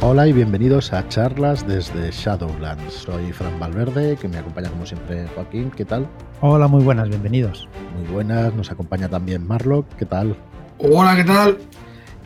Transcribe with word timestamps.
Hola 0.00 0.28
y 0.28 0.32
bienvenidos 0.32 0.92
a 0.92 1.08
charlas 1.08 1.66
desde 1.66 2.12
Shadowlands. 2.12 2.92
Soy 2.92 3.32
Fran 3.32 3.58
Valverde, 3.58 4.16
que 4.16 4.28
me 4.28 4.38
acompaña 4.38 4.70
como 4.70 4.86
siempre 4.86 5.26
Joaquín. 5.34 5.72
¿Qué 5.72 5.84
tal? 5.84 6.06
Hola, 6.40 6.68
muy 6.68 6.84
buenas, 6.84 7.08
bienvenidos. 7.08 7.68
Muy 7.96 8.06
buenas, 8.06 8.54
nos 8.54 8.70
acompaña 8.70 9.08
también 9.08 9.44
Marlock. 9.44 9.92
¿Qué 9.96 10.06
tal? 10.06 10.36
Hola, 10.78 11.16
¿qué 11.16 11.24
tal? 11.24 11.58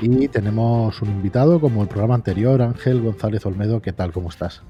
Y 0.03 0.29
tenemos 0.29 1.01
un 1.01 1.09
invitado 1.09 1.63
como 1.63 1.81
el 1.81 1.89
programa 1.89 2.15
anterior, 2.15 2.61
Ángel 2.61 3.01
González 3.01 3.47
Olmedo. 3.47 3.81
¿Qué 3.81 3.95
tal? 3.95 4.13
¿Cómo 4.13 4.29
estás? 4.29 4.63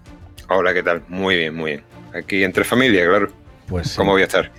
Hola, 0.48 0.72
¿qué 0.72 0.84
tal? 0.84 1.02
Muy 1.08 1.34
bien, 1.34 1.56
muy 1.56 1.72
bien. 1.72 1.84
Aquí 2.14 2.44
entre 2.44 2.62
familia, 2.62 3.04
claro. 3.04 3.32
Pues 3.66 3.96
¿Cómo 3.96 4.12
voy 4.12 4.22
a 4.22 4.26
estar? 4.26 4.52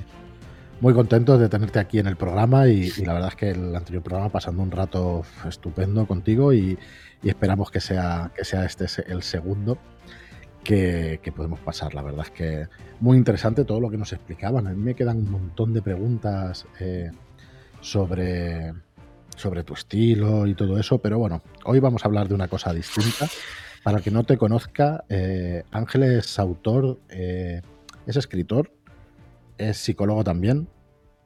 Muy 0.81 0.93
contento 0.93 1.37
de 1.37 1.47
tenerte 1.47 1.79
aquí 1.79 1.99
en 1.99 2.07
el 2.07 2.17
programa 2.17 2.67
y, 2.67 2.91
y, 2.97 3.05
la 3.05 3.13
verdad 3.13 3.29
es 3.29 3.35
que 3.37 3.51
el 3.51 3.73
anterior 3.73 4.03
programa 4.03 4.29
pasando 4.29 4.61
un 4.61 4.71
rato 4.71 5.23
estupendo 5.47 6.05
contigo 6.05 6.51
y, 6.51 6.77
y 7.23 7.29
esperamos 7.29 7.71
que 7.71 7.79
sea, 7.79 8.31
que 8.35 8.43
sea 8.43 8.65
este 8.65 8.85
el 9.07 9.23
segundo 9.23 9.77
que, 10.63 11.19
que, 11.23 11.31
podemos 11.31 11.59
pasar. 11.59 11.93
La 11.93 12.01
verdad 12.01 12.25
es 12.25 12.31
que 12.31 12.67
muy 12.99 13.17
interesante 13.17 13.65
todo 13.65 13.79
lo 13.79 13.89
que 13.89 13.97
nos 13.97 14.13
explicaban. 14.13 14.67
A 14.67 14.71
mí 14.71 14.81
me 14.81 14.93
quedan 14.93 15.17
un 15.17 15.31
montón 15.31 15.73
de 15.73 15.81
preguntas 15.81 16.65
eh, 16.79 17.11
sobre, 17.81 18.73
sobre 19.35 19.63
tu 19.63 19.73
estilo 19.73 20.47
y 20.47 20.53
todo 20.53 20.77
eso, 20.77 20.99
pero 20.99 21.17
bueno, 21.17 21.41
hoy 21.65 21.79
vamos 21.79 22.03
a 22.03 22.07
hablar 22.07 22.27
de 22.27 22.35
una 22.35 22.47
cosa 22.47 22.73
distinta. 22.73 23.27
Para 23.83 23.97
el 23.97 24.03
que 24.03 24.11
no 24.11 24.23
te 24.23 24.37
conozca, 24.37 25.03
eh, 25.09 25.63
Ángel 25.71 26.03
es 26.03 26.39
autor, 26.39 26.99
eh, 27.09 27.61
es 28.05 28.15
escritor, 28.15 28.71
es 29.57 29.77
psicólogo 29.77 30.23
también, 30.23 30.69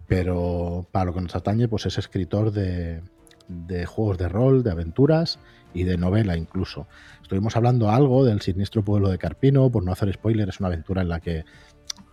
pero 0.07 0.87
para 0.91 1.05
lo 1.05 1.13
que 1.13 1.21
nos 1.21 1.35
atañe, 1.35 1.67
pues 1.67 1.85
es 1.85 1.99
escritor 1.99 2.51
de, 2.51 3.03
de 3.47 3.85
juegos 3.85 4.17
de 4.17 4.29
rol, 4.29 4.63
de 4.63 4.71
aventuras 4.71 5.37
y 5.77 5.83
de 5.83 5.95
novela 5.95 6.35
incluso. 6.35 6.87
Estuvimos 7.21 7.55
hablando 7.55 7.91
algo 7.91 8.25
del 8.25 8.41
siniestro 8.41 8.83
pueblo 8.83 9.09
de 9.09 9.19
Carpino, 9.19 9.69
por 9.69 9.83
no 9.83 9.91
hacer 9.91 10.11
spoiler, 10.11 10.49
es 10.49 10.59
una 10.59 10.67
aventura 10.67 11.03
en 11.03 11.09
la 11.09 11.19
que 11.19 11.45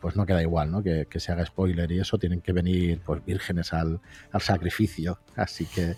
pues 0.02 0.16
no 0.16 0.26
queda 0.26 0.42
igual, 0.42 0.70
¿no? 0.70 0.82
Que, 0.82 1.06
se 1.16 1.32
haga 1.32 1.46
spoiler 1.46 1.90
y 1.90 1.98
eso, 1.98 2.18
tienen 2.18 2.42
que 2.42 2.52
venir 2.52 3.00
pues 3.04 3.24
vírgenes 3.24 3.72
al, 3.72 4.00
al 4.32 4.40
sacrificio, 4.42 5.18
así 5.34 5.64
que 5.64 5.96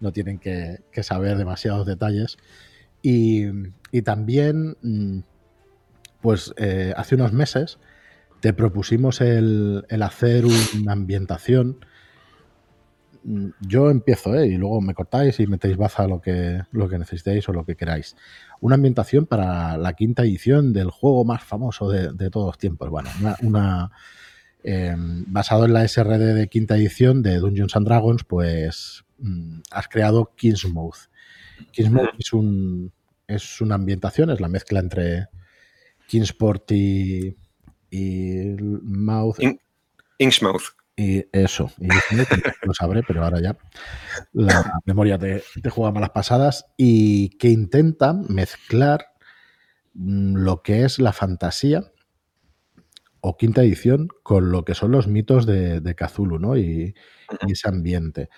no 0.00 0.12
tienen 0.12 0.40
que, 0.40 0.80
saber 1.02 1.38
demasiados 1.38 1.86
detalles. 1.86 2.36
Y, 3.00 3.44
y 3.92 4.02
también, 4.02 5.24
pues 6.20 6.52
eh, 6.56 6.94
hace 6.96 7.14
unos 7.14 7.32
meses 7.32 7.78
te 8.40 8.52
propusimos 8.52 9.20
el, 9.20 9.84
el 9.88 10.02
hacer 10.02 10.44
una 10.46 10.92
ambientación 10.92 11.84
yo 13.60 13.90
empiezo, 13.90 14.34
¿eh? 14.34 14.46
y 14.46 14.56
luego 14.56 14.80
me 14.80 14.94
cortáis 14.94 15.40
y 15.40 15.46
metéis 15.46 15.76
baza 15.76 16.06
lo 16.06 16.20
que, 16.20 16.62
lo 16.72 16.88
que 16.88 16.98
necesitéis 16.98 17.48
o 17.48 17.52
lo 17.52 17.64
que 17.64 17.76
queráis. 17.76 18.16
Una 18.60 18.74
ambientación 18.74 19.26
para 19.26 19.78
la 19.78 19.94
quinta 19.94 20.22
edición 20.22 20.72
del 20.72 20.90
juego 20.90 21.24
más 21.24 21.42
famoso 21.42 21.88
de, 21.88 22.12
de 22.12 22.30
todos 22.30 22.46
los 22.46 22.58
tiempos. 22.58 22.90
Bueno, 22.90 23.08
una, 23.20 23.36
una 23.42 23.90
eh, 24.62 24.94
basado 24.96 25.66
en 25.66 25.74
la 25.74 25.86
SRD 25.86 26.34
de 26.34 26.48
quinta 26.48 26.76
edición 26.76 27.22
de 27.22 27.38
Dungeons 27.38 27.76
and 27.76 27.86
Dragons, 27.86 28.24
pues 28.24 29.04
mm, 29.18 29.60
has 29.70 29.88
creado 29.88 30.32
Kingsmouth. 30.36 31.10
Kingsmouth 31.70 32.14
es, 32.18 32.32
un, 32.32 32.92
es 33.26 33.60
una 33.60 33.74
ambientación, 33.74 34.30
es 34.30 34.40
la 34.40 34.48
mezcla 34.48 34.80
entre 34.80 35.28
Kingsport 36.08 36.72
y, 36.72 37.36
y 37.90 38.56
Mouth. 38.60 39.40
In, 39.40 39.60
Inksmouth. 40.18 40.74
Y 40.96 41.24
eso, 41.32 41.72
y 41.78 41.88
lo 42.62 42.72
sabré, 42.72 43.02
pero 43.02 43.24
ahora 43.24 43.40
ya 43.40 43.56
la 44.32 44.80
memoria 44.84 45.18
te, 45.18 45.42
te, 45.60 45.68
juega 45.68 45.90
malas 45.90 46.10
pasadas 46.10 46.66
y 46.76 47.30
que 47.30 47.48
intenta 47.48 48.12
mezclar 48.12 49.06
lo 49.94 50.62
que 50.62 50.84
es 50.84 51.00
la 51.00 51.12
fantasía 51.12 51.90
o 53.20 53.36
quinta 53.36 53.62
edición 53.62 54.08
con 54.22 54.52
lo 54.52 54.64
que 54.64 54.74
son 54.74 54.92
los 54.92 55.08
mitos 55.08 55.46
de, 55.46 55.80
de 55.80 55.94
Cthulhu, 55.96 56.38
¿no? 56.38 56.56
Y, 56.56 56.94
y, 57.46 57.52
ese 57.52 57.68
ambiente. 57.68 58.28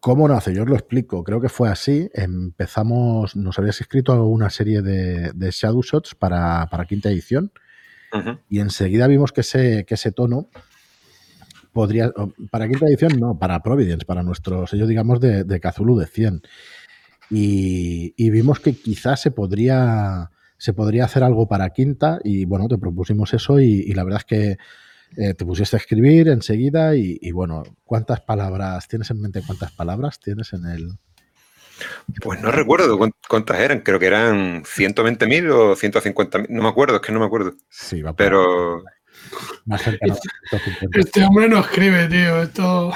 ¿Cómo 0.00 0.26
nace? 0.26 0.52
Yo 0.52 0.62
os 0.62 0.68
lo 0.68 0.74
explico. 0.74 1.22
Creo 1.22 1.40
que 1.40 1.48
fue 1.48 1.68
así. 1.68 2.10
Empezamos, 2.14 3.36
nos 3.36 3.58
habías 3.58 3.80
escrito 3.80 4.26
una 4.26 4.50
serie 4.50 4.82
de, 4.82 5.32
de 5.32 5.50
Shadow 5.52 5.82
Shots 5.82 6.16
para, 6.16 6.66
para 6.66 6.86
quinta 6.86 7.10
edición 7.10 7.52
uh 8.12 8.16
-huh. 8.16 8.40
y 8.48 8.58
enseguida 8.58 9.06
vimos 9.06 9.30
que 9.30 9.42
ese, 9.42 9.84
que 9.86 9.94
ese 9.94 10.10
tono 10.10 10.48
podría, 11.78 12.12
para 12.50 12.66
quinta 12.66 12.86
edición 12.86 13.20
no, 13.20 13.38
para 13.38 13.62
Providence, 13.62 14.04
para 14.04 14.24
nuestro 14.24 14.66
sello, 14.66 14.84
digamos, 14.84 15.20
de, 15.20 15.44
de 15.44 15.60
Cthulhu 15.60 15.96
de 15.96 16.08
100. 16.08 16.42
Y, 17.30 18.14
y, 18.16 18.30
vimos 18.30 18.58
que 18.58 18.72
quizás 18.72 19.20
se 19.20 19.30
podría, 19.30 20.28
se 20.56 20.72
podría 20.72 21.04
hacer 21.04 21.22
algo 21.22 21.46
para 21.46 21.70
quinta 21.70 22.18
y 22.24 22.46
bueno, 22.46 22.66
te 22.66 22.78
propusimos 22.78 23.32
eso 23.32 23.60
y, 23.60 23.84
y 23.86 23.92
la 23.92 24.02
verdad 24.02 24.22
es 24.22 24.24
que 24.24 24.58
eh, 25.16 25.34
te 25.34 25.44
pusiste 25.44 25.76
a 25.76 25.78
escribir 25.78 26.26
enseguida 26.26 26.96
y, 26.96 27.16
y, 27.20 27.30
bueno, 27.30 27.62
¿cuántas 27.84 28.22
palabras 28.22 28.88
tienes 28.88 29.12
en 29.12 29.20
mente? 29.20 29.42
¿Cuántas 29.46 29.70
palabras 29.70 30.18
tienes 30.18 30.52
en 30.54 30.66
el...? 30.66 30.98
Pues 32.20 32.40
no 32.40 32.50
recuerdo 32.50 32.98
cuántas 33.28 33.60
eran, 33.60 33.82
creo 33.82 34.00
que 34.00 34.06
eran 34.06 34.64
120.000 34.64 35.50
o 35.52 35.76
150.000, 35.76 36.46
no 36.48 36.62
me 36.64 36.68
acuerdo, 36.68 36.96
es 36.96 37.02
que 37.02 37.12
no 37.12 37.20
me 37.20 37.26
acuerdo. 37.26 37.52
Sí, 37.68 38.02
va 38.02 38.16
pero... 38.16 38.82
Más 39.66 39.82
cercano, 39.82 40.16
este 40.92 41.24
hombre 41.24 41.48
no 41.48 41.60
escribe, 41.60 42.08
tío. 42.08 42.42
Esto. 42.42 42.92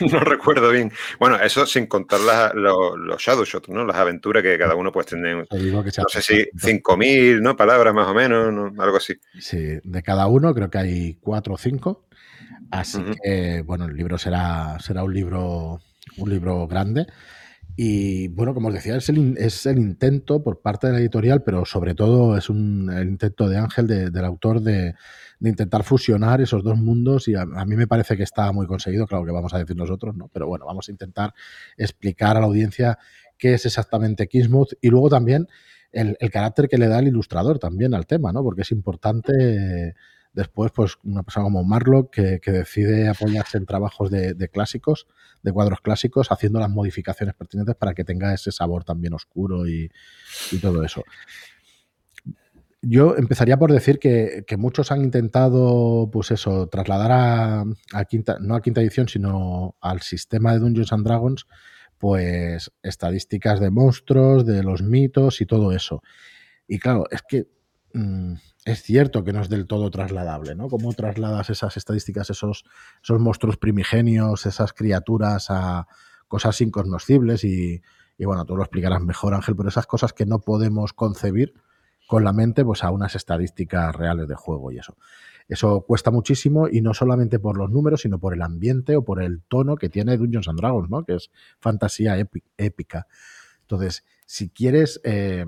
no, 0.00 0.08
no, 0.12 0.20
recuerdo 0.20 0.70
bien. 0.70 0.92
Bueno, 1.18 1.36
eso 1.36 1.66
sin 1.66 1.86
contar 1.86 2.20
la, 2.20 2.52
los, 2.54 2.98
los 2.98 3.20
shadow 3.20 3.44
shots, 3.44 3.68
¿no? 3.68 3.84
Las 3.84 3.96
aventuras 3.96 4.42
que 4.42 4.58
cada 4.58 4.74
uno 4.74 4.92
pues 4.92 5.06
tiene. 5.06 5.34
No 5.34 6.08
sé 6.08 6.22
si 6.22 6.44
5.000 6.54 7.40
¿no? 7.40 7.56
palabras 7.56 7.94
más 7.94 8.08
o 8.08 8.14
menos, 8.14 8.52
¿no? 8.52 8.82
algo 8.82 8.98
así. 8.98 9.14
Sí, 9.38 9.78
de 9.82 10.02
cada 10.02 10.26
uno 10.26 10.54
creo 10.54 10.70
que 10.70 10.78
hay 10.78 11.14
cuatro 11.20 11.54
o 11.54 11.58
cinco. 11.58 12.06
Así 12.70 12.98
uh 12.98 13.02
-huh. 13.02 13.16
que, 13.22 13.62
bueno, 13.62 13.86
el 13.86 13.96
libro 13.96 14.18
será, 14.18 14.78
será 14.80 15.04
un 15.04 15.14
libro 15.14 15.80
un 16.16 16.30
libro 16.30 16.66
grande. 16.66 17.06
Y 17.76 18.28
bueno, 18.28 18.54
como 18.54 18.68
os 18.68 18.74
decía, 18.74 18.96
es 18.96 19.08
el, 19.10 19.36
es 19.36 19.66
el, 19.66 19.78
intento 19.78 20.42
por 20.42 20.62
parte 20.62 20.86
de 20.86 20.94
la 20.94 20.98
editorial, 20.98 21.42
pero 21.42 21.66
sobre 21.66 21.94
todo 21.94 22.36
es 22.36 22.48
un, 22.48 22.90
el 22.90 23.08
intento 23.08 23.48
de 23.48 23.58
Ángel, 23.58 23.86
de, 23.86 24.10
del 24.10 24.24
autor, 24.24 24.62
de, 24.62 24.94
de, 25.38 25.48
intentar 25.48 25.82
fusionar 25.82 26.40
esos 26.40 26.62
dos 26.62 26.76
mundos. 26.76 27.28
Y 27.28 27.34
a, 27.34 27.44
mí 27.44 27.76
me 27.76 27.86
parece 27.86 28.16
que 28.16 28.22
está 28.22 28.52
muy 28.52 28.66
conseguido, 28.66 29.06
claro 29.06 29.24
que 29.24 29.32
vamos 29.32 29.54
a 29.54 29.58
decir 29.58 29.76
nosotros, 29.76 30.16
¿no? 30.16 30.28
Pero 30.32 30.46
bueno, 30.46 30.66
vamos 30.66 30.88
a 30.88 30.92
intentar 30.92 31.34
explicar 31.76 32.36
a 32.36 32.40
la 32.40 32.46
audiencia 32.46 32.98
qué 33.38 33.54
es 33.54 33.66
exactamente 33.66 34.28
Kismuth 34.28 34.72
y 34.80 34.88
luego 34.88 35.10
también 35.10 35.48
el, 35.92 36.16
el 36.20 36.30
carácter 36.30 36.68
que 36.68 36.78
le 36.78 36.88
da 36.88 36.98
el 36.98 37.08
ilustrador 37.08 37.58
también 37.58 37.94
al 37.94 38.06
tema, 38.06 38.32
¿no? 38.32 38.42
Porque 38.42 38.62
es 38.62 38.70
importante. 38.70 39.94
Después, 40.32 40.70
pues 40.70 40.98
una 41.02 41.22
persona 41.22 41.44
como 41.44 41.64
Marlock 41.64 42.12
que, 42.12 42.40
que 42.40 42.52
decide 42.52 43.08
apoyarse 43.08 43.56
en 43.56 43.64
trabajos 43.64 44.10
de, 44.10 44.34
de, 44.34 44.48
clásicos, 44.50 45.06
de 45.42 45.50
cuadros 45.50 45.80
clásicos, 45.80 46.30
haciendo 46.30 46.60
las 46.60 46.68
modificaciones 46.68 47.34
pertinentes 47.34 47.74
para 47.74 47.94
que 47.94 48.04
tenga 48.04 48.34
ese 48.34 48.52
sabor 48.52 48.84
también 48.84 49.14
oscuro 49.14 49.66
y, 49.66 49.90
y 50.52 50.58
todo 50.58 50.84
eso. 50.84 51.04
Yo 52.88 53.16
empezaría 53.16 53.58
por 53.58 53.72
decir 53.72 53.98
que, 53.98 54.44
muchos 54.56 54.92
han 54.92 55.02
intentado, 55.02 56.08
pues 56.12 56.30
eso, 56.30 56.68
trasladar 56.68 57.10
a, 57.10 57.64
a, 57.92 58.04
quinta, 58.04 58.38
no 58.40 58.54
a 58.54 58.62
quinta 58.62 58.80
edición, 58.80 59.08
sino 59.08 59.74
al 59.80 60.02
sistema 60.02 60.52
de 60.52 60.60
Dungeons 60.60 60.92
and 60.92 61.04
Dragons, 61.04 61.46
pues 61.98 62.70
estadísticas 62.84 63.58
de 63.58 63.70
monstruos, 63.70 64.46
de 64.46 64.62
los 64.62 64.82
mitos 64.82 65.40
y 65.40 65.46
todo 65.46 65.72
eso. 65.72 66.00
Y 66.68 66.78
claro, 66.78 67.06
es 67.10 67.22
que 67.28 67.48
mmm, 67.92 68.34
es 68.64 68.82
cierto 68.82 69.24
que 69.24 69.32
no 69.32 69.40
es 69.40 69.48
del 69.48 69.66
todo 69.66 69.90
trasladable, 69.90 70.54
¿no? 70.54 70.68
¿Cómo 70.68 70.92
trasladas 70.92 71.50
esas 71.50 71.76
estadísticas, 71.76 72.30
esos, 72.30 72.64
esos 73.02 73.20
monstruos 73.20 73.56
primigenios, 73.56 74.46
esas 74.46 74.72
criaturas 74.72 75.46
a 75.50 75.88
cosas 76.28 76.60
incognoscibles? 76.60 77.42
Y, 77.42 77.82
y, 78.16 78.24
bueno, 78.26 78.44
tú 78.44 78.56
lo 78.56 78.62
explicarás 78.62 79.02
mejor, 79.02 79.34
Ángel, 79.34 79.56
pero 79.56 79.70
esas 79.70 79.86
cosas 79.86 80.12
que 80.12 80.24
no 80.24 80.40
podemos 80.40 80.92
concebir 80.92 81.54
con 82.06 82.24
la 82.24 82.32
mente, 82.32 82.64
pues 82.64 82.84
a 82.84 82.90
unas 82.90 83.14
estadísticas 83.14 83.94
reales 83.94 84.28
de 84.28 84.34
juego 84.34 84.72
y 84.72 84.78
eso. 84.78 84.96
Eso 85.48 85.82
cuesta 85.82 86.10
muchísimo 86.10 86.68
y 86.68 86.80
no 86.80 86.92
solamente 86.92 87.38
por 87.38 87.56
los 87.56 87.70
números, 87.70 88.00
sino 88.00 88.18
por 88.18 88.34
el 88.34 88.42
ambiente 88.42 88.96
o 88.96 89.04
por 89.04 89.22
el 89.22 89.42
tono 89.42 89.76
que 89.76 89.88
tiene 89.88 90.16
Dungeons 90.16 90.48
and 90.48 90.58
Dragons, 90.58 90.90
¿no? 90.90 91.04
Que 91.04 91.14
es 91.14 91.30
fantasía 91.60 92.16
épica. 92.56 93.06
Entonces, 93.62 94.04
si 94.26 94.50
quieres, 94.50 95.00
eh, 95.04 95.44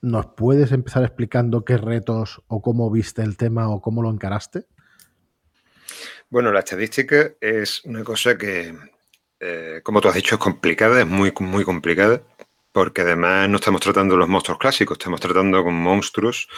¿Nos 0.00 0.26
puedes 0.26 0.70
empezar 0.70 1.02
explicando 1.02 1.64
qué 1.64 1.76
retos 1.76 2.40
o 2.46 2.62
cómo 2.62 2.88
viste 2.90 3.22
el 3.22 3.36
tema 3.36 3.68
o 3.68 3.80
cómo 3.80 4.00
lo 4.00 4.10
encaraste? 4.10 4.66
Bueno, 6.30 6.52
la 6.52 6.60
estadística 6.60 7.32
es 7.40 7.84
una 7.84 8.04
cosa 8.04 8.38
que, 8.38 8.76
eh, 9.40 9.80
como 9.82 10.00
tú 10.00 10.08
has 10.08 10.14
dicho, 10.14 10.36
es 10.36 10.40
complicada, 10.40 11.00
es 11.00 11.06
muy, 11.06 11.32
muy 11.40 11.64
complicada, 11.64 12.22
porque 12.72 13.02
además 13.02 13.48
no 13.48 13.56
estamos 13.56 13.80
tratando 13.80 14.16
los 14.16 14.28
monstruos 14.28 14.58
clásicos, 14.58 14.98
estamos 14.98 15.20
tratando 15.20 15.62
con 15.64 15.74
monstruos 15.74 16.48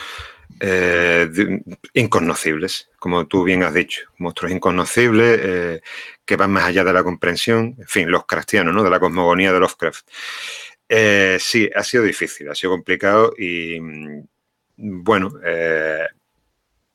eh, 0.59 1.29
de, 1.31 1.63
incognoscibles, 1.95 2.91
como 2.99 3.27
tú 3.27 3.45
bien 3.45 3.63
has 3.63 3.73
dicho, 3.73 4.03
monstruos 4.19 4.53
incognoscibles 4.53 5.41
eh, 5.43 5.81
que 6.25 6.37
van 6.37 6.51
más 6.51 6.65
allá 6.65 6.85
de 6.85 6.93
la 6.93 7.05
comprensión, 7.05 7.77
en 7.79 7.87
fin, 7.87 8.11
los 8.11 8.27
cristianos, 8.27 8.75
¿no? 8.75 8.83
de 8.83 8.91
la 8.91 9.01
cosmogonía 9.01 9.53
de 9.53 9.61
Lovecraft. 9.61 10.09
Eh, 10.89 11.39
sí, 11.41 11.71
ha 11.75 11.85
sido 11.85 12.03
difícil, 12.03 12.49
ha 12.51 12.55
sido 12.55 12.73
complicado 12.73 13.33
y 13.39 13.81
mm, 13.81 14.23
bueno, 14.77 15.33
eh, 15.45 16.05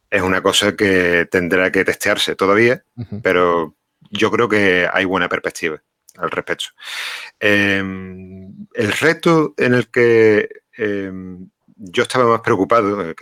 es 0.10 0.22
una 0.22 0.42
cosa 0.42 0.76
que 0.76 1.28
tendrá 1.32 1.72
que 1.72 1.86
testearse 1.86 2.36
todavía, 2.36 2.84
pero 3.24 3.76
yo 4.12 4.30
creo 4.32 4.50
que 4.50 4.88
hay 4.92 5.06
buena 5.06 5.30
perspectiva 5.30 5.82
al 6.18 6.32
respecto. 6.32 6.66
Em, 7.40 8.68
el 8.74 8.92
reto 8.92 9.54
en 9.58 9.74
el 9.74 9.90
que 9.90 10.50
em, 10.78 11.50
yo 11.76 12.04
estaba 12.04 12.26
más 12.26 12.42
preocupado, 12.42 13.02
el, 13.02 13.16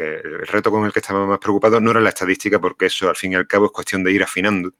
reto 0.48 0.72
con 0.72 0.86
el 0.86 0.94
que 0.94 1.00
estaba 1.00 1.25
más 1.25 1.40
preocupado 1.40 1.80
no 1.80 1.92
era 1.92 2.00
la 2.00 2.10
estadística, 2.10 2.60
porque 2.60 2.86
eso 2.86 3.10
al 3.10 3.16
fin 3.16 3.31
y 3.31 3.36
al 3.36 3.48
cabo 3.48 3.66
es 3.66 3.72
cuestión 3.72 4.04
de 4.04 4.12
ir 4.12 4.24
afinando, 4.24 4.72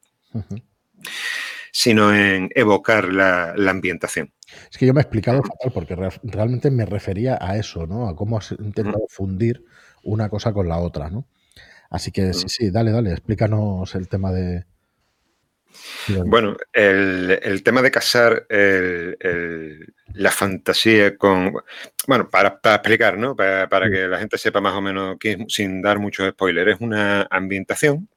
sino 1.72 2.14
en 2.14 2.50
evocar 2.54 3.12
la, 3.12 3.56
ambientación. 3.68 4.32
Es 4.72 4.78
que 4.78 4.86
yo 4.86 4.94
me 4.94 5.02
he 5.02 5.04
explicado 5.04 5.42
fatal, 5.42 5.72
porque 5.74 5.96
realmente 6.24 6.70
me 6.70 6.86
refería 6.86 7.38
a 7.42 7.58
eso, 7.58 7.88
¿no? 7.88 8.08
A 8.08 8.16
cómo 8.16 8.38
has 8.38 8.52
intentado 8.52 9.06
fundir 9.10 9.66
una 10.04 10.30
cosa 10.30 10.54
con 10.54 10.68
la 10.68 10.78
otra, 10.78 11.10
¿no? 11.10 11.28
Así 11.90 12.12
que 12.12 12.34
sí, 12.34 12.46
sí, 12.48 12.72
dale, 12.72 12.92
dale, 12.92 13.12
explícanos 13.12 13.94
el 13.96 14.08
tema 14.08 14.32
de, 14.32 14.66
bueno, 16.26 16.58
el, 16.72 17.62
tema 17.64 17.82
de 17.82 17.92
casar 17.92 18.48
la 20.14 20.32
fantasía 20.32 21.18
con. 21.18 21.54
Bueno, 22.08 22.30
para, 22.30 22.60
explicar, 22.64 23.18
¿no? 23.18 23.36
Para, 23.36 23.90
que 23.90 24.08
la 24.08 24.20
gente 24.20 24.38
sepa 24.38 24.62
más 24.62 24.74
o 24.74 24.82
menos, 24.82 25.18
sin 25.48 25.82
dar 25.82 26.00
muchos 26.00 26.30
spoilers, 26.30 26.76
es 26.76 26.82
una 26.82 27.28
ambientación 27.30 28.10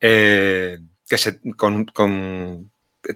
eh, 0.00 0.78
que 1.08 1.18
se, 1.18 1.40
con, 1.56 1.86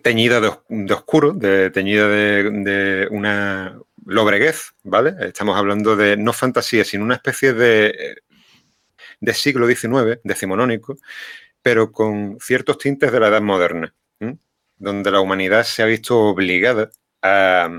teñida 0.03 0.41
de, 0.41 0.93
oscuro, 0.93 1.32
de, 1.32 1.70
teñida 1.70 2.09
de, 2.09 3.09
una 3.11 3.79
lobreguez, 4.05 4.75
¿vale? 4.82 5.15
Estamos 5.20 5.56
hablando 5.56 5.97
de 5.97 6.17
no 6.17 6.32
fantasía, 6.32 6.85
sino 6.85 7.05
una 7.05 7.15
especie 7.15 7.53
de, 7.53 8.17
de 9.20 9.35
siglo 9.35 9.67
XIX, 9.67 10.20
decimonónico, 10.25 10.97
pero 11.65 11.93
con 11.93 12.37
ciertos 12.41 12.77
tintes 12.77 13.11
de 13.11 13.19
la 13.19 13.29
edad 13.29 13.41
moderna, 13.41 13.95
donde 14.77 15.11
la 15.11 15.21
humanidad 15.21 15.65
se 15.65 15.83
ha 15.83 15.87
visto 15.87 16.21
obligada 16.21 16.91
a, 17.23 17.71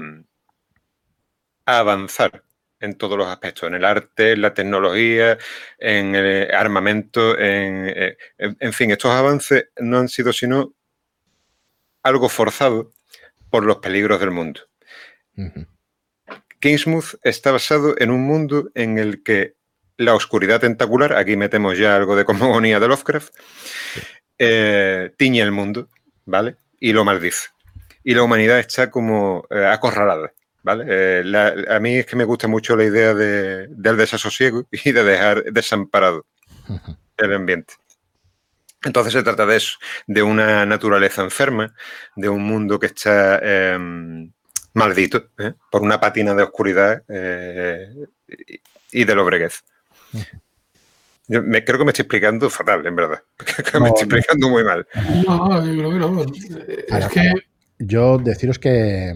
avanzar 1.68 2.44
en 2.80 2.98
todos 2.98 3.16
los 3.16 3.28
aspectos, 3.28 3.68
en 3.68 3.76
el 3.76 3.86
arte, 3.86 4.32
en 4.32 4.42
la 4.42 4.56
tecnología, 4.56 5.38
en 5.78 6.16
el 6.16 6.52
armamento, 6.52 7.38
en, 7.38 7.86
eh, 7.88 8.72
fin, 8.72 8.90
estos 8.90 9.12
avances 9.12 9.70
no 9.80 10.00
han 10.00 10.10
sido 10.10 10.34
sino 10.34 10.74
algo 12.02 12.28
forzado 12.28 12.92
por 13.52 13.66
los 13.66 13.78
peligros 13.78 14.20
del 14.20 14.32
mundo. 14.32 14.62
Kingsmouth 16.60 17.20
está 17.22 17.52
basado 17.52 17.94
en 18.00 18.10
un 18.10 18.24
mundo 18.24 18.72
en 18.74 18.98
el 18.98 19.22
que 19.22 19.58
la 19.98 20.14
oscuridad 20.14 20.60
tentacular, 20.60 21.14
aquí 21.14 21.38
metemos 21.38 21.78
ya 21.78 21.96
algo 21.96 22.16
de 22.16 22.26
cosmogonía 22.26 22.80
de 22.80 22.88
Lovecraft, 22.88 23.34
eh, 24.38 25.12
tiñe 25.18 25.42
el 25.42 25.52
mundo, 25.52 25.88
¿vale? 26.26 26.58
Y 26.80 26.92
lo 26.94 27.06
maldice. 27.06 27.50
Y 28.04 28.14
la 28.14 28.24
humanidad 28.24 28.60
está 28.60 28.92
como 28.92 29.48
eh, 29.50 29.66
acorralada, 29.66 30.34
¿vale? 30.62 30.86
Eh, 30.88 31.66
a 31.70 31.80
mí 31.80 31.96
es 31.96 32.06
que 32.06 32.16
me 32.16 32.26
gusta 32.26 32.48
mucho 32.48 32.76
la 32.76 32.84
idea 32.84 33.14
del 33.14 33.98
desasosiego 33.98 34.68
y 34.72 34.92
de 34.92 35.04
dejar 35.04 35.44
desamparado 35.46 36.26
el 37.18 37.34
ambiente. 37.34 37.76
Entonces 38.84 39.14
se 39.14 39.24
trata 39.24 39.48
de 39.48 39.58
eso, 39.58 39.80
de 40.06 40.22
una 40.22 40.64
naturaleza 40.66 41.24
enferma, 41.24 41.74
de 42.16 42.30
un 42.30 42.44
mundo 42.44 42.78
que 42.80 42.86
está 42.86 43.40
em, 43.40 44.32
maldito 44.74 45.32
por 45.72 45.82
una 45.82 46.00
patina 46.00 46.36
de 46.36 46.44
oscuridad 46.44 47.02
y 48.92 49.04
de 49.06 49.16
lobreguez. 49.16 49.64
Yo 51.28 51.42
me, 51.42 51.64
creo 51.64 51.80
que 51.80 51.86
me 51.86 51.92
estoy 51.92 52.04
explicando 52.04 52.50
fatal, 52.50 52.86
en 52.86 52.96
verdad. 52.96 53.24
me 53.82 53.88
estoy 53.90 54.04
explicando 54.04 54.50
muy 54.50 54.64
mal. 54.64 54.88
No, 55.26 55.66
yo 55.66 55.90
creo 55.98 56.26
que 56.26 56.86
Es 56.88 57.08
que... 57.08 57.34
Yo 57.78 58.18
deciros 58.20 58.58
que, 58.58 59.14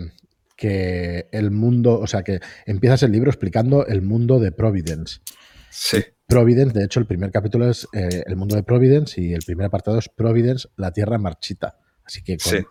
que 0.57 1.29
el 1.31 1.49
mundo, 1.49 1.97
o 1.97 2.07
sea, 2.07 2.23
que 2.23 2.41
empiezas 2.65 3.03
el 3.03 3.13
libro 3.13 3.29
explicando 3.29 3.85
el 3.85 4.01
mundo 4.01 4.39
de 4.39 4.51
Providence. 4.51 5.21
Sí. 5.69 6.03
Providence, 6.27 6.77
de 6.77 6.83
hecho, 6.83 6.99
el 6.99 7.05
primer 7.05 7.31
capítulo 7.31 7.69
es 7.69 7.87
eh, 7.93 8.23
el 8.25 8.35
mundo 8.35 8.57
de 8.57 8.63
Providence 8.63 9.21
y 9.21 9.33
el 9.33 9.43
primer 9.45 9.67
apartado 9.67 9.97
es 9.97 10.09
Providence, 10.09 10.67
la 10.75 10.91
tierra 10.91 11.17
marchita. 11.17 11.77
Así 12.03 12.21
que 12.21 12.37
con, 12.37 12.65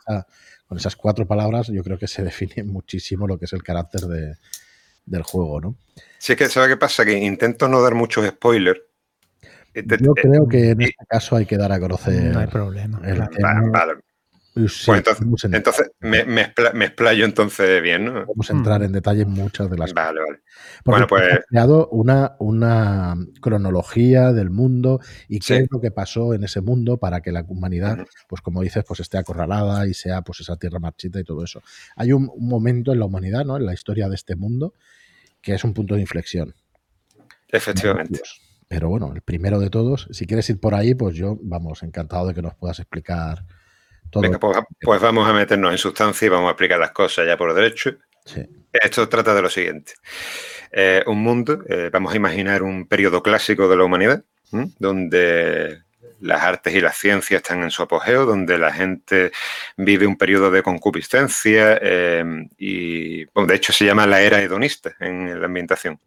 con 0.66 0.78
esas 0.78 0.94
cuatro 0.94 1.26
palabras 1.26 1.68
yo 1.68 1.82
creo 1.82 1.98
que 1.98 2.06
se 2.06 2.22
define 2.24 2.64
muchísimo 2.64 3.26
lo 3.26 3.38
que 3.38 3.46
es 3.46 3.52
el 3.54 3.62
carácter 3.62 4.02
de, 4.02 4.34
del 5.08 5.22
juego, 5.22 5.60
¿no? 5.60 5.76
Sí, 6.18 6.32
es 6.32 6.38
que 6.38 6.48
¿sabe 6.48 6.68
qué 6.68 6.76
pasa? 6.76 7.04
Que 7.04 7.12
intento 7.12 7.68
no 7.68 7.82
dar 7.82 7.94
muchos 7.94 8.26
spoilers. 8.26 8.80
Yo 9.74 10.14
creo 10.14 10.48
que 10.48 10.70
en 10.70 10.82
este 10.82 11.04
caso 11.08 11.36
hay 11.36 11.46
que 11.46 11.56
dar 11.56 11.70
a 11.70 11.78
conocer. 11.78 12.32
No 12.32 12.40
hay 12.40 12.46
problema. 12.48 13.00
Pues 14.58 14.88
entonces, 15.44 15.92
me, 16.00 16.24
me, 16.24 16.42
explayo 16.84 17.24
entonces 17.24 17.80
bien, 17.80 18.06
¿no? 18.06 18.12
Vamos 18.26 18.50
a 18.50 18.52
entrar 18.52 18.82
en 18.82 18.90
detalle 18.90 19.22
en 19.22 19.30
muchas 19.30 19.70
de 19.70 19.78
las 19.78 19.94
Vale, 19.94 20.20
vale. 20.20 20.40
bueno, 20.84 21.06
pues. 21.06 21.22
Ha 21.32 21.40
creado 21.48 21.88
una, 21.90 22.34
una 22.40 23.14
cronología 23.40 24.32
del 24.32 24.50
mundo 24.50 25.00
y 25.28 25.38
qué 25.38 25.58
es 25.58 25.68
lo 25.70 25.80
que 25.80 25.92
pasó 25.92 26.34
en 26.34 26.42
ese 26.42 26.60
mundo 26.60 26.98
para 26.98 27.20
que 27.20 27.30
la 27.30 27.44
humanidad, 27.46 27.98
pues 28.28 28.42
como 28.42 28.62
dices, 28.62 28.84
pues 28.86 29.00
esté 29.00 29.18
acorralada 29.18 29.86
y 29.86 29.94
sea 29.94 30.22
pues 30.22 30.40
esa 30.40 30.56
tierra 30.56 30.80
marchita 30.80 31.20
y 31.20 31.24
todo 31.24 31.44
eso. 31.44 31.62
Hay 31.94 32.12
un, 32.12 32.28
momento 32.38 32.92
en 32.92 32.98
la 32.98 33.04
humanidad, 33.04 33.44
¿no? 33.44 33.56
En 33.58 33.66
la 33.66 33.74
historia 33.74 34.08
de 34.08 34.16
este 34.16 34.34
mundo, 34.34 34.74
que 35.40 35.54
es 35.54 35.64
un 35.64 35.74
punto 35.74 35.94
de 35.94 36.00
inflexión. 36.00 36.54
Efectivamente. 37.48 38.20
Pero 38.68 38.88
bueno, 38.88 39.12
el 39.14 39.22
primero 39.22 39.58
de 39.58 39.70
todos, 39.70 40.08
si 40.10 40.26
quieres 40.26 40.48
ir 40.50 40.60
por 40.60 40.74
ahí, 40.74 40.94
pues 40.94 41.14
yo, 41.14 41.38
vamos, 41.40 41.82
encantado 41.82 42.26
de 42.26 42.34
que 42.34 42.42
nos 42.42 42.54
puedas 42.54 42.78
explicar 42.78 43.44
Venga, 44.16 44.38
pues, 44.38 44.58
pues, 44.80 45.00
vamos 45.00 45.28
a 45.28 45.32
meternos 45.32 45.70
en 45.70 45.78
sustancia 45.78 46.26
y 46.26 46.28
vamos 46.28 46.48
a 46.48 46.52
explicar 46.52 46.78
las 46.78 46.92
cosas 46.92 47.26
ya 47.26 47.36
por 47.36 47.52
derecho. 47.54 47.96
Esto 48.72 49.08
trata 49.08 49.34
de 49.34 49.42
lo 49.42 49.50
siguiente. 49.50 49.92
Eh, 50.70 51.02
un 51.06 51.22
mundo, 51.22 51.62
eh, 51.68 51.90
vamos 51.92 52.12
a 52.12 52.16
imaginar 52.16 52.62
un 52.62 52.86
periodo 52.86 53.22
clásico 53.22 53.68
de 53.68 53.76
la 53.76 53.84
humanidad, 53.84 54.24
donde 54.78 55.82
las 56.20 56.42
artes 56.42 56.74
y 56.74 56.80
las 56.80 56.96
ciencias 56.96 57.42
están 57.42 57.62
en 57.62 57.70
su 57.70 57.82
apogeo, 57.82 58.26
donde 58.26 58.58
la 58.58 58.72
gente 58.72 59.32
vive 59.76 60.06
un 60.06 60.16
periodo 60.16 60.50
de 60.50 60.62
concupiscencia 60.62 61.78
eh, 61.80 62.24
y, 62.58 63.24
de 63.24 63.54
hecho, 63.54 63.72
se 63.72 63.84
llama 63.84 64.06
la 64.06 64.20
era 64.20 64.40
hedonista 64.42 64.94
en 65.00 65.40
la 65.40 65.46
ambientación. 65.46 66.00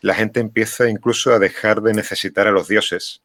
La 0.00 0.14
gente 0.14 0.40
empieza 0.40 0.88
incluso 0.88 1.32
a 1.32 1.38
dejar 1.38 1.80
de 1.80 1.94
necesitar 1.94 2.46
a 2.46 2.52
los 2.52 2.68
dioses, 2.68 3.22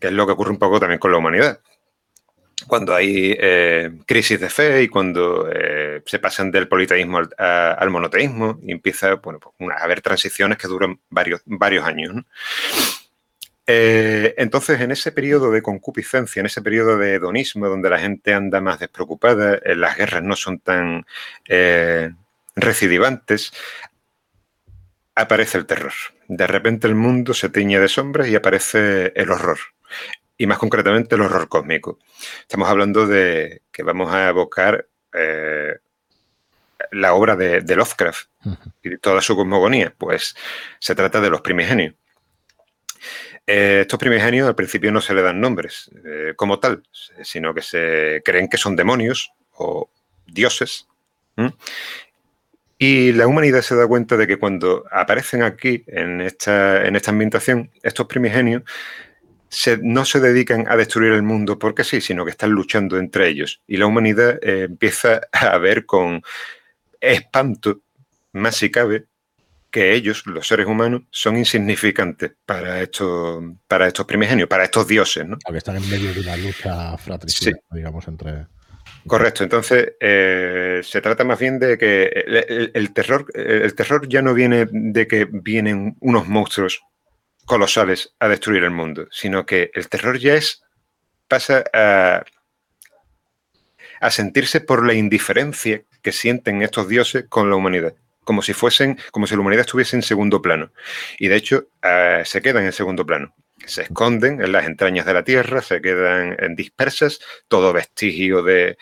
que 0.00 0.08
es 0.08 0.12
lo 0.12 0.26
que 0.26 0.32
ocurre 0.32 0.50
un 0.50 0.58
poco 0.58 0.80
también 0.80 0.98
con 0.98 1.12
la 1.12 1.18
humanidad 1.18 1.60
cuando 2.66 2.94
hay 2.94 3.36
eh, 3.38 3.90
crisis 4.06 4.40
de 4.40 4.48
fe 4.48 4.82
y 4.82 4.88
cuando 4.88 5.48
eh, 5.52 6.02
se 6.06 6.18
pasan 6.18 6.50
del 6.50 6.68
politeísmo 6.68 7.20
al, 7.38 7.90
monoteísmo 7.90 8.58
y 8.62 8.72
empieza 8.72 9.14
bueno, 9.16 9.40
pues, 9.40 9.70
a 9.70 9.84
haber 9.84 10.00
transiciones 10.00 10.58
que 10.58 10.68
duran 10.68 11.00
varios, 11.08 11.42
varios 11.44 11.84
años. 11.84 12.24
Eh, 13.74 14.34
entonces, 14.36 14.80
en 14.80 14.90
ese 14.90 15.12
periodo 15.12 15.50
de 15.50 15.62
concupiscencia, 15.62 16.40
en 16.40 16.46
ese 16.46 16.60
periodo 16.60 16.98
de 16.98 17.14
hedonismo, 17.14 17.68
donde 17.68 17.88
la 17.88 17.98
gente 17.98 18.34
anda 18.34 18.60
más 18.60 18.78
despreocupada, 18.78 19.60
las 19.64 19.96
guerras 19.96 20.22
no 20.22 20.36
son 20.36 20.58
tan 20.58 21.06
recidivantes, 22.54 23.52
aparece 25.14 25.58
el 25.58 25.66
terror. 25.66 25.92
De 26.28 26.46
repente 26.46 26.86
el 26.86 26.94
mundo 26.94 27.34
se 27.34 27.48
tiñe 27.48 27.78
de 27.78 27.88
sombras 27.88 28.28
y 28.28 28.34
aparece 28.34 29.12
el 29.14 29.30
horror 29.30 29.58
y 30.42 30.46
más 30.46 30.58
concretamente 30.58 31.14
el 31.14 31.20
horror 31.20 31.48
cósmico. 31.48 31.98
Estamos 32.40 32.68
hablando 32.68 33.06
de 33.06 33.62
que 33.70 33.84
vamos 33.84 34.12
a 34.12 34.28
evocar 34.28 34.88
eh, 35.12 35.76
la 36.90 37.14
obra 37.14 37.36
de, 37.36 37.62
Lovecraft 37.76 38.28
y 38.82 38.96
toda 38.98 39.20
su 39.20 39.36
cosmogonía. 39.36 39.94
Pues 39.96 40.34
se 40.80 40.96
trata 40.96 41.20
de 41.20 41.30
los 41.30 41.42
primigenios. 41.42 41.94
Eh, 43.46 43.80
estos 43.82 43.98
primigenios 43.98 44.46
al 44.46 44.54
principio 44.54 44.92
no 44.92 45.00
se 45.00 45.14
le 45.14 45.22
dan 45.22 45.40
nombres 45.40 45.90
eh, 46.04 46.34
como 46.36 46.60
tal, 46.60 46.82
sino 47.22 47.52
que 47.52 47.62
se 47.62 48.22
creen 48.24 48.48
que 48.48 48.56
son 48.56 48.76
demonios 48.76 49.32
o 49.52 49.90
dioses. 50.26 50.86
Y 52.78 53.12
la 53.12 53.26
humanidad 53.26 53.62
se 53.62 53.76
da 53.76 53.86
cuenta 53.86 54.16
de 54.16 54.26
que 54.26 54.38
cuando 54.38 54.84
aparecen 54.90 55.42
aquí, 55.42 55.84
en 55.86 56.20
esta, 56.20 56.84
en 56.84 56.96
esta 56.96 57.10
ambientación, 57.10 57.70
estos 57.82 58.06
primigenios 58.06 58.62
no 59.82 60.04
se 60.04 60.20
dedican 60.20 60.66
a 60.68 60.76
destruir 60.76 61.12
el 61.12 61.22
mundo 61.22 61.58
porque 61.58 61.84
sí, 61.84 62.00
sino 62.00 62.24
que 62.24 62.30
están 62.30 62.50
luchando 62.50 62.98
entre 62.98 63.28
ellos. 63.28 63.62
Y 63.66 63.76
la 63.76 63.86
humanidad 63.86 64.38
eh, 64.42 64.64
empieza 64.64 65.20
a 65.32 65.58
ver 65.58 65.86
con 65.86 66.22
espanto, 67.00 67.80
más 68.32 68.56
si 68.56 68.70
cabe, 68.70 69.06
que 69.72 69.94
ellos, 69.94 70.24
los 70.26 70.46
seres 70.46 70.66
humanos, 70.66 71.02
son 71.10 71.38
insignificantes 71.38 72.32
para 72.44 72.82
estos, 72.82 73.42
para 73.66 73.88
estos 73.88 74.04
primigenios, 74.04 74.46
para 74.46 74.64
estos 74.64 74.86
dioses. 74.86 75.26
¿no? 75.26 75.38
Que 75.38 75.56
están 75.56 75.76
en 75.76 75.90
medio 75.90 76.12
de 76.12 76.20
una 76.20 76.36
lucha 76.36 76.96
fratricida, 76.98 77.58
digamos, 77.70 78.06
entre... 78.06 78.46
Correcto, 79.06 79.42
entonces 79.42 79.94
eh, 79.98 80.80
se 80.84 81.00
trata 81.00 81.24
más 81.24 81.38
bien 81.38 81.58
de 81.58 81.76
que 81.78 82.04
el, 82.74 82.92
terror, 82.92 83.26
el 83.34 83.74
terror 83.74 84.06
ya 84.08 84.22
no 84.22 84.34
viene 84.34 84.68
de 84.70 85.08
que 85.08 85.24
vienen 85.24 85.96
unos 86.00 86.28
monstruos 86.28 86.82
colosales 87.44 88.14
a 88.20 88.28
destruir 88.28 88.62
el 88.62 88.70
mundo, 88.70 89.08
sino 89.10 89.44
que 89.46 89.70
el 89.74 89.88
terror 89.88 90.18
ya 90.18 90.34
es 90.34 90.62
pasa 91.26 91.64
a, 91.72 92.22
a 94.00 94.10
sentirse 94.10 94.60
por 94.60 94.86
la 94.86 94.94
indiferencia 94.94 95.82
que 96.02 96.12
sienten 96.12 96.62
estos 96.62 96.88
dioses 96.88 97.24
con 97.28 97.50
la 97.50 97.56
humanidad 97.56 97.94
como 98.24 98.42
si 98.42 98.52
fuesen, 98.52 98.98
como 99.10 99.26
si 99.26 99.34
la 99.34 99.40
humanidad 99.40 99.66
estuviese 99.66 99.96
en 99.96 100.02
segundo 100.02 100.40
plano. 100.40 100.72
Y 101.18 101.28
de 101.28 101.36
hecho, 101.36 101.66
eh, 101.82 102.22
se 102.24 102.42
quedan 102.42 102.64
en 102.64 102.72
segundo 102.72 103.04
plano 103.04 103.34
se 103.66 103.82
esconden 103.82 104.40
en 104.40 104.52
las 104.52 104.66
entrañas 104.66 105.06
de 105.06 105.14
la 105.14 105.24
tierra, 105.24 105.62
se 105.62 105.80
quedan 105.80 106.36
en 106.38 106.54
dispersas, 106.56 107.20
todo 107.48 107.72
vestigio 107.72 108.42
de, 108.42 108.76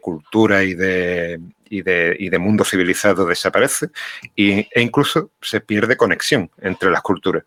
cultura 0.00 0.64
y 0.64 0.74
de, 0.74 1.40
y 1.68 1.82
de, 1.82 2.38
mundo 2.38 2.64
civilizado 2.64 3.26
desaparece 3.26 3.88
e 4.36 4.66
incluso 4.76 5.30
se 5.40 5.60
pierde 5.60 5.96
conexión 5.96 6.50
entre 6.60 6.90
las 6.90 7.02
culturas. 7.02 7.44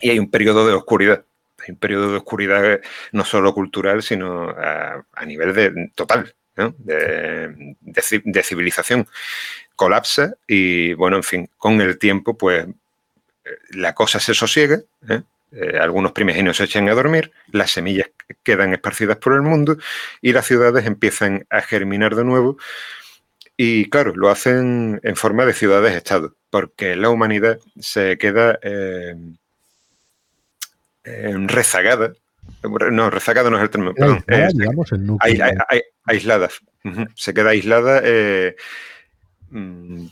Y 0.00 0.10
hay 0.10 0.18
un 0.18 0.30
periodo 0.30 0.66
de 0.66 0.74
oscuridad. 0.74 1.24
Hay 1.58 1.72
un 1.72 1.76
periodo 1.76 2.10
de 2.10 2.16
oscuridad 2.16 2.80
no 3.12 3.24
solo 3.24 3.52
cultural, 3.52 4.02
sino 4.02 4.48
a, 4.48 5.04
nivel 5.26 5.54
de, 5.54 5.90
total, 5.94 6.34
de, 6.78 7.76
de, 7.80 8.42
civilización. 8.42 9.06
Colapsa 9.80 10.34
y, 10.46 10.92
bueno, 10.92 11.16
en 11.16 11.22
fin, 11.22 11.50
con 11.56 11.80
el 11.80 11.98
tiempo, 11.98 12.36
pues 12.36 12.66
la 13.70 13.94
cosa 13.94 14.20
se 14.20 14.34
sosiega, 14.34 14.82
¿eh? 15.08 15.22
Eh, 15.52 15.78
algunos 15.80 16.12
primigenios 16.12 16.58
se 16.58 16.64
echan 16.64 16.86
a 16.90 16.92
dormir, 16.92 17.32
las 17.50 17.70
semillas 17.70 18.10
quedan 18.42 18.74
esparcidas 18.74 19.16
por 19.16 19.32
el 19.32 19.40
mundo 19.40 19.78
y 20.20 20.34
las 20.34 20.46
ciudades 20.46 20.84
empiezan 20.84 21.46
a 21.48 21.62
germinar 21.62 22.14
de 22.14 22.24
nuevo. 22.24 22.58
Y 23.56 23.88
claro, 23.88 24.14
lo 24.14 24.28
hacen 24.28 25.00
en 25.02 25.16
forma 25.16 25.46
de 25.46 25.54
ciudades-estado, 25.54 26.34
porque 26.50 26.94
la 26.94 27.08
humanidad 27.08 27.58
se 27.80 28.18
queda 28.18 28.58
eh, 28.62 29.14
rezagada. 31.04 32.12
No, 32.62 33.08
rezagada 33.08 33.48
no 33.48 33.56
es 33.56 33.62
el 33.62 33.70
término, 33.70 33.94
perdón. 33.94 34.22
aislada. 36.04 36.50
Se 37.14 37.32
queda 37.32 37.50
aislada 37.50 38.02
eh, 39.52 39.80
Mm, 39.90 40.06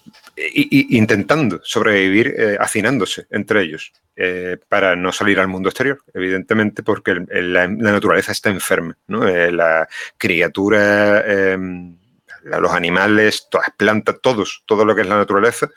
intentando 0.90 1.60
sobrevivir 1.62 2.34
eh, 2.36 2.56
hacinándose 2.58 3.26
entre 3.30 3.62
ellos 3.62 3.92
eh, 4.16 4.56
para 4.68 4.96
no 4.96 5.12
salir 5.12 5.38
al 5.38 5.46
mundo 5.46 5.68
exterior, 5.68 6.02
evidentemente 6.12 6.82
porque 6.82 7.24
la, 7.30 7.68
naturaleza 7.68 8.32
está 8.32 8.50
enferma. 8.50 8.96
Eh, 9.08 9.52
la 9.52 9.88
criatura, 10.16 11.20
em, 11.20 11.96
los 12.42 12.72
animales, 12.72 13.46
todas 13.48 13.68
las 13.68 13.76
plantas, 13.76 14.16
todos, 14.20 14.64
todo 14.66 14.84
lo 14.84 14.94
que 14.94 15.02
es 15.02 15.08
la 15.08 15.18
naturaleza 15.18 15.68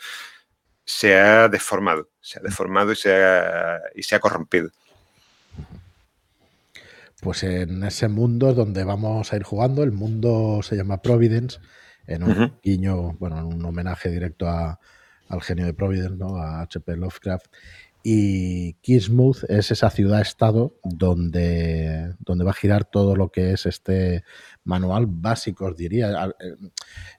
se 0.84 1.20
ha 1.20 1.48
deformado, 1.48 2.10
se 2.20 2.40
ha 2.40 2.42
deformado 2.42 2.92
y 2.94 2.96
se 2.96 3.14
ha, 3.14 3.80
y 3.96 4.02
se 4.02 4.16
ha 4.16 4.20
corrompido. 4.20 4.72
Pues 7.22 7.44
en 7.44 7.84
ese 7.84 8.08
mundo 8.08 8.54
donde 8.56 8.84
vamos 8.84 9.32
a 9.32 9.36
ir 9.36 9.44
jugando, 9.44 9.84
el 9.84 9.92
mundo 9.92 10.62
se 10.64 10.76
llama 10.76 11.04
Providence 11.04 11.60
en 12.14 12.24
un 12.24 12.54
guiño, 12.64 13.14
bueno, 13.14 13.40
en 13.40 13.46
un 13.46 13.66
homenaje 13.66 14.10
directo 14.10 14.48
al 14.48 15.42
genio 15.42 15.66
de 15.66 15.74
Providence, 15.74 16.18
¿no? 16.18 16.38
a 16.38 16.62
H.P. 16.62 16.98
Lovecraft. 16.98 17.48
Y 18.04 18.74
Kismuth 18.82 19.44
es 19.48 19.70
esa 19.70 19.92
ciudad-estado 19.92 20.76
donde, 20.84 22.16
donde 22.20 22.44
va 22.44 22.52
a 22.52 22.56
girar 22.56 22.86
todo 22.86 23.16
lo 23.16 23.30
que 23.30 23.54
es 23.54 23.68
este 23.68 24.24
manual 24.64 25.06
básico, 25.08 25.66
os 25.66 25.76
diría. 25.76 26.34
Eh, 26.40 26.56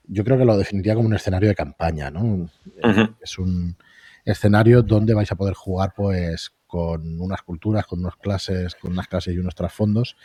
yo 0.03 0.25
creo 0.25 0.37
que 0.37 0.43
lo 0.43 0.57
definiría 0.57 0.95
como 0.95 1.07
un 1.07 1.15
escenario 1.15 1.47
de 1.47 1.55
campaña, 1.55 2.11
¿no? 2.11 2.49
Es 3.21 3.37
un 3.37 3.77
escenario 4.25 4.81
donde 4.81 5.13
vais 5.13 5.31
a 5.31 5.35
poder 5.35 5.53
jugar 5.53 5.93
pues 5.95 6.51
con 6.67 7.21
unas 7.21 7.43
culturas, 7.43 7.85
con 7.85 7.99
unas 7.99 8.15
clases, 8.17 8.75
con 8.75 8.91
unas 8.91 9.07
clases 9.07 9.33
y 9.35 9.37
unos 9.37 9.55
trasfondos 9.55 10.17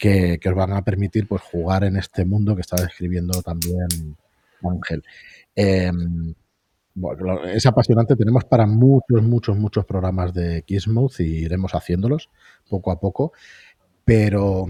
que, 0.00 0.40
os 0.48 0.54
van 0.54 0.72
a 0.72 0.82
permitir 0.82 1.28
pues, 1.28 1.42
jugar 1.42 1.84
en 1.84 1.96
este 1.96 2.24
mundo 2.24 2.54
que 2.54 2.62
estaba 2.62 2.82
describiendo 2.82 3.42
también 3.42 4.16
Ángel. 4.62 5.04
Em, 5.54 6.34
bueno, 6.94 7.44
es 7.44 7.66
apasionante, 7.66 8.16
tenemos 8.16 8.44
para 8.44 8.66
muchos, 8.66 9.22
muchos, 9.22 9.56
muchos 9.56 9.84
programas 9.84 10.32
de 10.32 10.62
Kismuth 10.62 11.20
y 11.20 11.44
iremos 11.44 11.74
haciéndolos 11.74 12.30
poco 12.68 12.90
a 12.90 12.98
poco, 12.98 13.32
pero 14.04 14.66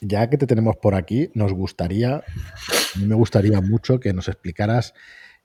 ya 0.00 0.28
que 0.28 0.38
te 0.38 0.46
tenemos 0.46 0.76
por 0.76 0.94
aquí, 0.94 1.30
nos 1.34 1.52
gustaría, 1.52 2.16
a 2.16 2.98
mí 2.98 3.06
me 3.06 3.14
gustaría 3.14 3.60
mucho 3.60 3.98
que 3.98 4.12
nos 4.12 4.28
explicaras, 4.28 4.94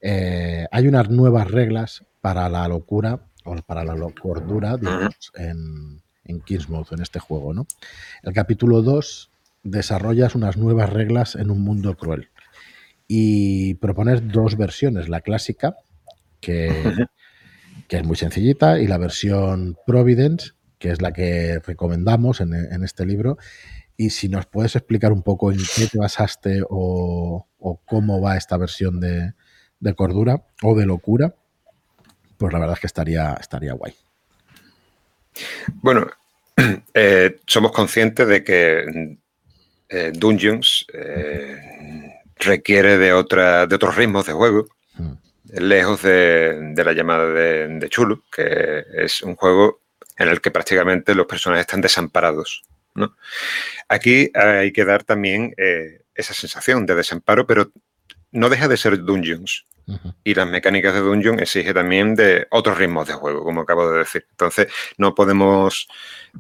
eh, 0.02 0.68
hay 0.72 0.88
unas 0.88 1.10
nuevas 1.10 1.50
reglas 1.50 2.06
para 2.20 2.50
la 2.50 2.68
locura 2.68 3.28
o 3.46 3.56
para 3.66 3.84
la 3.84 3.96
cordura, 4.22 4.78
digamos, 4.78 5.32
en, 5.36 6.01
en 6.26 6.42
Kingsmouth, 6.42 6.92
en 6.92 7.02
este 7.02 7.20
juego. 7.20 7.54
¿no? 7.54 7.68
El 8.24 8.34
capítulo 8.34 8.82
2 8.82 9.32
desarrollas 9.64 10.36
unas 10.36 10.58
nuevas 10.58 10.90
reglas 10.90 11.36
en 11.36 11.52
un 11.52 11.62
mundo 11.62 11.96
cruel 11.96 12.30
y 13.08 13.74
propones 13.76 14.32
dos 14.32 14.56
versiones, 14.56 15.10
la 15.10 15.20
clásica, 15.20 15.76
que, 16.40 16.72
que 17.90 17.98
es 17.98 18.06
muy 18.06 18.16
sencillita, 18.16 18.80
y 18.80 18.88
la 18.88 18.98
versión 18.98 19.78
Providence, 19.86 20.52
que 20.80 20.92
es 20.92 21.02
la 21.02 21.12
que 21.12 21.60
recomendamos 21.60 22.40
en, 22.40 22.54
este 22.86 23.06
libro. 23.06 23.38
Y 23.98 24.12
si 24.12 24.30
nos 24.30 24.46
puedes 24.46 24.78
explicar 24.78 25.12
un 25.12 25.24
poco 25.24 25.52
en 25.52 25.60
qué 25.76 25.88
te 25.88 26.00
basaste 26.00 26.62
o, 26.70 27.48
cómo 27.86 28.22
va 28.22 28.38
esta 28.38 28.56
versión 28.56 29.02
de, 29.02 29.34
de, 29.82 29.94
cordura 29.94 30.46
o 30.64 30.74
de 30.74 30.86
locura, 30.86 31.36
pues 32.38 32.54
la 32.54 32.60
verdad 32.60 32.76
es 32.78 32.80
que 32.80 32.88
estaría, 32.88 33.34
estaría 33.34 33.74
guay. 33.74 33.94
Bueno, 35.82 36.10
eh, 36.94 37.40
somos 37.48 37.72
conscientes 37.72 38.28
de 38.28 38.44
que 38.44 39.18
eh, 39.90 40.12
Dungeons 40.14 40.86
eh, 40.94 41.58
requiere 42.38 42.98
de, 42.98 43.14
otra, 43.14 43.68
de 43.68 43.76
otros 43.76 43.96
ritmos 43.96 44.26
de 44.26 44.34
juego, 44.34 44.68
hmm. 44.96 45.14
lejos 45.60 46.02
de, 46.02 46.74
la 46.76 46.94
llamada 46.94 47.28
de, 47.32 47.68
de, 47.68 47.90
Chulu, 47.90 48.24
que 48.32 48.84
es 48.94 49.22
un 49.22 49.36
juego 49.36 49.82
en 50.18 50.28
el 50.28 50.42
que 50.42 50.52
prácticamente 50.52 51.16
los 51.16 51.26
personajes 51.26 51.66
están 51.66 51.82
desamparados. 51.82 52.64
Aquí 53.88 54.30
hay 54.34 54.74
que 54.74 54.84
dar 54.84 55.04
también 55.04 55.56
esa 56.14 56.34
sensación 56.34 56.86
de 56.86 56.96
desamparo, 56.96 57.48
pero 57.48 57.72
no 58.32 58.50
deja 58.50 58.68
de 58.68 58.78
ser 58.78 59.02
Dungeons. 59.02 59.66
Y 60.24 60.34
las 60.34 60.48
mecánicas 60.48 60.94
de 60.94 61.02
Dungeon 61.02 61.40
exige 61.40 61.74
también 61.74 62.16
de 62.16 62.48
otros 62.52 62.78
ritmos 62.78 63.08
de 63.08 63.14
juego, 63.14 63.44
como 63.44 63.62
acabo 63.62 63.92
de 63.92 64.00
decir. 64.00 64.26
Entonces, 64.30 64.68
no 64.98 65.16
podemos 65.16 65.88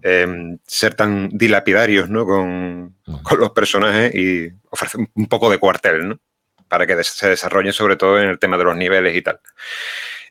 em, 0.01 0.57
ser 0.65 0.95
tan 0.95 1.29
dilapidarios 1.29 2.09
¿no? 2.09 2.25
con, 2.25 2.95
los 3.37 3.51
personajes 3.51 4.13
y 4.15 4.51
ofrecer 4.69 5.07
un 5.13 5.27
poco 5.27 5.49
de 5.49 5.57
cuartel, 5.57 6.09
¿no? 6.09 6.19
Para 6.67 6.87
que 6.87 7.03
se 7.03 7.29
desarrollen 7.29 7.73
sobre 7.73 7.97
todo 7.97 8.19
en 8.19 8.29
el 8.29 8.39
tema 8.39 8.57
de 8.57 8.63
los 8.63 8.77
niveles 8.77 9.15
y 9.15 9.21
tal. 9.21 9.39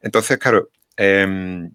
Entonces, 0.01 0.39
claro, 0.39 0.71
em, 0.97 1.71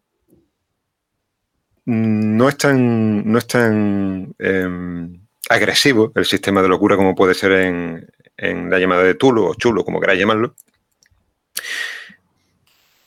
no 1.85 2.49
es 2.49 2.57
tan, 2.57 3.31
no 3.31 3.37
es 3.37 3.47
tan 3.47 4.33
em, 4.39 5.21
agresivo 5.49 6.11
el 6.15 6.25
sistema 6.25 6.61
de 6.61 6.67
locura 6.67 6.95
como 6.95 7.13
puede 7.13 7.35
ser 7.35 7.51
en, 7.51 8.07
en 8.37 8.69
la 8.69 8.79
llamada 8.79 9.03
de 9.03 9.15
Tulu 9.15 9.45
o 9.45 9.55
Chulo, 9.55 9.85
como 9.85 9.99
queráis 9.99 10.19
llamarlo. 10.19 10.55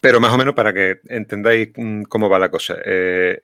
Pero 0.00 0.21
más 0.21 0.33
o 0.33 0.38
menos 0.38 0.55
para 0.55 0.73
que 0.73 1.00
entendáis 1.09 1.71
mm, 1.77 2.03
cómo 2.03 2.29
va 2.29 2.38
la 2.38 2.50
cosa. 2.50 2.77
Eh, 2.85 3.43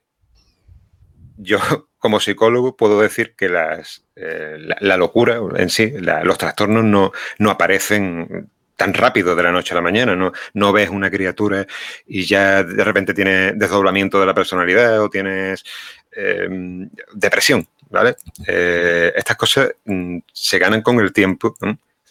yo, 1.36 1.58
como 1.98 2.20
psicólogo, 2.20 2.76
puedo 2.76 3.00
decir 3.00 3.34
que 3.36 3.48
las, 3.48 4.04
eh, 4.16 4.56
la, 4.80 4.96
locura 4.96 5.40
en 5.56 5.70
sí, 5.70 5.92
los 5.98 6.38
trastornos 6.38 6.84
no, 6.84 7.12
no, 7.38 7.50
aparecen 7.50 8.50
tan 8.76 8.92
rápido 8.92 9.34
de 9.34 9.42
la 9.42 9.52
noche 9.52 9.72
a 9.72 9.76
la 9.76 9.82
mañana. 9.82 10.14
No, 10.14 10.32
no 10.52 10.72
ves 10.72 10.90
una 10.90 11.10
criatura 11.10 11.66
y 12.06 12.24
ya 12.24 12.62
de 12.62 12.84
repente 12.84 13.14
tienes 13.14 13.58
desdoblamiento 13.58 14.20
de 14.20 14.26
la 14.26 14.34
personalidad 14.34 15.00
o 15.02 15.10
tienes 15.10 15.64
em, 16.12 16.88
depresión. 17.14 17.66
¿vale? 17.90 18.16
Eh, 18.46 19.12
estas 19.16 19.36
cosas 19.36 19.70
mm, 19.84 20.18
se 20.32 20.58
ganan 20.58 20.82
con 20.82 20.98
el 21.00 21.12
tiempo. 21.12 21.54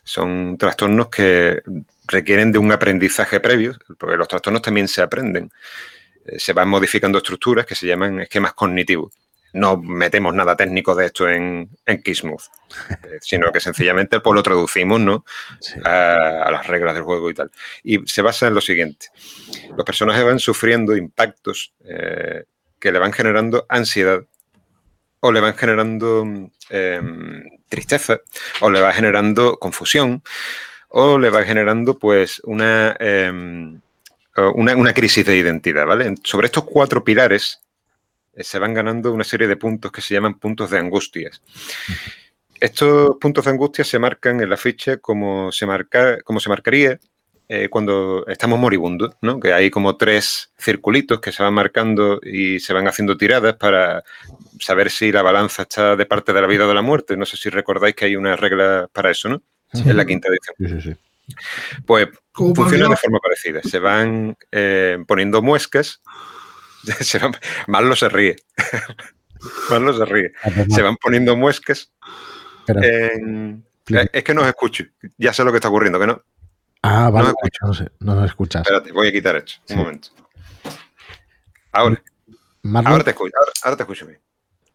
Son 0.04 0.58
trastornos 0.58 1.10
que 1.10 1.62
requieren 2.08 2.52
de 2.52 2.60
un 2.60 2.72
aprendizaje 2.72 3.40
previo, 3.40 3.76
porque 3.98 4.18
los 4.18 4.28
trastornos 4.28 4.62
también 4.62 4.88
se 4.88 5.02
aprenden. 5.02 5.52
Eh, 6.26 6.40
se 6.40 6.54
van 6.54 6.70
modificando 6.70 7.18
estructuras 7.18 7.66
que 7.66 7.76
se 7.76 7.88
llaman 7.88 8.22
esquemas 8.22 8.54
cognitivos. 8.54 9.14
No 9.54 9.78
metemos 9.78 10.34
nada 10.34 10.56
técnico 10.56 10.96
de 10.96 11.06
esto 11.06 11.30
en, 11.30 11.70
en 11.86 12.02
Kismuth, 12.02 12.42
eh, 12.90 13.20
sino 13.22 13.52
que 13.52 13.60
sencillamente 13.60 14.20
pues, 14.20 14.34
lo 14.34 14.42
traducimos 14.42 15.00
¿no? 15.00 15.26
A, 15.86 16.50
las 16.52 16.66
reglas 16.68 16.96
del 16.96 17.04
juego 17.04 17.30
y 17.30 17.34
tal. 17.34 17.52
Y 17.84 18.00
se 18.08 18.22
basa 18.22 18.48
en 18.48 18.56
lo 18.56 18.62
siguiente. 18.62 19.08
Los 19.76 19.86
personajes 19.86 20.24
van 20.24 20.40
sufriendo 20.40 20.96
impactos 20.96 21.74
eh, 21.86 22.46
que 22.80 22.92
le 22.92 23.00
van 23.00 23.14
generando 23.14 23.66
ansiedad 23.70 24.24
o 25.26 25.32
le 25.32 25.40
van 25.40 25.56
generando 25.56 26.26
em, 26.70 27.44
tristeza, 27.70 28.20
o 28.60 28.70
le 28.70 28.82
va 28.82 28.92
generando 28.92 29.58
confusión, 29.58 30.22
o 30.96 31.18
le 31.18 31.32
va 31.32 31.44
generando 31.44 31.98
pues 31.98 32.40
una, 32.44 32.96
em, 33.00 33.82
una, 34.54 34.76
una, 34.76 34.94
crisis 34.94 35.26
de 35.26 35.36
identidad, 35.36 35.88
¿vale? 35.88 36.14
Sobre 36.24 36.46
estos 36.46 36.66
cuatro 36.66 37.04
pilares 37.04 37.62
eh, 38.36 38.44
se 38.44 38.60
van 38.60 38.76
ganando 38.76 39.12
una 39.12 39.24
serie 39.24 39.48
de 39.48 39.58
puntos 39.58 39.92
que 39.92 40.02
se 40.02 40.14
llaman 40.14 40.38
puntos 40.38 40.70
de 40.70 40.78
angustias. 40.78 41.42
Estos 42.60 43.18
puntos 43.20 43.46
de 43.46 43.52
angustia 43.52 43.84
se 43.84 43.98
marcan 43.98 44.40
en 44.40 44.50
la 44.50 44.56
ficha 44.56 44.98
como 44.98 45.52
se, 45.52 45.66
marca, 45.66 46.22
como 46.22 46.40
se 46.40 46.50
marcaría 46.50 47.00
eh, 47.50 47.70
cuando 47.70 48.24
estamos 48.28 48.60
moribundos, 48.60 49.16
¿no? 49.22 49.40
Que 49.40 49.52
hay 49.52 49.72
como 49.72 49.98
tres 49.98 50.52
circulitos 50.60 51.20
que 51.20 51.32
se 51.32 51.42
van 51.42 51.56
marcando 51.56 52.20
y 52.22 52.60
se 52.60 52.72
van 52.72 52.88
haciendo 52.88 53.18
tiradas 53.18 53.56
para 53.56 54.04
saber 54.60 54.92
si 54.92 55.12
la 55.12 55.24
balanza 55.24 55.64
está 55.64 55.96
de 55.96 56.06
parte 56.06 56.34
de 56.34 56.42
la 56.42 56.48
vida 56.48 56.66
o 56.66 56.68
de 56.68 56.76
la 56.76 56.84
muerte. 56.84 57.18
No 57.18 57.26
sé 57.26 57.36
si 57.36 57.50
recordáis 57.50 57.96
que 57.96 58.06
hay 58.06 58.16
una 58.16 58.36
regla 58.36 58.88
para 58.94 59.10
eso, 59.10 59.28
¿no? 59.28 59.42
En 59.74 59.98
la 59.98 60.06
quinta 60.06 60.30
edición. 60.30 60.56
Sí, 60.58 60.68
sí, 60.68 60.92
sí. 60.92 61.36
Pues 61.86 62.08
funciona 62.34 62.90
de 62.90 62.98
forma 62.98 63.20
parecida. 63.20 63.62
Se 63.64 63.80
van 63.80 64.38
eh, 64.52 64.98
poniendo 65.08 65.42
muescas. 65.42 66.02
Se 67.00 67.18
van, 67.18 67.32
Marlo 67.68 67.96
se 67.96 68.10
ríe. 68.10 68.36
Marlo 69.70 69.98
se 69.98 70.04
ríe. 70.04 70.34
Se 70.70 70.82
van 70.82 70.98
poniendo 70.98 71.38
muescas. 71.38 71.94
En, 72.68 73.66
es 73.88 74.24
que 74.24 74.34
no 74.34 74.42
os 74.42 74.48
escucho. 74.48 74.84
Ya 75.18 75.32
sé 75.34 75.44
lo 75.46 75.52
que 75.52 75.58
está 75.58 75.70
ocurriendo, 75.70 76.00
que 76.00 76.08
no. 76.08 76.22
Ah, 76.82 77.10
vale, 77.10 77.30
no, 77.30 77.68
no 77.68 77.74
sé, 77.74 77.90
no 78.00 78.16
nos 78.16 78.26
escuchas. 78.26 78.62
Espérate, 78.64 78.92
voy 78.92 79.08
a 79.08 79.12
quitar 79.14 79.38
esto, 79.38 79.62
un 79.70 79.78
momento. 79.78 80.10
Ahora. 81.72 82.04
Ahora 82.86 83.04
te 83.04 83.12
escucho, 83.12 83.34
ahora, 83.64 83.78
te 83.78 83.84
escucho 83.84 84.06
bien. 84.06 84.20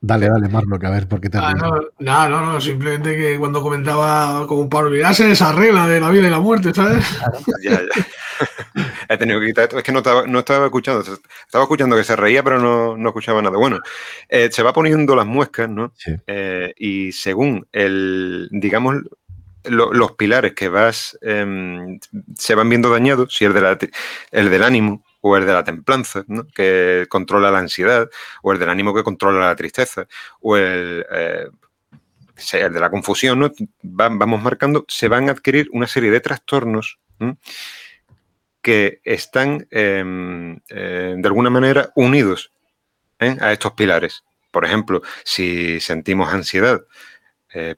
Dale, 0.00 0.28
dale, 0.28 0.48
Marlock, 0.48 0.84
a 0.84 0.90
ver 0.90 1.08
por 1.08 1.20
qué 1.20 1.28
te 1.28 1.38
ah, 1.38 1.52
no, 1.54 1.72
no, 1.98 2.28
no, 2.28 2.52
no, 2.52 2.60
simplemente 2.60 3.16
que 3.16 3.36
cuando 3.36 3.60
comentaba 3.60 4.46
como 4.46 4.68
para 4.68 4.86
olvidarse 4.86 5.28
esa 5.28 5.52
regla 5.52 5.88
de 5.88 6.00
la 6.00 6.10
vida 6.10 6.28
y 6.28 6.30
la 6.30 6.38
muerte, 6.38 6.72
¿sabes? 6.72 7.04
ya, 7.64 7.72
ya. 7.72 8.06
He 9.08 9.16
tenido 9.16 9.40
que 9.40 9.46
quitar 9.46 9.64
esto, 9.64 9.78
es 9.78 9.82
que 9.82 9.90
no 9.90 9.98
estaba, 9.98 10.24
no 10.24 10.38
estaba 10.38 10.66
escuchando, 10.66 11.00
estaba 11.00 11.64
escuchando 11.64 11.96
que 11.96 12.04
se 12.04 12.14
reía, 12.14 12.44
pero 12.44 12.60
no, 12.60 12.96
no 12.96 13.08
escuchaba 13.08 13.42
nada. 13.42 13.56
Bueno, 13.56 13.80
eh, 14.28 14.48
se 14.52 14.62
va 14.62 14.72
poniendo 14.72 15.16
las 15.16 15.26
muescas, 15.26 15.68
¿no? 15.68 15.92
Sí. 15.96 16.14
Eh, 16.28 16.72
y 16.76 17.10
según 17.10 17.66
el, 17.72 18.48
digamos, 18.52 19.02
los 19.64 20.12
pilares 20.12 20.54
que 20.54 20.68
vas 20.68 21.18
em, 21.22 21.98
se 22.36 22.54
van 22.54 22.68
viendo 22.68 22.90
dañados, 22.90 23.34
si 23.34 23.44
el, 23.44 23.52
de 23.52 23.90
el 24.30 24.50
del 24.50 24.62
ánimo 24.62 25.02
o 25.20 25.36
el 25.36 25.46
de 25.46 25.52
la 25.52 25.64
templanza, 25.64 26.24
que 26.54 27.06
controla 27.08 27.50
la 27.50 27.58
ansiedad, 27.58 28.08
o 28.42 28.52
el 28.52 28.58
del 28.58 28.68
ánimo 28.68 28.94
que 28.94 29.02
controla 29.02 29.46
la 29.46 29.56
tristeza, 29.56 30.06
o 30.40 30.56
el, 30.56 31.04
eh, 31.10 31.48
de 32.52 32.80
la 32.80 32.90
confusión, 32.90 33.40
¿no? 33.40 33.50
vamos 33.82 34.42
marcando, 34.42 34.84
se 34.88 35.08
van 35.08 35.28
a 35.28 35.32
adquirir 35.32 35.68
una 35.72 35.88
serie 35.88 36.10
de 36.10 36.20
trastornos 36.20 36.98
que 38.62 39.00
están 39.02 39.66
em, 39.70 40.60
eh, 40.68 41.14
de 41.16 41.26
alguna 41.26 41.50
manera 41.50 41.90
unidos 41.96 42.52
¿eh? 43.18 43.36
a 43.40 43.52
estos 43.52 43.72
pilares. 43.72 44.22
Por 44.52 44.64
ejemplo, 44.64 45.02
si 45.24 45.80
sentimos 45.80 46.32
ansiedad, 46.32 46.80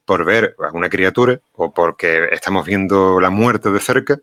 por 0.05 0.25
ver 0.25 0.55
a 0.59 0.71
una 0.73 0.89
criatura 0.89 1.39
o 1.53 1.73
porque 1.73 2.27
estamos 2.33 2.67
viendo 2.67 3.19
la 3.19 3.29
muerte 3.29 3.71
de 3.71 3.79
cerca, 3.79 4.19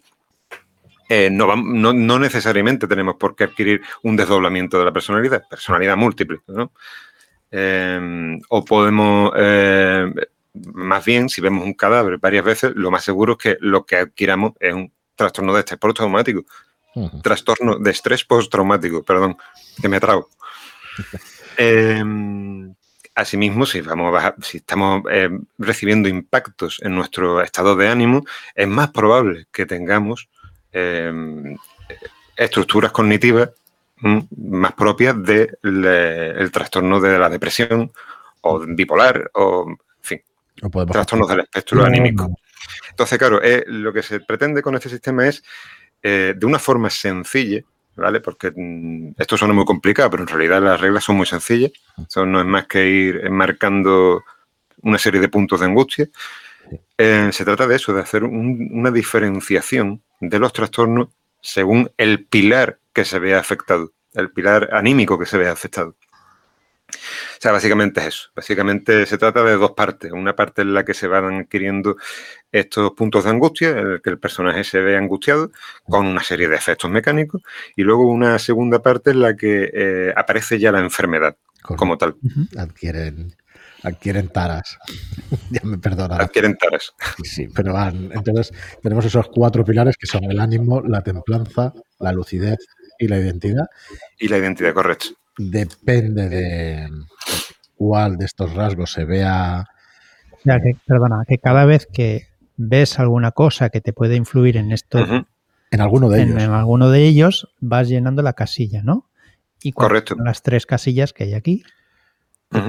eh, 1.09 1.31
no, 1.31 1.57
no, 1.57 2.19
necesariamente 2.19 2.87
tenemos 2.87 3.17
por 3.17 3.35
qué 3.35 3.45
adquirir 3.45 3.83
un 4.03 4.17
desdoblamiento 4.17 4.79
de 4.79 4.85
la 4.85 4.93
personalidad, 4.93 5.43
personalidad 5.49 5.97
múltiple, 5.97 6.41
¿no? 6.47 6.73
Eh, 7.51 8.39
o 8.49 8.65
podemos, 8.65 9.33
más 10.53 11.05
bien, 11.05 11.29
si 11.29 11.41
vemos 11.41 11.65
un 11.65 11.75
cadáver 11.75 12.19
varias 12.19 12.45
veces, 12.45 12.73
lo 12.75 12.91
más 12.91 13.05
seguro 13.05 13.33
es 13.33 13.39
que 13.39 13.57
lo 13.61 13.87
que 13.87 13.97
adquiramos 13.97 14.53
es 14.61 14.75
un 14.75 14.93
trastorno 15.15 15.55
de 15.55 15.61
estrés 15.61 15.79
postraumático. 15.79 16.45
Trastorno 17.23 17.79
de 17.79 17.91
estrés 17.91 18.25
postraumático, 18.25 19.03
perdón, 19.03 19.37
que 19.81 19.89
me 19.89 20.01
trago. 20.01 20.29
Asimismo, 23.19 23.67
si, 23.67 23.81
vamos 23.81 24.17
si 24.43 24.59
estamos 24.59 25.03
eh, 25.11 25.29
recibiendo 25.59 26.09
impactos 26.09 26.79
en 26.83 26.95
nuestro 26.95 27.43
estado 27.43 27.75
de 27.75 27.89
ánimo, 27.89 28.25
es 28.55 28.69
más 28.69 28.93
probable 28.93 29.49
que 29.51 29.67
tengamos 29.67 30.29
em, 30.73 31.57
estructuras 32.37 32.93
cognitivas 32.93 33.51
más 34.01 34.73
propias 34.75 35.17
del 35.23 36.51
trastorno 36.53 37.01
de 37.01 37.19
la 37.19 37.29
depresión 37.29 37.91
o 38.43 38.61
bipolar 38.61 39.31
o, 39.35 39.67
en 39.69 39.77
fin, 40.01 40.23
trastornos 40.91 41.29
del 41.29 41.41
espectro 41.41 41.85
anímico. 41.85 42.31
Entonces, 42.91 43.19
claro, 43.19 43.43
eh, 43.43 43.65
lo 43.67 43.93
que 43.93 44.03
se 44.03 44.21
pretende 44.21 44.63
con 44.63 44.75
este 44.75 44.89
sistema 44.89 45.27
es, 45.27 45.43
eh, 46.03 46.35
de 46.37 46.47
una 46.47 46.59
forma 46.59 46.91
sencilla, 46.91 47.63
¿vale? 47.97 48.21
Porque 48.21 48.53
mm, 48.55 49.15
esto 49.19 49.37
suena 49.37 49.55
muy 49.55 49.65
complicado, 49.65 50.11
pero 50.11 50.23
en 50.23 50.29
realidad 50.29 50.63
las 50.63 50.81
reglas 50.81 51.05
son 51.05 51.17
muy 51.17 51.27
sencillas. 51.27 51.73
Eso 52.07 52.27
no 52.27 52.41
es 52.41 52.47
más 52.47 52.67
que 52.67 52.87
ir 52.89 53.31
marcando 53.31 54.25
una 54.83 54.99
serie 54.99 55.21
de 55.21 55.29
puntos 55.29 55.61
de 55.61 55.67
angustia. 55.67 56.09
Eh, 56.97 57.31
se 57.33 57.45
trata 57.45 57.67
de 57.67 57.77
eso, 57.77 57.93
de 57.93 58.03
hacer 58.03 58.25
una 58.25 58.91
diferenciación 58.91 60.03
de 60.21 60.39
los 60.39 60.53
trastornos 60.53 61.09
según 61.41 61.91
el 61.97 62.25
pilar 62.27 62.79
que 62.93 63.05
se 63.05 63.19
vea 63.19 63.39
afectado, 63.39 63.93
el 64.15 64.31
pilar 64.31 64.71
anímico 64.73 65.19
que 65.19 65.27
se 65.27 65.39
vea 65.39 65.53
afectado. 65.53 65.97
O 66.91 67.41
sea, 67.41 67.53
básicamente 67.53 68.01
es 68.01 68.07
eso. 68.07 68.31
Básicamente 68.35 69.05
se 69.07 69.19
trata 69.19 69.45
de 69.45 69.57
dos 69.57 69.73
partes. 69.73 70.11
Una 70.11 70.35
parte 70.35 70.63
en 70.63 70.73
la 70.75 70.85
que 70.85 70.95
se 70.95 71.07
van 71.07 71.43
adquiriendo 71.43 71.97
estos 72.51 72.93
puntos 72.93 73.25
de 73.25 73.31
angustia, 73.31 73.71
en 73.71 73.93
el 73.93 74.03
que 74.03 74.11
el 74.11 74.19
personaje 74.19 74.65
se 74.65 74.81
ve 74.81 74.97
angustiado 74.97 75.53
con 75.85 76.07
una 76.07 76.23
serie 76.23 76.49
de 76.49 76.57
efectos 76.57 76.91
mecánicos, 76.91 77.43
y 77.77 77.83
luego 77.83 78.11
una 78.11 78.39
segunda 78.39 78.83
parte 78.83 79.11
en 79.11 79.21
la 79.21 79.37
que 79.37 79.71
eh, 79.73 80.13
aparece 80.17 80.59
ya 80.59 80.73
la 80.73 80.81
enfermedad 80.81 81.37
como 81.63 81.99
tal. 81.99 82.17
Adquieren, 82.57 83.35
adquieren 83.83 84.29
taras. 84.29 84.79
ya 85.51 85.61
me 85.65 85.79
perdonarás. 85.79 86.27
Adquieren 86.27 86.57
taras. 86.57 86.93
Sí, 87.23 87.49
pero 87.55 87.73
van. 87.73 88.11
Entonces 88.13 88.53
tenemos 88.83 89.05
esos 89.05 89.29
cuatro 89.29 89.65
pilares 89.65 89.97
que 89.97 90.07
son 90.07 90.25
el 90.25 90.41
ánimo, 90.41 90.81
la 90.83 91.03
templanza, 91.03 91.73
la 91.99 92.13
lucidez 92.13 92.59
y 92.99 93.09
la 93.09 93.19
identidad. 93.19 93.67
Y 94.19 94.29
la 94.29 94.39
identidad, 94.39 94.75
correcto 94.75 95.09
depende 95.39 96.29
de 96.29 96.91
cuál 97.77 98.19
de 98.19 98.27
estos 98.27 98.53
rasgos 98.55 98.93
se 98.93 99.05
vea. 99.05 99.65
Ya 100.45 100.61
que, 100.61 100.77
perdona, 100.87 101.25
que 101.27 101.39
cada 101.39 101.65
vez 101.65 101.87
que 101.87 102.27
ves 102.57 102.99
alguna 102.99 103.31
cosa 103.31 103.71
que 103.71 103.81
te 103.81 103.93
puede 103.93 104.17
influir 104.17 104.57
en 104.57 104.73
esto, 104.73 104.99
en 105.71 105.81
alguno 105.81 106.09
de 106.11 106.23
ellos, 106.23 106.43
en 106.43 106.51
alguno 106.51 106.91
de 106.91 107.05
ellos 107.05 107.49
vas 107.61 107.89
llenando 107.89 108.23
la 108.23 108.35
casilla, 108.35 108.83
¿no? 108.83 109.09
Y 109.63 109.73
Correcto. 109.73 110.17
las 110.23 110.43
tres 110.43 110.67
casillas 110.67 111.13
que 111.13 111.25
hay 111.25 111.35
aquí, 111.35 111.63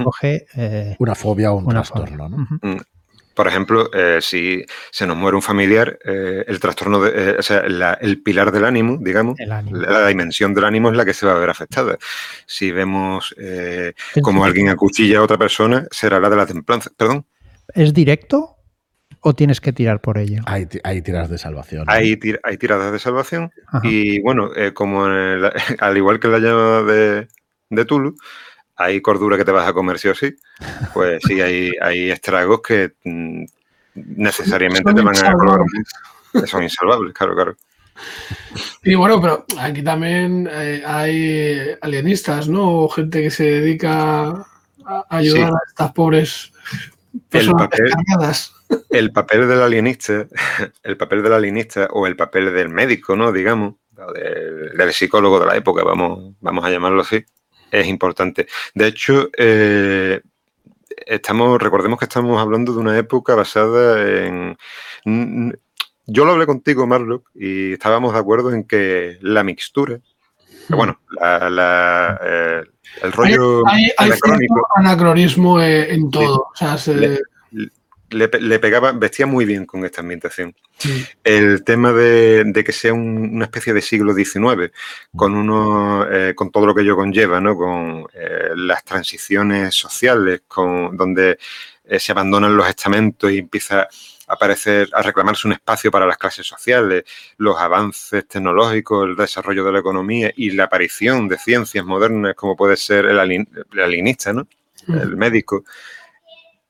coge 0.04 0.46
eh, 0.54 0.96
una 0.98 1.14
fobia 1.14 1.52
o 1.52 1.56
un 1.56 1.68
trastorno, 1.68 2.28
¿no? 2.28 2.46
Por 3.40 3.46
ejemplo, 3.46 3.90
eh, 3.94 4.18
si 4.20 4.64
se 4.90 5.06
nos 5.06 5.16
muere 5.16 5.34
un 5.34 5.40
familiar, 5.42 5.98
eh, 6.04 6.44
el 6.46 6.60
trastorno, 6.60 7.00
de, 7.00 7.10
eh, 7.30 7.36
o 7.38 7.42
sea, 7.42 7.60
el 7.60 8.22
pilar 8.22 8.52
del 8.52 8.66
ánimo, 8.66 8.98
digamos, 9.00 9.38
la 9.38 10.06
dimensión 10.08 10.52
del 10.52 10.64
ánimo 10.64 10.90
es 10.90 10.96
la 10.96 11.06
que 11.06 11.14
se 11.14 11.24
va 11.24 11.32
a 11.32 11.38
ver 11.38 11.48
afectada. 11.48 11.96
Si 12.44 12.70
vemos 12.70 13.34
como 14.22 14.44
alguien 14.44 14.68
acuchilla 14.68 15.20
a 15.20 15.22
otra 15.22 15.38
persona, 15.38 15.86
será 15.90 16.20
la 16.20 16.28
de 16.28 16.36
la 16.36 16.44
templanza. 16.44 16.90
Perdón. 16.96 17.24
¿Es 17.74 17.94
directo 17.94 18.56
o 19.20 19.34
tienes 19.34 19.62
que 19.62 19.72
tirar 19.72 20.02
por 20.02 20.18
ello? 20.18 20.42
Hay, 20.44 20.66
tiradas 20.66 21.30
de 21.30 21.38
salvación. 21.38 21.84
Hay, 21.86 22.18
hay, 22.42 22.56
tiradas 22.58 22.92
de 22.92 22.98
salvación 22.98 23.52
y 23.84 24.20
bueno, 24.20 24.50
como 24.74 25.04
al 25.78 25.96
igual 25.96 26.20
que 26.20 26.28
la 26.28 26.40
llama 26.40 26.82
de, 26.82 27.28
de 27.70 27.84
Tulu, 27.86 28.16
hay 28.80 29.02
cordura 29.02 29.36
que 29.36 29.44
te 29.44 29.52
vas 29.52 29.68
a 29.68 29.74
comer 29.74 29.98
sí 29.98 30.08
o 30.08 30.14
sí, 30.14 30.34
pues 30.94 31.20
sí, 31.26 31.38
hay, 31.40 31.70
hay 31.82 32.10
estragos 32.10 32.62
que 32.62 32.92
mm, 33.04 33.44
necesariamente 33.94 34.94
te 34.94 35.02
van 35.02 35.16
a 35.18 35.32
colocar 35.34 35.66
son 36.46 36.62
insalvables, 36.62 37.12
claro, 37.12 37.34
claro. 37.34 37.56
Y 38.82 38.94
bueno, 38.94 39.20
pero 39.20 39.44
aquí 39.58 39.82
también 39.82 40.48
eh, 40.50 40.82
hay 40.86 41.76
alienistas, 41.82 42.48
¿no? 42.48 42.84
O 42.84 42.88
gente 42.88 43.20
que 43.20 43.30
se 43.30 43.44
dedica 43.44 44.30
a 44.86 45.06
ayudar 45.10 45.50
a 45.52 45.58
estas 45.68 45.92
pobres 45.92 46.52
personas 47.28 47.62
el 47.62 47.68
papel, 47.68 48.82
el 48.88 49.12
papel 49.12 49.48
del 49.48 49.62
alienista, 49.62 50.26
el 50.82 50.96
papel 50.96 51.22
del 51.22 51.32
alienista 51.34 51.88
o 51.90 52.06
el 52.06 52.16
papel 52.16 52.54
del 52.54 52.70
médico, 52.70 53.14
¿no? 53.14 53.30
Digamos, 53.30 53.74
del, 54.14 54.70
del 54.74 54.92
psicólogo 54.94 55.38
de 55.38 55.46
la 55.46 55.56
época, 55.56 55.84
vamos, 55.84 56.34
vamos 56.40 56.64
a 56.64 56.70
llamarlo 56.70 57.02
así, 57.02 57.22
es 57.70 57.86
importante. 57.86 58.46
De 58.74 58.86
hecho, 58.86 59.30
eh, 59.36 60.20
estamos, 61.06 61.60
recordemos 61.60 61.98
que 61.98 62.04
estamos 62.04 62.40
hablando 62.40 62.72
de 62.72 62.78
una 62.78 62.98
época 62.98 63.34
basada 63.34 64.24
en. 64.24 64.56
Yo 66.06 66.24
lo 66.24 66.32
hablé 66.32 66.46
contigo, 66.46 66.86
Marlock, 66.86 67.30
y 67.34 67.74
estábamos 67.74 68.12
de 68.12 68.18
acuerdo 68.18 68.52
en 68.52 68.64
que 68.64 69.18
la 69.20 69.44
mixtura, 69.44 70.00
bueno, 70.68 71.00
eh, 71.22 72.62
el 73.02 73.12
rollo 73.12 73.66
hay, 73.68 73.90
anacronismo 74.76 75.60
eh, 75.60 75.94
en 75.94 76.10
todo. 76.10 76.48
le, 76.86 77.20
pegaba, 78.60 78.92
vestía 78.92 79.26
muy 79.26 79.44
bien 79.44 79.66
con 79.66 79.84
esta 79.84 80.00
ambientación. 80.00 80.54
El 81.22 81.62
tema 81.64 81.92
de, 81.92 82.62
que 82.64 82.72
sea 82.72 82.92
una 82.92 83.44
especie 83.44 83.72
de 83.72 83.82
siglo 83.82 84.14
XIX, 84.14 84.72
con 85.14 85.34
uno, 85.34 86.06
eh, 86.10 86.34
con 86.34 86.50
todo 86.50 86.66
lo 86.66 86.74
que 86.74 86.82
ello 86.82 86.96
conlleva, 86.96 87.40
¿no? 87.40 87.56
Con 87.56 88.06
eh, 88.14 88.50
las 88.54 88.84
transiciones 88.84 89.74
sociales, 89.74 90.42
con 90.48 90.96
donde 90.96 91.38
eh, 91.84 91.98
se 91.98 92.12
abandonan 92.12 92.56
los 92.56 92.68
estamentos 92.68 93.30
y 93.32 93.38
empieza 93.38 93.82
a 93.82 93.88
aparecer, 94.28 94.88
a 94.92 95.02
reclamarse 95.02 95.48
un 95.48 95.54
espacio 95.54 95.90
para 95.90 96.06
las 96.06 96.18
clases 96.18 96.46
sociales, 96.46 97.04
los 97.36 97.58
avances 97.58 98.26
tecnológicos, 98.28 99.08
el 99.08 99.16
desarrollo 99.16 99.64
de 99.64 99.72
la 99.72 99.80
economía 99.80 100.32
y 100.36 100.52
la 100.52 100.64
aparición 100.64 101.28
de 101.28 101.36
ciencias 101.36 101.84
modernas 101.84 102.34
como 102.36 102.56
puede 102.56 102.76
ser 102.76 103.06
el, 103.06 103.18
alienista, 103.18 104.32
¿no? 104.32 104.46
El 104.88 105.16
médico. 105.16 105.64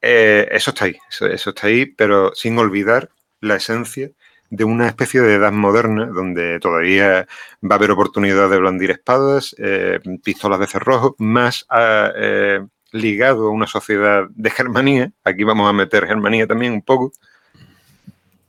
Eh, 0.03 0.49
eso 0.51 0.71
está 0.71 0.87
ahí, 0.87 0.97
eso, 1.09 1.27
está 1.51 1.67
ahí, 1.67 1.87
pero 1.87 2.35
sin 2.35 2.59
olvidar 2.59 3.11
la 3.41 3.57
esencia 3.57 4.11
de 4.49 4.65
una 4.65 4.89
especie 4.89 5.21
de 5.21 5.35
edad 5.35 5.53
moderna 5.53 6.07
donde 6.07 6.59
todavía 6.59 7.27
va 7.63 7.75
a 7.75 7.79
haber 7.79 7.91
oportunidad 7.91 8.51
de 8.51 8.59
blandir 8.59 8.91
espadas, 8.91 9.55
eh, 9.59 10.01
pistolas 10.25 10.59
de 10.59 10.67
cerrojo, 10.67 11.15
más 11.19 11.67
eh, 11.77 12.61
ligado 12.93 13.49
a 13.49 13.51
una 13.51 13.67
sociedad 13.67 14.25
de 14.31 14.51
Germanía. 14.51 15.13
Aquí 15.23 15.45
vamos 15.45 15.69
a 15.69 15.73
meter 15.73 16.07
Germanía 16.07 16.47
también 16.47 16.73
un 16.73 16.83
poco. 16.83 17.13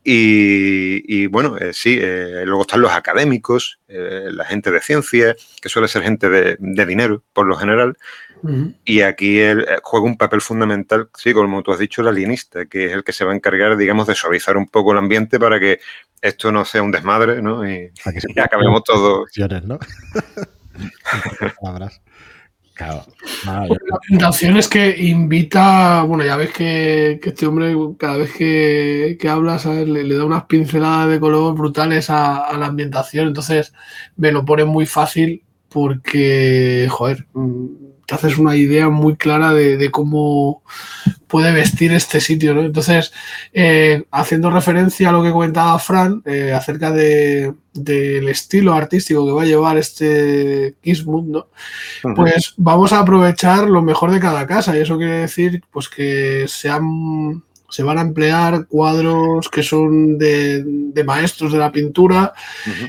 Y, 0.04 1.28
bueno, 1.28 1.58
sí, 1.74 2.00
luego 2.00 2.62
están 2.62 2.82
los 2.82 2.92
académicos, 2.92 3.80
la 3.88 4.46
gente 4.46 4.72
de 4.72 4.82
ciencia, 4.82 5.36
que 5.62 5.70
suele 5.70 5.88
ser 5.88 6.02
gente 6.02 6.28
de 6.28 6.86
dinero 6.88 7.22
por 7.34 7.46
lo 7.46 7.56
general, 7.56 7.96
y 8.86 9.02
aquí 9.02 9.40
él 9.40 9.62
eh, 9.62 9.78
juega 9.84 10.06
un 10.06 10.18
papel 10.18 10.42
fundamental, 10.42 11.10
sí, 11.16 11.34
como 11.34 11.62
tú 11.62 11.72
has 11.72 11.80
dicho, 11.80 12.02
el 12.02 12.08
alienista, 12.08 12.66
que 12.66 12.86
es 12.86 12.94
el 12.94 13.04
que 13.04 13.14
se 13.14 13.26
va 13.26 13.32
a 13.32 13.36
encargar, 13.36 13.78
digamos, 13.78 14.08
de 14.08 14.16
suavizar 14.16 14.58
un 14.58 14.68
poco 14.68 14.92
el 14.92 14.98
ambiente 14.98 15.40
para 15.40 15.60
que 15.60 15.80
esto 16.22 16.52
no 16.52 16.66
sea 16.66 16.84
un 16.84 16.92
desmadre, 16.92 17.42
¿no? 17.42 17.70
Y, 17.70 17.92
acabemos 18.42 18.84
todos. 18.84 19.30
¿no? 19.64 19.80
Claro. 22.74 23.06
la 23.46 24.58
es 24.58 24.68
que 24.68 24.98
invita, 24.98 26.02
bueno, 26.02 26.26
ya 26.26 26.36
ves 26.36 26.52
que, 26.52 27.20
este 27.24 27.46
hombre 27.46 27.76
cada 28.00 28.18
vez 28.18 28.34
que, 28.34 29.18
que 29.20 29.30
habla 29.30 29.60
le, 29.86 30.16
da 30.16 30.26
unas 30.26 30.46
pinceladas 30.46 31.10
de 31.10 31.20
color 31.20 31.54
brutales 31.54 32.10
a, 32.10 32.38
a, 32.38 32.58
la 32.58 32.66
ambientación, 32.66 33.28
entonces 33.28 33.72
me 34.16 34.32
lo 34.32 34.44
pone 34.46 34.66
muy 34.66 34.88
fácil 34.88 35.44
porque, 35.70 36.88
joder, 36.90 37.28
haces 38.16 38.38
una 38.38 38.56
idea 38.56 38.90
muy 38.90 39.16
clara 39.16 39.54
de, 39.54 39.90
cómo 39.92 40.64
puede 41.28 41.52
vestir 41.52 41.94
este 41.94 42.20
sitio. 42.20 42.54
¿no? 42.54 42.62
Entonces, 42.62 43.12
eh, 43.54 44.04
haciendo 44.12 44.50
referencia 44.50 45.10
a 45.10 45.12
lo 45.12 45.24
que 45.24 45.32
comentaba 45.32 45.80
Fran 45.80 46.22
eh, 46.26 46.54
acerca 46.54 46.92
del 46.92 48.30
estilo 48.30 48.74
artístico 48.74 49.26
que 49.26 49.32
va 49.32 49.44
a 49.44 49.46
llevar 49.46 49.78
este 49.78 50.76
Kismut, 50.82 51.26
¿no? 51.26 51.48
pues 52.16 52.54
vamos 52.58 52.92
a 52.94 53.00
aprovechar 53.00 53.70
lo 53.70 53.82
mejor 53.82 54.12
de 54.12 54.20
cada 54.20 54.46
casa. 54.46 54.76
Y 54.76 54.82
eso 54.82 54.98
quiere 54.98 55.20
decir 55.20 55.62
pues, 55.72 55.88
que 55.90 56.46
sean 56.48 57.44
se 57.72 57.84
van 57.84 57.98
a 57.98 58.02
emplear 58.02 58.68
cuadros 58.68 59.50
que 59.50 59.64
son 59.64 60.18
de, 60.18 60.64
maestros 61.06 61.54
de 61.54 61.58
la 61.58 61.72
pintura 61.72 62.34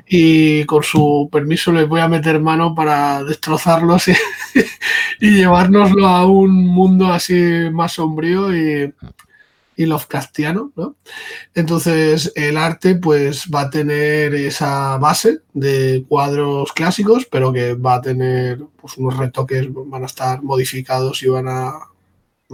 y 0.07 0.65
con 0.65 0.83
su 0.83 1.29
permiso 1.31 1.73
les 1.73 1.89
voy 1.89 2.01
a 2.01 2.09
meter 2.09 2.41
mano 2.41 2.75
para 2.75 3.23
destrozarlos 3.25 4.09
y, 5.21 5.31
llevárnoslo 5.31 6.07
a 6.07 6.27
un 6.27 6.67
mundo 6.67 7.13
así 7.13 7.71
más 7.73 7.93
sombrío 7.93 8.55
y, 8.55 8.93
y 9.77 9.87
Lovecraftiano, 9.87 10.73
¿no? 10.77 10.97
Entonces 11.55 12.33
el 12.35 12.57
arte 12.57 12.97
pues 12.97 13.49
va 13.53 13.63
a 13.63 13.71
tener 13.71 14.35
esa 14.35 14.99
base 14.99 15.41
de 15.55 16.05
cuadros 16.09 16.73
clásicos, 16.73 17.27
pero 17.31 17.53
que 17.53 17.75
va 17.75 17.95
a 17.95 18.03
tener 18.03 18.59
pues, 18.81 18.97
unos 18.99 19.17
retoques, 19.17 19.67
van 19.71 20.03
a 20.03 20.07
estar 20.07 20.43
modificados 20.43 21.23
y 21.23 21.29
van 21.29 21.49
a 21.49 21.92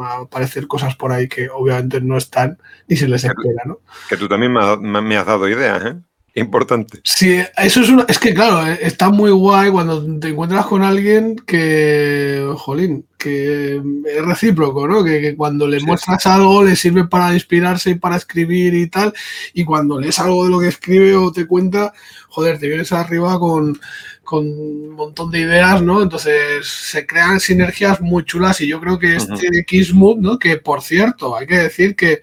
a 0.01 0.23
aparecer 0.23 0.67
cosas 0.67 0.97
por 0.97 1.13
ahí 1.13 1.29
que 1.29 1.49
obviamente 1.49 2.01
no 2.01 2.17
están 2.17 2.59
ni 2.87 2.97
se 2.97 3.09
les 3.09 3.25
espera, 3.25 3.63
¿no? 3.65 3.81
Que 4.09 4.17
tú 4.17 4.29
también 4.29 4.53
me, 4.53 5.17
has 5.17 5.27
dado 5.27 5.49
ideas, 5.49 5.85
¿eh? 5.85 5.97
Importante. 6.35 7.01
Sí, 7.03 7.41
eso 7.57 7.81
es 7.81 7.89
una, 7.89 8.05
es 8.07 8.19
que 8.19 8.33
claro, 8.33 8.65
eh, 8.65 8.79
está 8.83 9.11
muy 9.11 9.31
guay 9.31 9.71
cuando 9.71 10.05
te 10.21 10.29
encuentras 10.29 10.67
con 10.67 10.83
alguien 10.83 11.35
que, 11.35 12.49
jolín, 12.57 13.07
que 13.17 13.77
es 13.77 14.25
recíproco, 14.25 14.87
¿no? 14.87 15.03
Que, 15.03 15.35
cuando 15.37 15.67
le 15.67 15.81
muestras 15.81 16.27
algo 16.27 16.63
le 16.63 16.77
sirve 16.77 17.09
para 17.09 17.35
inspirarse 17.35 17.91
y 17.91 17.95
para 17.97 18.17
escribir 18.17 18.75
y 18.75 18.89
tal, 18.89 19.13
y 19.53 19.65
cuando 19.65 19.99
lees 19.99 20.19
algo 20.21 20.45
de 20.45 20.51
lo 20.51 20.61
que 20.61 20.69
escribe 20.69 21.17
o 21.17 21.33
te 21.33 21.47
cuenta, 21.47 21.93
joder, 22.29 22.59
te 22.59 22.69
vienes 22.69 22.93
arriba 22.93 23.39
con, 23.41 23.81
con 24.29 24.47
un 24.47 24.91
montón 24.91 25.31
de 25.31 25.41
ideas, 25.41 25.81
¿no? 25.81 26.03
Entonces 26.03 26.67
se 26.67 27.07
crean 27.07 27.41
sinergias 27.41 28.03
muy 28.03 28.27
chulas 28.27 28.61
y 28.61 28.67
yo 28.69 28.79
creo 28.79 28.99
que 28.99 29.17
este 29.17 29.65
Kismood, 29.67 30.19
¿no? 30.19 30.39
Que 30.39 30.59
por 30.59 30.83
cierto, 30.83 31.35
hay 31.35 31.47
que 31.47 31.57
decir 31.57 31.97
que 31.97 32.21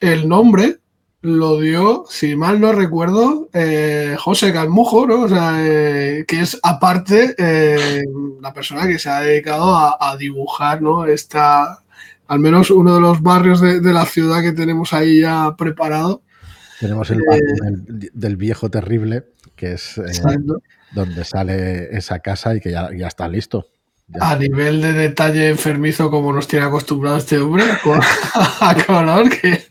el 0.00 0.28
nombre 0.28 0.80
lo 1.20 1.60
dio, 1.60 2.06
si 2.08 2.34
mal 2.34 2.60
no 2.60 2.72
recuerdo, 2.72 3.48
eh, 3.52 4.16
José 4.18 4.52
Calmujo, 4.52 5.06
¿no? 5.06 5.20
O 5.22 5.28
sea, 5.28 5.58
eh, 5.60 6.24
que 6.26 6.40
es 6.40 6.58
aparte 6.60 7.36
eh, 7.38 8.02
la 8.42 8.52
persona 8.52 8.88
que 8.88 8.98
se 8.98 9.08
ha 9.08 9.20
dedicado 9.20 9.76
a, 9.76 10.16
dibujar, 10.16 10.82
¿no? 10.82 11.06
Esta, 11.06 11.84
al 12.26 12.40
menos 12.40 12.72
uno 12.72 12.96
de 12.96 13.00
los 13.00 13.22
barrios 13.22 13.60
de, 13.60 13.80
la 13.92 14.06
ciudad 14.06 14.42
que 14.42 14.50
tenemos 14.50 14.92
ahí 14.92 15.20
ya 15.20 15.54
preparado. 15.56 16.22
Tenemos 16.80 17.08
el 17.10 17.22
barrio 17.22 17.54
del, 18.12 18.36
viejo 18.36 18.68
terrible, 18.68 19.22
que 19.54 19.74
es 19.74 20.00
donde 20.96 21.24
sale 21.24 21.94
esa 21.94 22.20
casa 22.20 22.56
y 22.56 22.60
que 22.60 22.70
ya, 22.70 22.88
está 23.06 23.28
listo. 23.28 23.66
A 24.18 24.34
nivel 24.36 24.80
de 24.80 24.94
detalle 24.94 25.50
enfermizo 25.50 26.10
como 26.10 26.32
nos 26.32 26.48
tiene 26.48 26.64
acostumbrado 26.64 27.18
este 27.18 27.38
hombre, 27.38 27.64
a 28.60 28.74
color, 28.86 29.28
que, 29.28 29.62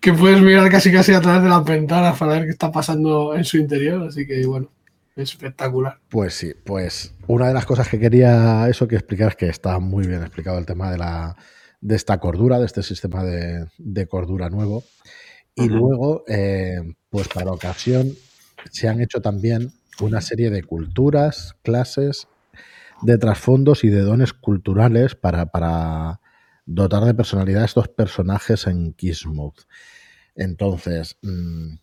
que, 0.00 0.12
puedes 0.12 0.40
mirar 0.40 0.70
casi 0.70 0.92
casi 0.92 1.12
a 1.14 1.20
través 1.20 1.42
de 1.42 1.48
la 1.48 1.60
ventana 1.60 2.14
para 2.14 2.34
ver 2.34 2.44
qué 2.44 2.50
está 2.50 2.70
pasando 2.70 3.34
en 3.34 3.44
su 3.44 3.56
interior. 3.56 4.06
Así 4.06 4.24
que 4.24 4.46
bueno, 4.46 4.70
espectacular. 5.16 5.98
Pues 6.08 6.34
sí, 6.34 6.52
pues 6.64 7.12
una 7.26 7.48
de 7.48 7.54
las 7.54 7.66
cosas 7.66 7.88
que 7.88 7.98
quería 7.98 8.68
eso 8.68 8.86
que 8.86 8.94
explicar 8.94 9.30
es 9.30 9.36
que 9.36 9.48
está 9.48 9.80
muy 9.80 10.06
bien 10.06 10.20
explicado 10.20 10.58
el 10.58 10.66
tema 10.66 10.92
de 10.92 10.98
la 10.98 11.36
de 11.80 11.96
esta 11.96 12.18
cordura, 12.18 12.60
de 12.60 12.66
este 12.66 12.82
sistema 12.82 13.24
de, 13.24 14.06
cordura 14.06 14.48
nuevo. 14.48 14.84
Y 15.54 15.68
luego, 15.68 16.24
eh, 16.28 16.80
pues 17.08 17.28
para 17.28 17.50
ocasión, 17.50 18.12
se 18.70 18.88
han 18.88 19.00
hecho 19.00 19.20
también 19.20 19.72
una 20.00 20.20
serie 20.20 20.50
de 20.50 20.62
culturas, 20.62 21.56
clases, 21.62 22.28
de 23.02 23.18
trasfondos 23.18 23.84
y 23.84 23.88
de 23.88 24.00
dones 24.00 24.32
culturales 24.32 25.14
para, 25.14 26.20
dotar 26.66 27.04
de 27.04 27.14
personalidad 27.14 27.62
a 27.62 27.66
estos 27.66 27.88
personajes 27.88 28.66
en 28.66 28.92
Kismuth. 28.92 29.60
Entonces, 30.34 31.16
mm, 31.22 31.74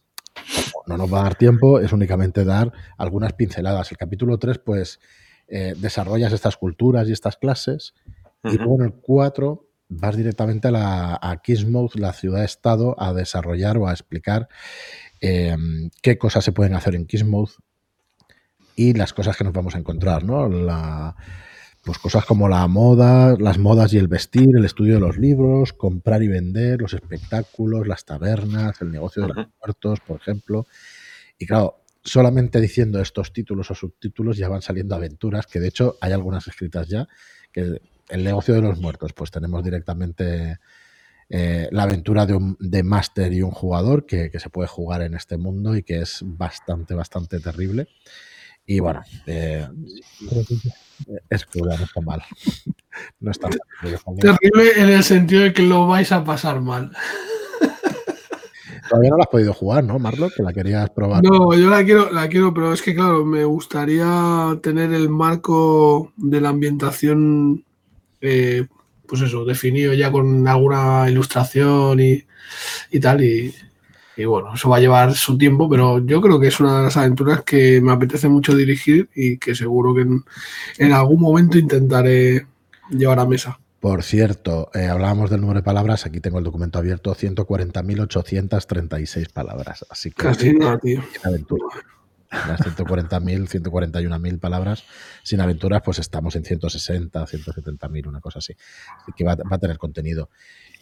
no 0.87 0.97
nos 0.97 1.13
va 1.13 1.21
a 1.21 1.23
dar 1.23 1.35
tiempo, 1.35 1.79
es 1.79 1.93
únicamente 1.93 2.43
dar 2.43 2.73
algunas 2.97 3.33
pinceladas. 3.33 3.91
El 3.91 3.97
capítulo 3.97 4.37
3, 4.37 4.59
pues, 4.59 4.99
eh, 5.47 5.73
desarrollas 5.77 6.33
estas 6.33 6.57
culturas 6.57 7.07
y 7.07 7.11
estas 7.11 7.37
clases, 7.37 7.93
y 8.43 8.57
luego 8.57 8.75
en 8.79 8.85
el 8.87 8.93
4 8.93 9.69
vas 9.87 10.17
directamente 10.17 10.67
a, 10.67 10.71
la, 10.71 11.19
a 11.21 11.41
Kismuth, 11.41 11.95
la 11.95 12.13
ciudad-estado, 12.13 12.95
a 12.99 13.13
desarrollar 13.13 13.77
o 13.77 13.87
a 13.87 13.91
explicar 13.91 14.49
em, 15.21 15.89
qué 16.01 16.17
cosas 16.17 16.43
se 16.43 16.51
pueden 16.51 16.73
hacer 16.73 16.95
en 16.95 17.05
Kismuth, 17.05 17.51
y 18.75 18.93
las 18.93 19.13
cosas 19.13 19.37
que 19.37 19.43
nos 19.43 19.53
vamos 19.53 19.75
a 19.75 19.79
encontrar, 19.79 20.23
¿no? 20.23 20.47
La, 20.49 21.15
pues 21.83 21.97
cosas 21.97 22.25
como 22.25 22.47
la 22.47 22.65
moda, 22.67 23.35
las 23.37 23.57
modas 23.57 23.93
y 23.93 23.97
el 23.97 24.07
vestir, 24.07 24.55
el 24.55 24.63
estudio 24.63 24.95
de 24.95 24.99
los 25.01 25.17
libros, 25.17 25.73
comprar 25.73 26.23
y 26.23 26.29
vender, 26.29 26.81
los 26.81 26.93
espectáculos, 26.93 27.87
las 27.87 28.05
tabernas, 28.05 28.81
el 28.81 28.91
negocio 28.91 29.23
de 29.23 29.33
los 29.33 29.47
muertos, 29.59 29.99
por 29.99 30.21
ejemplo. 30.21 30.65
Y 31.37 31.45
claro, 31.45 31.81
solamente 32.01 32.61
diciendo 32.61 33.01
estos 33.01 33.33
títulos 33.33 33.69
o 33.69 33.75
subtítulos 33.75 34.37
ya 34.37 34.47
van 34.47 34.61
saliendo 34.61 34.95
aventuras, 34.95 35.45
que 35.45 35.59
de 35.59 35.67
hecho 35.67 35.97
hay 35.99 36.13
algunas 36.13 36.47
escritas 36.47 36.87
ya, 36.87 37.07
que 37.51 37.81
el 38.09 38.23
negocio 38.23 38.53
de 38.53 38.61
los 38.61 38.79
muertos, 38.79 39.11
pues 39.11 39.29
tenemos 39.29 39.61
directamente 39.61 40.59
eh, 41.29 41.67
la 41.71 41.83
aventura 41.83 42.25
de 42.25 42.33
un 42.33 42.55
de 42.61 42.83
máster 42.83 43.33
y 43.33 43.41
un 43.41 43.51
jugador 43.51 44.05
que, 44.05 44.29
que, 44.29 44.39
se 44.39 44.49
puede 44.49 44.67
jugar 44.67 45.01
en 45.01 45.15
este 45.15 45.37
mundo 45.37 45.75
y 45.75 45.83
que 45.83 45.99
es 45.99 46.19
bastante, 46.23 46.93
bastante 46.93 47.39
terrible. 47.39 47.87
Y 48.65 48.79
bueno, 48.79 49.01
eh, 49.27 49.67
es 51.29 51.45
cruel, 51.45 51.77
no 51.77 51.85
está 51.85 52.01
mal. 52.01 52.23
No 53.19 53.31
está 53.31 53.49
mal. 53.49 53.59
Terrible 54.19 54.71
en 54.77 54.89
el 54.89 55.03
sentido 55.03 55.41
de 55.41 55.53
que 55.53 55.63
lo 55.63 55.87
vais 55.87 56.11
a 56.11 56.23
pasar 56.23 56.61
mal. 56.61 56.91
Todavía 58.89 59.11
no 59.11 59.17
la 59.17 59.23
has 59.23 59.29
podido 59.29 59.53
jugar, 59.53 59.83
¿no, 59.83 59.97
Marlo? 59.97 60.29
Que 60.29 60.43
la 60.43 60.53
querías 60.53 60.89
probar. 60.89 61.23
No, 61.23 61.53
yo 61.53 61.69
la 61.69 61.83
quiero, 61.83 62.11
la 62.11 62.27
quiero, 62.27 62.53
pero 62.53 62.73
es 62.73 62.81
que 62.81 62.93
claro, 62.93 63.25
me 63.25 63.43
gustaría 63.45 64.57
tener 64.61 64.93
el 64.93 65.09
marco 65.09 66.11
de 66.17 66.41
la 66.41 66.49
ambientación 66.49 67.63
eh, 68.25 68.65
pues 69.05 69.21
eso, 69.21 69.43
definido 69.43 69.93
ya 69.93 70.11
con 70.11 70.47
alguna 70.47 71.09
ilustración 71.09 71.99
y, 71.99 72.99
tal. 72.99 73.23
Y, 73.23 73.53
bueno, 74.17 74.53
eso 74.53 74.69
va 74.69 74.77
a 74.77 74.79
llevar 74.79 75.15
su 75.15 75.37
tiempo, 75.37 75.69
pero 75.69 75.99
yo 76.05 76.21
creo 76.21 76.39
que 76.39 76.47
es 76.47 76.59
una 76.59 76.77
de 76.77 76.83
las 76.83 76.97
aventuras 76.97 77.41
que 77.43 77.81
me 77.81 77.91
apetece 77.91 78.29
mucho 78.29 78.55
dirigir 78.55 79.09
y 79.15 79.37
que 79.37 79.55
seguro 79.55 79.95
que 79.95 80.05
en, 80.77 80.93
algún 80.93 81.21
momento 81.21 81.57
intentaré 81.57 82.45
llevar 82.89 83.19
a 83.19 83.25
mesa. 83.25 83.59
Por 83.79 84.03
cierto, 84.03 84.69
eh, 84.73 84.87
hablábamos 84.87 85.29
del 85.29 85.41
número 85.41 85.59
de 85.59 85.63
palabras, 85.63 86.05
aquí 86.05 86.19
tengo 86.19 86.37
el 86.37 86.43
documento 86.45 86.79
abierto, 86.79 87.13
140.836 87.13 89.33
palabras. 89.33 89.85
Así 89.89 90.11
que... 90.11 90.23
Casi 90.23 90.53
nada, 90.53 90.77
tío. 90.77 91.01
Aventura 91.23 91.65
las 92.47 92.61
140.000, 92.61 93.47
141.000 93.47 94.39
palabras. 94.39 94.83
Sin 95.23 95.41
aventuras, 95.41 95.81
pues 95.83 95.99
estamos 95.99 96.35
en 96.35 96.43
160, 96.43 97.25
170.000, 97.25 98.07
una 98.07 98.19
cosa 98.19 98.39
así. 98.39 98.55
Así 99.01 99.11
que 99.15 99.23
va, 99.23 99.37
a 99.49 99.57
tener 99.57 99.77
contenido. 99.77 100.29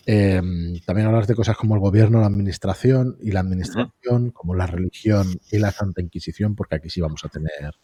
Em, 0.06 0.80
también 0.86 1.08
hablar 1.08 1.28
de 1.28 1.36
cosas 1.36 1.56
como 1.56 1.76
el 1.76 1.82
gobierno, 1.82 2.20
la 2.20 2.28
administración 2.28 3.18
y 3.22 3.32
la 3.32 3.42
administración, 3.42 4.32
como 4.32 4.56
la 4.56 4.66
religión 4.66 5.28
y 5.52 5.60
la 5.60 5.72
Santa 5.72 6.02
Inquisición, 6.02 6.56
porque 6.56 6.76
aquí 6.76 6.90
sí 6.90 7.02
vamos 7.02 7.24
a 7.24 7.30
tener 7.30 7.76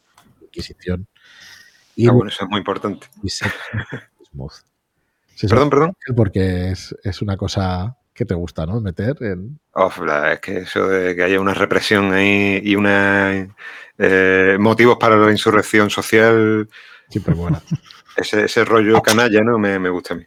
Inquisición. 0.41 1.07
Y, 1.95 2.07
ah, 2.07 2.11
bueno, 2.11 2.29
eso 2.29 2.43
es 2.43 2.49
muy 2.49 2.59
importante. 2.59 3.07
perdón, 5.49 5.69
perdón. 5.69 5.93
Porque 6.15 6.71
es, 6.71 6.95
es 7.03 7.21
una 7.21 7.37
cosa 7.37 7.97
que 8.17 8.25
te 8.25 8.33
gusta, 8.33 8.65
¿no? 8.65 8.81
Meter 8.81 9.15
en... 9.21 9.59
Oh, 9.73 9.91
es 10.31 10.39
que 10.39 10.57
eso 10.57 10.87
de 10.87 11.15
que 11.15 11.23
haya 11.23 11.39
una 11.39 11.53
represión 11.53 12.11
ahí 12.13 12.59
y 12.63 12.75
una 12.75 13.47
eh, 13.99 14.57
motivos 14.59 14.97
para 14.97 15.15
la 15.17 15.31
insurrección 15.31 15.89
social... 15.91 16.67
Siempre 17.09 17.35
buena. 17.35 17.61
Ese, 18.17 18.45
ese 18.45 18.65
rollo 18.65 19.01
canalla, 19.01 19.41
¿no? 19.41 19.59
Me, 19.59 19.89
gusta 19.89 20.15
a 20.15 20.17
mí. 20.17 20.23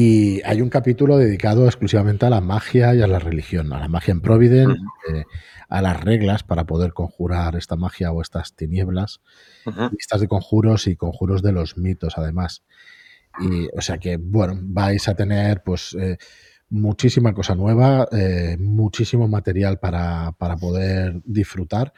Y 0.00 0.40
hay 0.44 0.62
un 0.62 0.68
capítulo 0.68 1.18
dedicado 1.18 1.66
exclusivamente 1.66 2.24
a 2.24 2.30
la 2.30 2.40
magia 2.40 2.94
y 2.94 3.02
a 3.02 3.08
la 3.08 3.18
religión, 3.18 3.72
a 3.72 3.80
la 3.80 3.88
magia 3.88 4.12
en 4.12 4.20
Providence, 4.20 4.80
eh, 5.12 5.24
a 5.68 5.82
las 5.82 6.00
reglas 6.00 6.44
para 6.44 6.66
poder 6.66 6.92
conjurar 6.92 7.56
esta 7.56 7.74
magia 7.74 8.12
o 8.12 8.22
estas 8.22 8.54
tinieblas, 8.54 9.20
listas 9.90 10.20
de 10.20 10.28
conjuros 10.28 10.86
y 10.86 10.94
conjuros 10.94 11.42
de 11.42 11.50
los 11.50 11.76
mitos, 11.78 12.16
además. 12.16 12.62
Y, 13.40 13.66
o 13.76 13.80
sea 13.80 13.98
que, 13.98 14.18
bueno, 14.18 14.56
vais 14.62 15.08
a 15.08 15.16
tener 15.16 15.64
pues 15.64 15.96
eh, 15.98 16.16
muchísima 16.68 17.34
cosa 17.34 17.56
nueva, 17.56 18.06
eh, 18.12 18.56
muchísimo 18.56 19.26
material 19.26 19.80
para, 19.80 20.30
poder 20.60 21.20
disfrutar. 21.24 21.92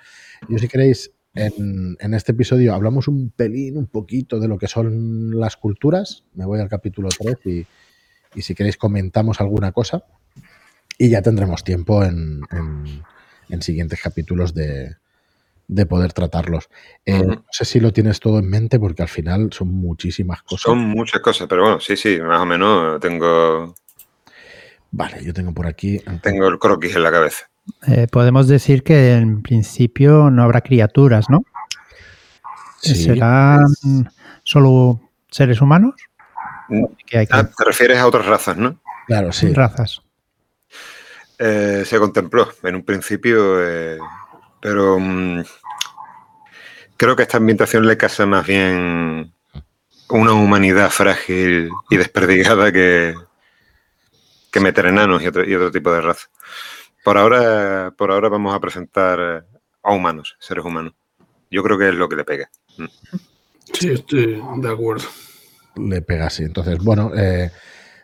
Y 0.48 0.58
si 0.58 0.68
queréis, 0.68 1.12
en, 1.34 1.98
en, 2.00 2.14
este 2.14 2.32
episodio 2.32 2.72
hablamos 2.72 3.08
un 3.08 3.28
pelín, 3.28 3.76
un 3.76 3.88
poquito 3.88 4.40
de 4.40 4.48
lo 4.48 4.56
que 4.56 4.68
son 4.68 5.38
las 5.38 5.58
culturas. 5.58 6.24
Me 6.32 6.46
voy 6.46 6.60
al 6.60 6.70
capítulo 6.70 7.10
3 7.10 7.36
y, 7.44 7.66
y 8.34 8.42
si 8.42 8.54
queréis 8.54 8.76
comentamos 8.76 9.40
alguna 9.40 9.72
cosa. 9.72 10.04
Y 10.98 11.08
ya 11.08 11.22
tendremos 11.22 11.64
tiempo 11.64 12.04
en, 12.04 12.42
en 13.48 13.62
siguientes 13.62 14.00
capítulos 14.02 14.52
de, 14.52 14.96
de 15.70 15.86
poder 15.86 16.12
tratarlos. 16.12 16.68
Eh, 17.06 17.22
no 17.24 17.44
sé 17.50 17.64
si 17.64 17.78
lo 17.78 17.92
tienes 17.92 18.18
todo 18.18 18.40
en 18.40 18.50
mente 18.50 18.80
porque 18.80 19.02
al 19.02 19.08
final 19.08 19.50
son 19.52 19.68
muchísimas 19.68 20.42
cosas. 20.42 20.62
Son 20.62 20.78
muchas 20.78 21.20
cosas, 21.20 21.46
pero 21.48 21.62
bueno, 21.62 21.80
sí, 21.80 21.96
sí, 21.96 22.20
más 22.20 22.40
o 22.40 22.46
menos 22.46 23.00
tengo... 23.00 23.74
Vale, 24.90 25.24
yo 25.24 25.32
tengo 25.32 25.54
por 25.54 25.68
aquí... 25.68 26.00
Tengo 26.22 26.48
el 26.48 26.58
croquis 26.58 26.96
en 26.96 27.04
la 27.04 27.12
cabeza. 27.12 27.48
Eh, 27.86 28.08
podemos 28.10 28.48
decir 28.48 28.82
que 28.82 29.12
en 29.12 29.42
principio 29.42 30.28
no 30.30 30.42
habrá 30.42 30.60
criaturas, 30.60 31.30
¿no? 31.30 31.44
¿Serán 32.80 33.60
solo 34.42 35.00
seres 35.30 35.60
humanos? 35.60 35.94
Ah, 37.30 37.44
te 37.44 37.64
refieres 37.64 37.98
a 37.98 38.06
otras 38.06 38.26
razas, 38.26 38.56
¿no? 38.56 38.80
Claro, 39.06 39.32
sí. 39.32 39.52
Razas. 39.52 40.02
Eh, 41.38 41.84
se 41.86 41.98
contempló 41.98 42.48
en 42.62 42.76
un 42.76 42.84
principio, 42.84 43.58
pero 44.60 44.98
mm, 44.98 45.42
creo 46.96 47.16
que 47.16 47.22
esta 47.22 47.38
ambientación 47.38 47.86
le 47.86 47.96
casa 47.96 48.26
más 48.26 48.46
bien 48.46 49.32
una 50.10 50.32
humanidad 50.32 50.90
frágil 50.90 51.70
y 51.88 51.96
desperdigada 51.96 52.70
que, 52.72 53.14
que 54.50 54.60
meter 54.60 54.86
enanos 54.86 55.22
y 55.22 55.28
otro, 55.28 55.48
y 55.48 55.54
otro 55.54 55.70
tipo 55.70 55.92
de 55.92 56.00
raza. 56.00 56.28
Por 57.02 57.16
ahora, 57.16 57.94
por 57.96 58.10
ahora 58.10 58.28
vamos 58.28 58.54
a 58.54 58.60
presentar 58.60 59.46
a 59.82 59.92
humanos, 59.92 60.36
seres 60.38 60.64
humanos. 60.64 60.94
Yo 61.50 61.62
creo 61.62 61.78
que 61.78 61.88
es 61.88 61.94
lo 61.94 62.08
que 62.08 62.16
le 62.16 62.24
pega. 62.24 62.50
Mm. 62.76 62.84
Sí, 63.72 63.90
estoy 63.90 64.42
de 64.56 64.70
acuerdo. 64.70 65.04
Le 65.76 66.02
pega, 66.02 66.30
sí. 66.30 66.44
Entonces, 66.44 66.78
bueno, 66.78 67.12
eh, 67.16 67.50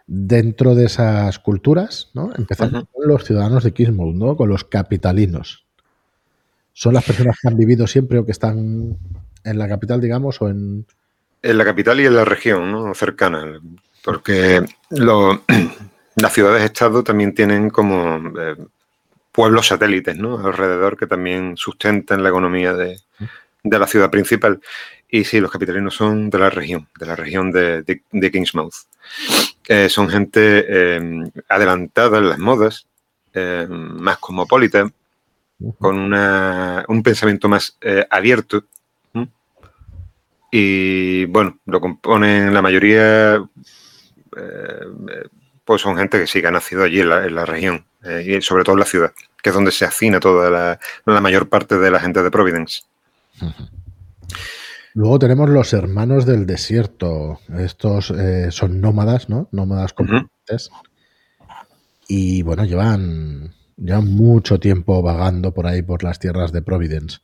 dentro 0.06 0.74
de 0.74 0.86
esas 0.86 1.38
culturas, 1.38 2.10
¿no? 2.14 2.30
Empezamos 2.36 2.84
con 2.92 3.08
los 3.08 3.24
ciudadanos 3.24 3.64
de 3.64 3.72
Kismouth, 3.72 4.14
¿no? 4.14 4.36
Con 4.36 4.48
los 4.48 4.64
capitalinos 4.64 5.66
son 6.76 6.92
las 6.92 7.04
personas 7.04 7.38
que 7.40 7.48
han 7.48 7.56
vivido 7.56 7.86
siempre 7.86 8.18
o 8.18 8.26
que 8.26 8.32
están 8.32 8.98
en 9.44 9.58
la 9.58 9.66
capital, 9.66 9.98
digamos, 9.98 10.42
o 10.42 10.50
en... 10.50 10.86
En 11.40 11.56
la 11.56 11.64
capital 11.64 11.98
y 12.00 12.04
en 12.04 12.14
la 12.14 12.26
región, 12.26 12.70
¿no? 12.70 12.94
Cercana. 12.94 13.62
Porque 14.04 14.62
las 14.90 16.32
ciudades-estado 16.34 17.02
también 17.02 17.34
tienen 17.34 17.70
como 17.70 18.18
eh, 18.38 18.56
pueblos 19.32 19.68
satélites, 19.68 20.18
¿no? 20.18 20.38
Alrededor 20.38 20.98
que 20.98 21.06
también 21.06 21.56
sustentan 21.56 22.22
la 22.22 22.28
economía 22.28 22.74
de, 22.74 22.98
la 23.62 23.86
ciudad 23.86 24.10
principal. 24.10 24.60
Y 25.08 25.24
sí, 25.24 25.40
los 25.40 25.50
capitalinos 25.50 25.94
son 25.94 26.30
de 26.30 26.38
la 26.38 26.50
región, 26.50 26.88
de 26.98 27.06
la 27.06 27.16
región 27.16 27.50
de, 27.52 27.82
de, 27.82 28.30
Kingsmouth. 28.30 28.74
Eh, 29.68 29.88
son 29.88 30.08
gente 30.08 30.64
eh, 30.68 31.30
adelantada 31.48 32.18
en 32.18 32.28
las 32.28 32.38
modas, 32.38 32.86
más 33.68 34.18
cosmopolita, 34.18 34.90
con 35.78 36.12
un 36.12 37.02
pensamiento 37.02 37.48
más 37.48 37.76
eh, 37.80 38.06
abierto. 38.10 38.64
Y 40.50 41.24
bueno, 41.26 41.58
lo 41.66 41.80
componen 41.80 42.54
la 42.54 42.62
mayoría, 42.62 43.34
eh, 44.36 45.28
pues 45.64 45.82
son 45.82 45.96
gente 45.96 46.18
que 46.18 46.26
sí 46.26 46.40
que 46.40 46.46
ha 46.46 46.52
nacido 46.52 46.84
allí 46.84 47.00
en 47.00 47.34
la, 47.34 47.44
región, 47.44 47.84
eh, 48.04 48.38
y 48.38 48.42
sobre 48.42 48.62
todo 48.62 48.74
en 48.74 48.80
la 48.80 48.86
ciudad, 48.86 49.12
que 49.42 49.50
es 49.50 49.54
donde 49.54 49.72
se 49.72 49.84
afina 49.84 50.20
toda 50.20 50.78
la, 51.04 51.20
mayor 51.20 51.48
parte 51.48 51.76
de 51.76 51.90
la 51.90 52.00
gente 52.00 52.22
de 52.22 52.30
Providence. 52.30 52.82
Luego 54.96 55.18
tenemos 55.18 55.50
los 55.50 55.74
hermanos 55.74 56.24
del 56.24 56.46
desierto. 56.46 57.38
Estos 57.58 58.14
son 58.48 58.80
nómadas, 58.80 59.28
¿no? 59.28 59.46
Nómadas 59.52 59.92
competentes. 59.92 60.70
Y 62.08 62.40
bueno, 62.40 62.64
llevan 62.64 63.52
ya 63.76 64.00
mucho 64.00 64.58
tiempo 64.58 65.02
vagando 65.02 65.52
por 65.52 65.66
ahí 65.66 65.82
por 65.82 66.02
las 66.02 66.18
tierras 66.18 66.50
de 66.50 66.62
Providence. 66.62 67.18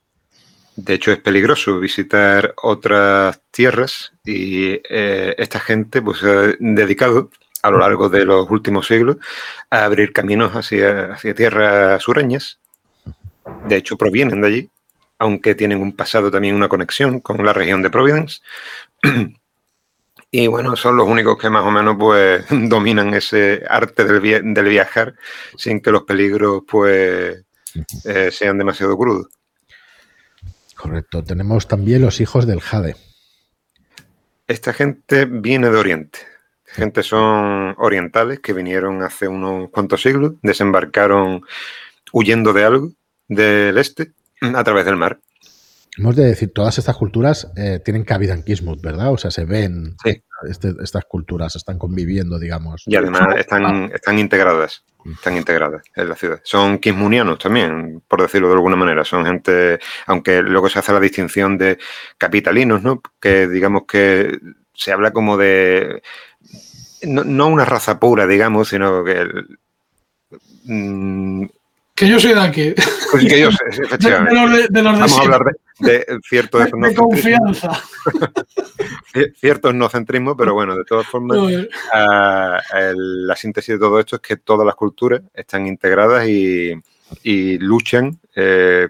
De 0.76 0.92
hecho, 0.92 1.12
es 1.12 1.18
peligroso 1.20 1.80
visitar 1.80 2.52
otras 2.62 3.40
tierras 3.50 4.12
y 4.22 4.72
eh, 4.90 5.34
esta 5.38 5.58
gente 5.58 6.02
pues, 6.02 6.18
se 6.18 6.28
ha 6.28 6.54
dedicado 6.60 7.30
a 7.62 7.70
lo 7.70 7.78
largo 7.78 8.10
de 8.10 8.26
los 8.26 8.50
últimos 8.50 8.86
siglos 8.86 9.16
a 9.70 9.86
abrir 9.86 10.12
caminos 10.12 10.52
hacia, 10.52 11.14
hacia 11.14 11.34
tierras 11.34 12.02
sureñas. 12.02 12.58
De 13.66 13.76
hecho, 13.76 13.96
provienen 13.96 14.42
de 14.42 14.46
allí, 14.46 14.70
aunque 15.22 15.54
tienen 15.54 15.80
un 15.80 15.92
pasado 15.92 16.32
también, 16.32 16.56
una 16.56 16.68
conexión 16.68 17.20
con 17.20 17.46
la 17.46 17.52
región 17.52 17.80
de 17.80 17.90
Providence. 17.90 18.40
Y 20.34 20.46
bueno, 20.46 20.76
son 20.76 20.96
los 20.96 21.06
únicos 21.06 21.36
que 21.36 21.50
más 21.50 21.62
o 21.62 21.70
menos 21.70 21.94
pues 21.98 22.46
dominan 22.50 23.12
ese 23.12 23.62
arte 23.68 24.06
del, 24.06 24.64
viajar 24.64 25.14
sin 25.58 25.82
que 25.82 25.90
los 25.90 26.04
peligros 26.04 26.62
pues 26.66 27.44
eh, 28.06 28.30
sean 28.32 28.56
demasiado 28.56 28.96
crudos. 28.96 29.26
Correcto. 30.74 31.22
Tenemos 31.22 31.68
también 31.68 32.00
los 32.00 32.18
hijos 32.22 32.46
del 32.46 32.62
Jade. 32.62 32.96
Esta 34.48 34.72
gente 34.72 35.26
viene 35.26 35.68
de 35.68 35.76
Oriente. 35.76 36.20
Gente 36.64 37.02
son 37.02 37.74
orientales 37.76 38.40
que 38.40 38.54
vinieron 38.54 39.02
hace 39.02 39.28
unos 39.28 39.68
cuantos 39.68 40.00
siglos, 40.00 40.32
desembarcaron 40.40 41.42
huyendo 42.10 42.54
de 42.54 42.64
algo 42.64 42.92
del 43.28 43.76
este 43.76 44.12
a 44.54 44.64
través 44.64 44.84
del 44.84 44.96
mar. 44.96 45.18
Hemos 45.98 46.16
de 46.16 46.24
decir, 46.24 46.52
todas 46.54 46.78
estas 46.78 46.96
culturas 46.96 47.52
eh, 47.54 47.78
tienen 47.84 48.04
cabida 48.04 48.32
en 48.32 48.42
Kismut, 48.42 48.80
¿verdad? 48.80 49.12
O 49.12 49.18
sea, 49.18 49.30
se 49.30 49.44
ven 49.44 49.94
este, 50.44 50.74
estas 50.82 51.04
culturas, 51.04 51.54
están 51.54 51.78
conviviendo, 51.78 52.38
digamos. 52.38 52.84
Y 52.86 52.96
además 52.96 53.36
están, 53.36 53.90
están 53.92 54.18
integradas, 54.18 54.84
están 55.04 55.36
integradas 55.36 55.82
en 55.94 56.08
la 56.08 56.14
ciudad. 56.14 56.40
Son 56.44 56.78
kismunianos 56.78 57.38
también, 57.38 58.02
por 58.08 58.22
decirlo 58.22 58.48
de 58.48 58.54
alguna 58.54 58.76
manera. 58.76 59.04
Son 59.04 59.26
gente, 59.26 59.80
aunque 60.06 60.40
luego 60.40 60.70
se 60.70 60.78
hace 60.78 60.92
la 60.94 61.00
distinción 61.00 61.58
de 61.58 61.78
capitalinos, 62.16 62.82
¿no? 62.82 63.02
Que 63.20 63.46
digamos 63.46 63.82
que 63.86 64.38
se 64.72 64.92
habla 64.92 65.12
como 65.12 65.36
de, 65.36 66.02
no, 67.02 67.48
una 67.48 67.66
raza 67.66 68.00
pura, 68.00 68.26
digamos, 68.26 68.68
sino 68.68 69.04
que... 69.04 69.26
Mm, 70.64 71.46
que 71.94 72.08
yo 72.08 72.18
soy 72.18 72.34
de 72.34 72.40
aquí. 72.40 72.74
Pues 73.10 73.24
que 73.24 73.40
yo 73.40 73.50
sé, 73.52 73.82
efectivamente. 73.82 74.34
De, 74.34 74.40
los 74.48 74.68
de, 74.70 74.82
vamos, 74.82 75.18
a 75.18 75.22
hablar 75.22 75.44
de, 75.78 75.90
de 75.90 76.20
cierto 76.28 76.58
de 76.58 76.94
confianza. 76.94 77.82
cierto 79.40 79.70
etnocentrismo, 79.70 80.36
pero 80.36 80.54
bueno, 80.54 80.76
de 80.76 80.84
todas 80.84 81.06
formas, 81.06 81.38
ah, 81.92 82.60
la 82.94 83.36
síntesis 83.36 83.74
de 83.74 83.78
todo 83.78 84.00
esto 84.00 84.16
es 84.16 84.22
que 84.22 84.36
todas 84.36 84.66
las 84.66 84.74
culturas 84.74 85.22
están 85.34 85.66
integradas 85.66 86.26
y, 86.26 86.80
luchan 87.58 88.18
eh, 88.34 88.88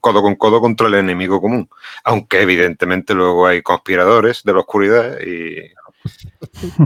codo 0.00 0.22
con 0.22 0.36
codo 0.36 0.60
contra 0.60 0.86
el 0.86 0.94
enemigo 0.94 1.40
común. 1.40 1.68
Aunque 2.04 2.42
evidentemente 2.42 3.14
luego 3.14 3.46
hay 3.46 3.62
conspiradores 3.62 4.42
de 4.44 4.52
la 4.52 4.60
oscuridad 4.60 5.18
y, 5.20 5.72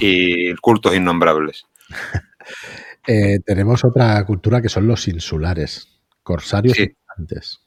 y 0.01 0.55
cultos 0.57 0.95
innombrables. 0.95 1.67
Eh, 3.07 3.41
tenemos 3.45 3.85
otra 3.85 4.25
cultura 4.25 4.63
que 4.63 4.69
son 4.69 4.87
los 4.87 5.07
insulares, 5.09 5.89
corsarios 6.23 6.79
y 6.79 6.97
antes. 7.17 7.61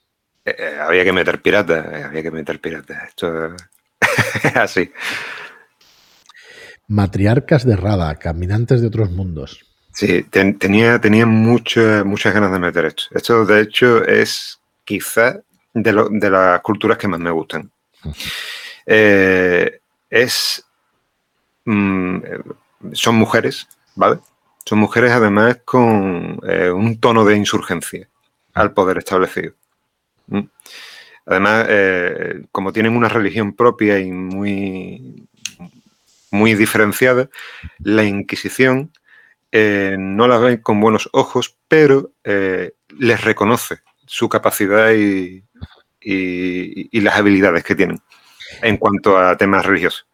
Eh, 0.43 0.55
eh, 0.57 0.77
había 0.79 1.03
que 1.03 1.13
meter 1.13 1.41
piratas, 1.41 1.85
había 2.05 2.23
que 2.23 2.31
meter 2.31 2.59
piratas. 2.59 3.09
Esto 3.09 3.55
es 3.55 3.61
así. 4.55 4.91
Matriarcas 6.87 7.65
de 7.65 7.75
Rada, 7.75 8.15
caminantes 8.15 8.81
de 8.81 8.87
otros 8.87 9.11
mundos. 9.11 9.63
Sí, 9.93 10.23
tenía, 10.23 10.99
tenía 10.99 11.25
muchas 11.25 12.33
ganas 12.33 12.51
de 12.51 12.59
meter 12.59 12.85
esto. 12.85 13.03
Esto, 13.11 13.45
de 13.45 13.61
hecho, 13.61 14.03
es 14.05 14.59
quizá 14.85 15.41
de, 15.73 16.07
de 16.11 16.29
las 16.29 16.61
culturas 16.61 16.97
que 16.97 17.07
más 17.07 17.19
me 17.19 17.31
gustan. 17.31 17.71
es. 18.85 20.63
Mm, 21.65 22.19
son 22.93 23.15
mujeres, 23.15 23.67
¿vale? 23.95 24.19
Son 24.67 24.79
mujeres 24.79 25.11
además 25.13 25.61
con 25.63 26.41
eh, 26.45 26.69
un 26.69 26.99
tono 26.99 27.23
de 27.23 27.37
insurgencia 27.37 28.09
al 28.53 28.73
poder 28.73 28.97
establecido. 28.97 29.53
¿Mm? 30.27 30.41
Además, 31.25 31.67
eh, 31.69 32.41
como 32.51 32.73
tienen 32.73 32.97
una 32.97 33.07
religión 33.07 33.55
propia 33.55 33.97
y 33.97 34.11
muy, 34.11 35.25
muy 36.31 36.53
diferenciada, 36.55 37.29
la 37.79 38.03
Inquisición 38.03 38.91
eh, 39.53 39.95
no 39.97 40.27
la 40.27 40.37
ve 40.37 40.61
con 40.61 40.81
buenos 40.81 41.07
ojos, 41.13 41.57
pero 41.69 42.11
les 42.25 43.23
reconoce 43.23 43.77
su 44.05 44.27
capacidad 44.27 44.91
y, 44.91 45.45
y, 46.01 46.99
las 46.99 47.15
habilidades 47.15 47.63
que 47.63 47.75
tienen 47.75 47.99
en 48.61 48.75
cuanto 48.75 49.17
a 49.17 49.37
temas 49.37 49.65
religiosos 49.65 50.06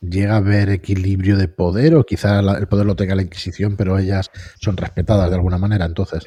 llega 0.00 0.34
a 0.34 0.38
haber 0.38 0.70
equilibrio 0.70 1.36
de 1.36 1.48
poder 1.48 1.94
o 1.94 2.04
quizá 2.04 2.40
el 2.40 2.68
poder 2.68 2.86
lo 2.86 2.96
tenga 2.96 3.14
la 3.14 3.22
Inquisición, 3.22 3.76
pero 3.76 3.98
ellas 3.98 4.30
son 4.58 4.76
respetadas 4.76 5.28
de 5.30 5.36
alguna 5.36 5.58
manera, 5.58 5.84
entonces. 5.84 6.24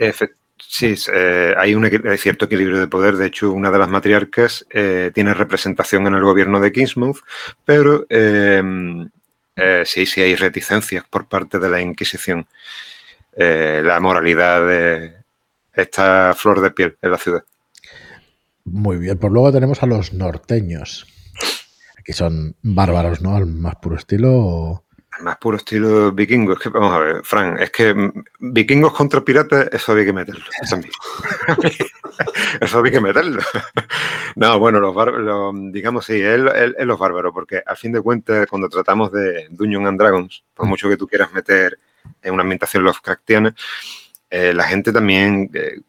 sí, 0.57 0.95
eh, 1.13 1.53
hay 1.57 1.75
un 1.75 1.89
cierto 2.17 2.45
equilibrio 2.45 2.79
de 2.79 2.88
poder. 2.88 3.15
De 3.15 3.27
hecho, 3.27 3.51
una 3.51 3.71
de 3.71 3.79
las 3.79 3.89
matriarcas 3.89 4.65
eh, 4.69 5.12
tiene 5.13 5.33
representación 5.33 6.07
en 6.07 6.13
el 6.13 6.23
gobierno 6.23 6.59
de 6.59 6.71
Kingsmouth, 6.71 7.19
pero 7.65 8.05
em, 8.09 9.09
eh, 9.55 9.83
sí, 9.86 10.05
sí 10.05 10.21
hay 10.21 10.36
reticencias 10.36 11.05
por 11.09 11.27
parte 11.27 11.59
de 11.59 11.69
la 11.69 11.81
Inquisición. 11.81 12.47
la 13.36 13.99
moralidad 13.99 14.62
está 15.73 16.36
flor 16.36 16.62
de 16.62 16.69
piel 16.69 16.97
en 17.01 17.12
la 17.12 17.17
ciudad. 17.17 17.43
Muy 18.65 18.97
bien, 18.97 19.17
pues 19.17 19.33
luego 19.33 19.51
tenemos 19.51 19.81
a 19.81 19.88
los 19.88 20.13
norteños 20.13 21.07
que 22.03 22.13
son 22.13 22.55
bárbaros, 22.61 23.21
¿no? 23.21 23.35
Al 23.35 23.45
más 23.45 23.75
puro 23.77 23.95
estilo. 23.95 24.83
Al 25.11 25.23
más 25.23 25.37
puro 25.37 25.57
estilo 25.57 26.11
vikingos. 26.11 26.59
Que, 26.59 26.69
vamos 26.69 26.91
a 26.93 26.99
ver, 26.99 27.23
Fran, 27.23 27.59
es 27.59 27.71
que 27.71 28.11
vikingos 28.39 28.93
contra 28.93 29.21
piratas, 29.21 29.69
eso 29.71 29.91
había 29.91 30.05
que 30.05 30.13
meterlo. 30.13 30.43
Eso, 32.61 32.77
había 32.77 32.91
que 32.91 33.01
meterlo. 33.01 33.41
no, 34.35 34.59
bueno, 34.59 34.79
los 34.79 34.93
bárbaros, 34.93 35.55
digamos, 35.71 36.05
sí, 36.05 36.21
es, 36.21 36.39
los 36.39 36.99
bárbaros, 36.99 37.33
porque 37.33 37.63
al 37.65 37.75
fin 37.75 37.91
de 37.91 38.01
cuentas, 38.01 38.45
cuando 38.47 38.69
tratamos 38.69 39.11
de 39.11 39.47
Dungeons 39.49 39.87
and 39.87 39.99
Dragons, 39.99 40.43
por 40.53 40.67
mucho 40.67 40.87
que 40.87 40.97
tú 40.97 41.07
quieras 41.07 41.33
meter 41.33 41.79
en 42.21 42.33
una 42.33 42.43
ambientación 42.43 42.83
Lovecraftiana, 42.83 43.55
eh, 44.29 44.53
la 44.53 44.63
gente 44.63 44.91
también 44.91 45.49
eh, 45.53 45.81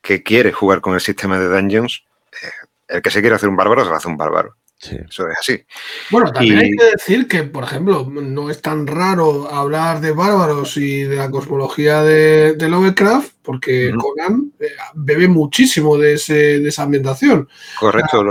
que 0.00 0.22
quiere 0.22 0.52
jugar 0.52 0.80
con 0.80 0.94
el 0.94 1.00
sistema 1.00 1.38
de 1.38 1.48
Dungeons, 1.48 2.04
eh, 2.42 2.66
el 2.88 3.02
que 3.02 3.10
se 3.10 3.20
quiere 3.20 3.36
hacer 3.36 3.48
un 3.48 3.56
bárbaro 3.56 3.82
se 3.84 3.88
va 3.88 3.96
a 3.96 3.98
hacer 3.98 4.10
un 4.10 4.16
bárbaro. 4.16 4.56
Sí. 4.82 4.96
Eso 5.08 5.28
es 5.28 5.38
así. 5.38 5.64
Bueno, 6.10 6.32
también 6.32 6.58
hay 6.58 6.72
que 6.72 6.84
decir 6.86 7.28
que, 7.28 7.44
por 7.44 7.62
ejemplo, 7.62 8.04
no 8.04 8.50
es 8.50 8.60
tan 8.60 8.88
raro 8.88 9.48
hablar 9.48 10.00
de 10.00 10.10
bárbaros 10.10 10.76
y 10.76 11.04
de 11.04 11.14
la 11.14 11.30
cosmología 11.30 12.02
de, 12.02 12.68
Lovecraft, 12.68 13.32
porque 13.42 13.92
Conan 13.96 14.52
eh, 14.58 14.70
bebe 14.94 15.28
muchísimo 15.28 15.96
de, 15.96 16.14
esa 16.14 16.82
ambientación. 16.82 17.48
Correcto. 17.78 18.24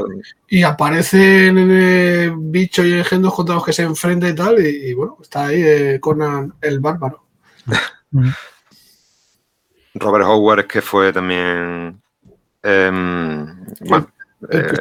y 0.49 0.63
aparecen 0.63 1.55
eh, 1.71 2.33
bichos 2.35 2.85
y 2.85 2.95
engendros 2.95 3.33
contra 3.33 3.55
los 3.55 3.65
que 3.65 3.71
se 3.71 3.83
enfrenta 3.83 4.27
y 4.27 4.35
tal, 4.35 4.59
y, 4.59 4.93
bueno, 4.93 5.19
está 5.21 5.47
ahí 5.47 5.63
eh, 5.63 5.99
Conan 6.01 6.53
el 6.59 6.81
bárbaro. 6.81 7.23
Robert 9.93 10.25
Howard, 10.25 10.67
que 10.67 10.81
fue 10.81 11.13
también. 11.13 12.01
Em, 12.61 13.65
bueno, 13.79 14.07
eh, 14.49 14.73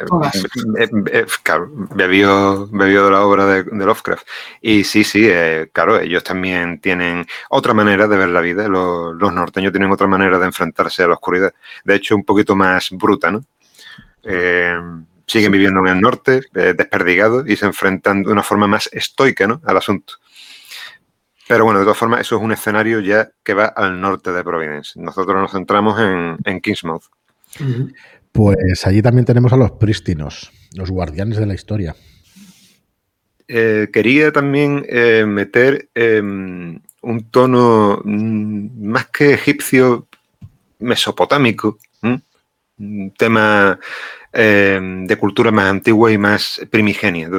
eh, 0.79 0.89
eh, 1.11 1.25
bebió, 1.95 2.67
de 2.67 3.11
la 3.11 3.21
obra 3.21 3.45
de, 3.45 3.63
Lovecraft. 3.63 4.27
Y 4.61 4.83
sí, 4.83 5.03
sí, 5.03 5.29
claro, 5.71 5.99
ellos 5.99 6.23
también 6.23 6.79
tienen 6.79 7.25
otra 7.49 7.73
manera 7.73 8.07
de 8.07 8.17
ver 8.17 8.29
la 8.29 8.41
vida. 8.41 8.67
Los, 8.67 9.33
norteños 9.33 9.71
tienen 9.71 9.91
otra 9.91 10.07
manera 10.07 10.39
de 10.39 10.45
enfrentarse 10.45 11.03
a 11.03 11.07
la 11.07 11.13
oscuridad. 11.13 11.53
De 11.83 11.95
hecho, 11.95 12.15
un 12.15 12.23
poquito 12.23 12.55
más 12.55 12.89
bruta, 12.91 13.31
¿no? 13.31 13.43
siguen 15.25 15.51
viviendo 15.51 15.79
en 15.79 15.87
el 15.87 16.01
norte, 16.01 16.41
desperdigados, 16.51 17.47
y 17.47 17.55
se 17.55 17.65
enfrentan 17.65 18.23
de 18.23 18.31
una 18.31 18.43
forma 18.43 18.67
más 18.67 18.89
estoica 18.91 19.47
¿no? 19.47 19.61
al 19.65 19.77
asunto. 19.77 20.15
Pero 21.47 21.65
bueno, 21.65 21.79
de 21.79 21.85
todas 21.85 21.97
formas, 21.97 22.21
eso 22.21 22.35
es 22.35 22.41
un 22.41 22.51
escenario 22.51 22.99
ya 22.99 23.31
que 23.43 23.53
va 23.53 23.65
al 23.65 23.99
norte 23.99 24.31
de 24.31 24.43
Providence. 24.43 24.99
Nosotros 24.99 25.39
nos 25.39 25.51
centramos 25.51 25.99
en, 25.99 26.37
en 26.43 26.61
Kingsmouth. 26.61 27.03
Pues 28.31 28.85
allí 28.85 29.01
también 29.01 29.25
tenemos 29.25 29.51
a 29.53 29.57
los 29.57 29.71
prístinos, 29.71 30.51
los 30.75 30.89
guardianes 30.89 31.37
de 31.37 31.45
la 31.45 31.53
historia. 31.53 31.95
Eh, 33.47 33.89
quería 33.91 34.31
también 34.31 34.85
eh, 34.87 35.25
meter 35.27 35.89
em, 35.93 36.79
un 37.01 37.29
tono 37.29 38.01
mm, 38.03 38.87
más 38.87 39.07
que 39.07 39.33
egipcio, 39.33 40.07
mesopotámico, 40.79 41.77
un 42.77 43.13
tema 43.17 43.77
em, 44.31 45.05
de 45.05 45.15
cultura 45.17 45.51
más 45.51 45.69
antigua 45.69 46.11
y 46.11 46.17
más 46.17 46.61
primigenia, 46.71 47.29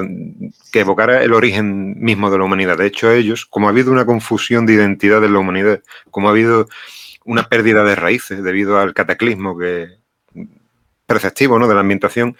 que 0.71 0.81
evocara 0.81 1.25
el 1.25 1.33
origen 1.33 1.99
mismo 1.99 2.31
de 2.31 2.39
la 2.39 2.45
humanidad. 2.45 2.77
De 2.77 2.87
hecho, 2.87 3.11
ellos, 3.11 3.47
como 3.47 3.67
ha 3.67 3.71
habido 3.71 3.91
una 3.91 4.05
confusión 4.05 4.67
de 4.67 4.75
identidad 4.75 5.25
en 5.25 5.33
la 5.33 5.39
humanidad, 5.39 5.81
como 6.11 6.29
ha 6.29 6.33
habido 6.33 6.69
una 7.25 7.49
pérdida 7.49 7.85
de 7.85 7.97
raíces 7.97 8.45
debido 8.45 8.79
al 8.79 8.95
cataclismo 8.95 9.57
que, 9.57 10.02
perceptivo 11.13 11.59
¿no? 11.59 11.69
de 11.69 11.75
la 11.75 11.81
ambientación, 11.81 12.37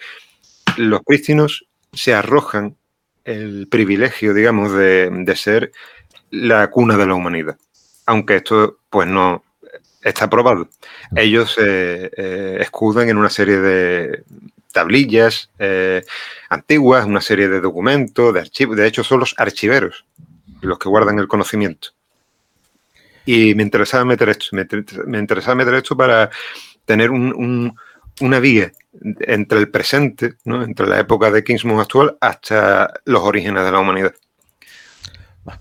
los 0.77 1.01
prístinos 1.03 1.67
se 1.91 2.15
arrojan 2.15 2.75
el 3.23 3.67
privilegio, 3.69 4.33
digamos, 4.33 4.73
de, 4.73 5.33
ser 5.35 5.71
la 6.31 6.71
cuna 6.71 6.97
de 6.97 7.05
la 7.05 7.13
humanidad. 7.13 7.55
Aunque 8.07 8.37
esto, 8.37 8.79
pues, 8.89 9.07
no 9.07 9.43
está 10.01 10.27
probado. 10.27 10.67
Ellos 11.15 11.53
se 11.53 12.11
eh, 12.17 12.57
escudan 12.61 13.09
en 13.09 13.17
una 13.17 13.29
serie 13.29 13.57
de 13.57 14.23
tablillas 14.71 15.51
eh, 15.59 16.03
antiguas, 16.49 17.05
una 17.05 17.21
serie 17.21 17.47
de 17.47 17.61
documentos, 17.61 18.33
de 18.33 18.39
archivos. 18.39 18.75
De 18.75 18.87
hecho, 18.87 19.03
son 19.03 19.19
los 19.19 19.35
archiveros 19.37 20.05
los 20.61 20.79
que 20.79 20.89
guardan 20.89 21.19
el 21.19 21.27
conocimiento. 21.27 21.89
Y 23.25 23.53
me 23.53 23.63
interesaba 23.63 24.03
meter 24.03 24.29
esto, 24.29 24.47
me, 24.51 25.19
interesaba 25.19 25.55
meter 25.55 25.75
esto 25.75 25.95
para 25.95 26.29
tener 26.85 27.11
un 27.11 27.75
una 28.21 28.39
vía 28.39 28.71
entre 29.21 29.59
el 29.59 29.69
presente, 29.69 30.35
¿no? 30.45 30.63
entre 30.63 30.87
la 30.87 30.99
época 30.99 31.31
de 31.31 31.43
Kingsmouth 31.43 31.81
actual, 31.81 32.17
hasta 32.21 32.93
los 33.05 33.23
orígenes 33.23 33.63
de 33.65 33.71
la 33.71 33.79
humanidad. 33.79 34.13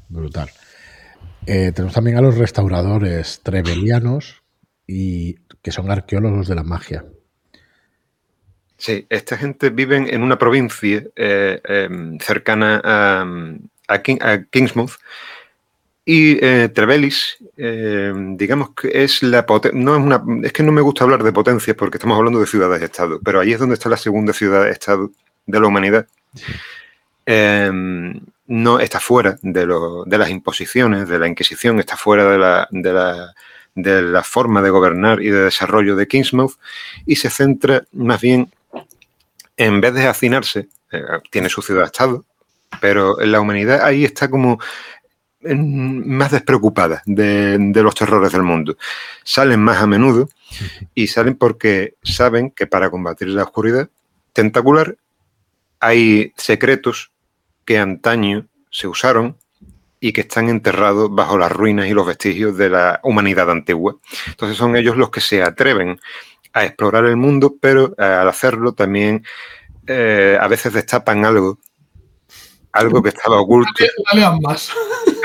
brutal. 0.09 0.51
Eh, 1.47 1.73
tenemos 1.73 1.95
también 1.95 2.19
a 2.19 2.21
los 2.21 2.39
restauradores 2.39 3.41
trebelianos 3.43 4.43
y 4.87 5.35
que 5.63 5.73
son 5.73 5.91
arqueólogos 5.91 6.49
de 6.49 6.55
la 6.55 6.63
magia. 6.63 7.05
Sí, 8.77 9.07
esta 9.11 9.37
gente 9.37 9.71
vive 9.71 9.97
en 9.97 10.23
una 10.23 10.39
provincia 10.39 11.05
eh, 11.15 11.61
em, 11.65 12.19
cercana 12.19 12.81
a, 12.85 13.25
a, 13.89 14.03
Kingsmouth 14.51 14.99
y 16.05 16.45
eh, 16.45 16.69
Trevelis, 16.69 17.39
eh, 17.57 18.13
digamos 18.37 18.71
que 18.71 19.05
es 19.05 19.23
la 19.23 19.47
no 19.73 19.97
es 19.97 20.03
una 20.03 20.23
es 20.43 20.53
que 20.53 20.65
no 20.65 20.73
me 20.73 20.81
gusta 20.81 21.05
hablar 21.05 21.23
de 21.23 21.33
potencias 21.33 21.77
porque 21.77 21.99
estamos 21.99 22.19
hablando 22.19 22.41
de 22.41 22.47
ciudades-estado, 22.47 23.21
pero 23.25 23.41
ahí 23.41 23.53
es 23.53 23.61
donde 23.61 23.75
está 23.75 23.89
la 23.89 23.97
segunda 23.97 24.33
ciudad-estado 24.33 25.13
de 25.47 25.61
la 25.61 25.67
humanidad. 25.67 26.09
Em, 27.25 28.21
no 28.49 28.81
está 28.81 28.99
fuera 28.99 29.39
de, 29.43 29.67
de, 30.07 30.19
las 30.19 30.31
imposiciones, 30.31 31.09
de 31.09 31.19
la 31.21 31.29
Inquisición, 31.29 31.79
está 31.79 31.97
fuera 31.97 32.29
de 32.29 32.39
la, 32.39 32.69
de, 32.71 32.93
la, 32.93 33.35
de 33.77 34.03
la 34.03 34.25
forma 34.25 34.61
de 34.61 34.71
gobernar 34.71 35.23
y 35.23 35.31
de 35.31 35.45
desarrollo 35.45 35.95
de 35.95 36.09
Kingsmouth 36.09 36.59
y 37.07 37.17
se 37.17 37.31
centra 37.31 37.85
más 37.93 38.21
bien 38.21 38.53
en 39.57 39.81
vez 39.81 39.95
de 39.95 40.09
hacinarse, 40.09 40.69
eh, 40.91 41.03
tiene 41.31 41.49
su 41.49 41.63
ciudad-estado, 41.63 42.25
pero 42.81 43.17
la 43.21 43.41
humanidad 43.41 43.85
ahí 43.85 44.05
está 44.05 44.29
como 44.29 44.59
más 45.45 46.31
despreocupada 46.31 47.03
de, 47.07 47.73
los 47.75 47.95
terrores 47.95 48.33
del 48.33 48.43
mundo. 48.43 48.77
Salen 49.25 49.61
más 49.61 49.83
a 49.83 49.87
menudo 49.87 50.29
y 50.95 51.09
salen 51.09 51.37
porque 51.37 51.95
saben 52.03 52.51
que 52.51 52.67
para 52.67 52.91
combatir 52.91 53.29
la 53.29 53.45
oscuridad 53.45 53.89
tentacular 54.33 54.97
hay 55.81 56.33
secretos 56.37 57.11
que 57.65 57.79
antaño 57.79 58.47
se 58.71 58.89
usaron 58.89 59.37
y 60.01 60.13
que 60.13 60.23
están 60.23 60.49
enterrados 60.49 61.15
bajo 61.15 61.39
las 61.39 61.53
ruinas 61.53 61.87
y 61.87 61.93
los 61.93 62.07
vestigios 62.07 62.57
de 62.57 62.71
la 62.71 63.01
humanidad 63.05 63.51
antigua. 63.51 63.97
Entonces 64.27 64.57
son 64.57 64.77
ellos 64.77 64.97
los 64.97 65.11
que 65.11 65.21
se 65.21 65.43
atreven 65.43 65.99
a 66.53 66.65
explorar 66.65 67.05
el 67.07 67.17
mundo, 67.17 67.55
pero 67.61 67.95
eh, 67.99 68.05
al 68.05 68.29
hacerlo 68.29 68.73
también 68.73 69.25
eh, 69.87 70.37
a 70.41 70.49
veces 70.49 70.73
destapan 70.73 71.25
algo, 71.25 71.59
algo 72.73 73.03
que 73.03 73.11
estaba 73.11 73.41
oculto. 73.41 73.85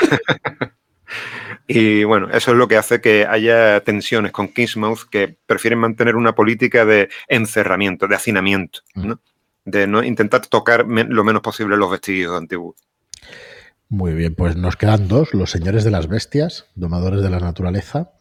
y 1.67 2.03
bueno, 2.03 2.29
eso 2.31 2.51
es 2.51 2.57
lo 2.57 2.67
que 2.67 2.77
hace 2.77 3.01
que 3.01 3.25
haya 3.25 3.81
tensiones 3.81 4.31
con 4.31 4.49
Kingsmouth 4.49 5.09
que 5.09 5.37
prefieren 5.45 5.79
mantener 5.79 6.15
una 6.15 6.35
política 6.35 6.85
de 6.85 7.09
encerramiento, 7.27 8.07
de 8.07 8.15
hacinamiento, 8.15 8.81
mm. 8.95 9.13
de 9.65 9.87
no 9.87 10.03
intentar 10.03 10.45
tocar 10.47 10.85
lo 10.87 11.23
menos 11.23 11.41
posible 11.41 11.77
los 11.77 11.91
vestigios 11.91 12.35
antiguos. 12.35 12.75
Muy 13.89 14.13
bien, 14.13 14.35
pues 14.35 14.57
nos 14.57 14.75
quedan 14.75 15.07
dos, 15.07 15.33
los 15.33 15.49
señores 15.49 15.83
de 15.85 15.91
las 15.91 16.07
bestias, 16.07 16.65
domadores 16.75 17.21
de 17.21 17.29
la 17.29 17.39
naturaleza. 17.39 18.11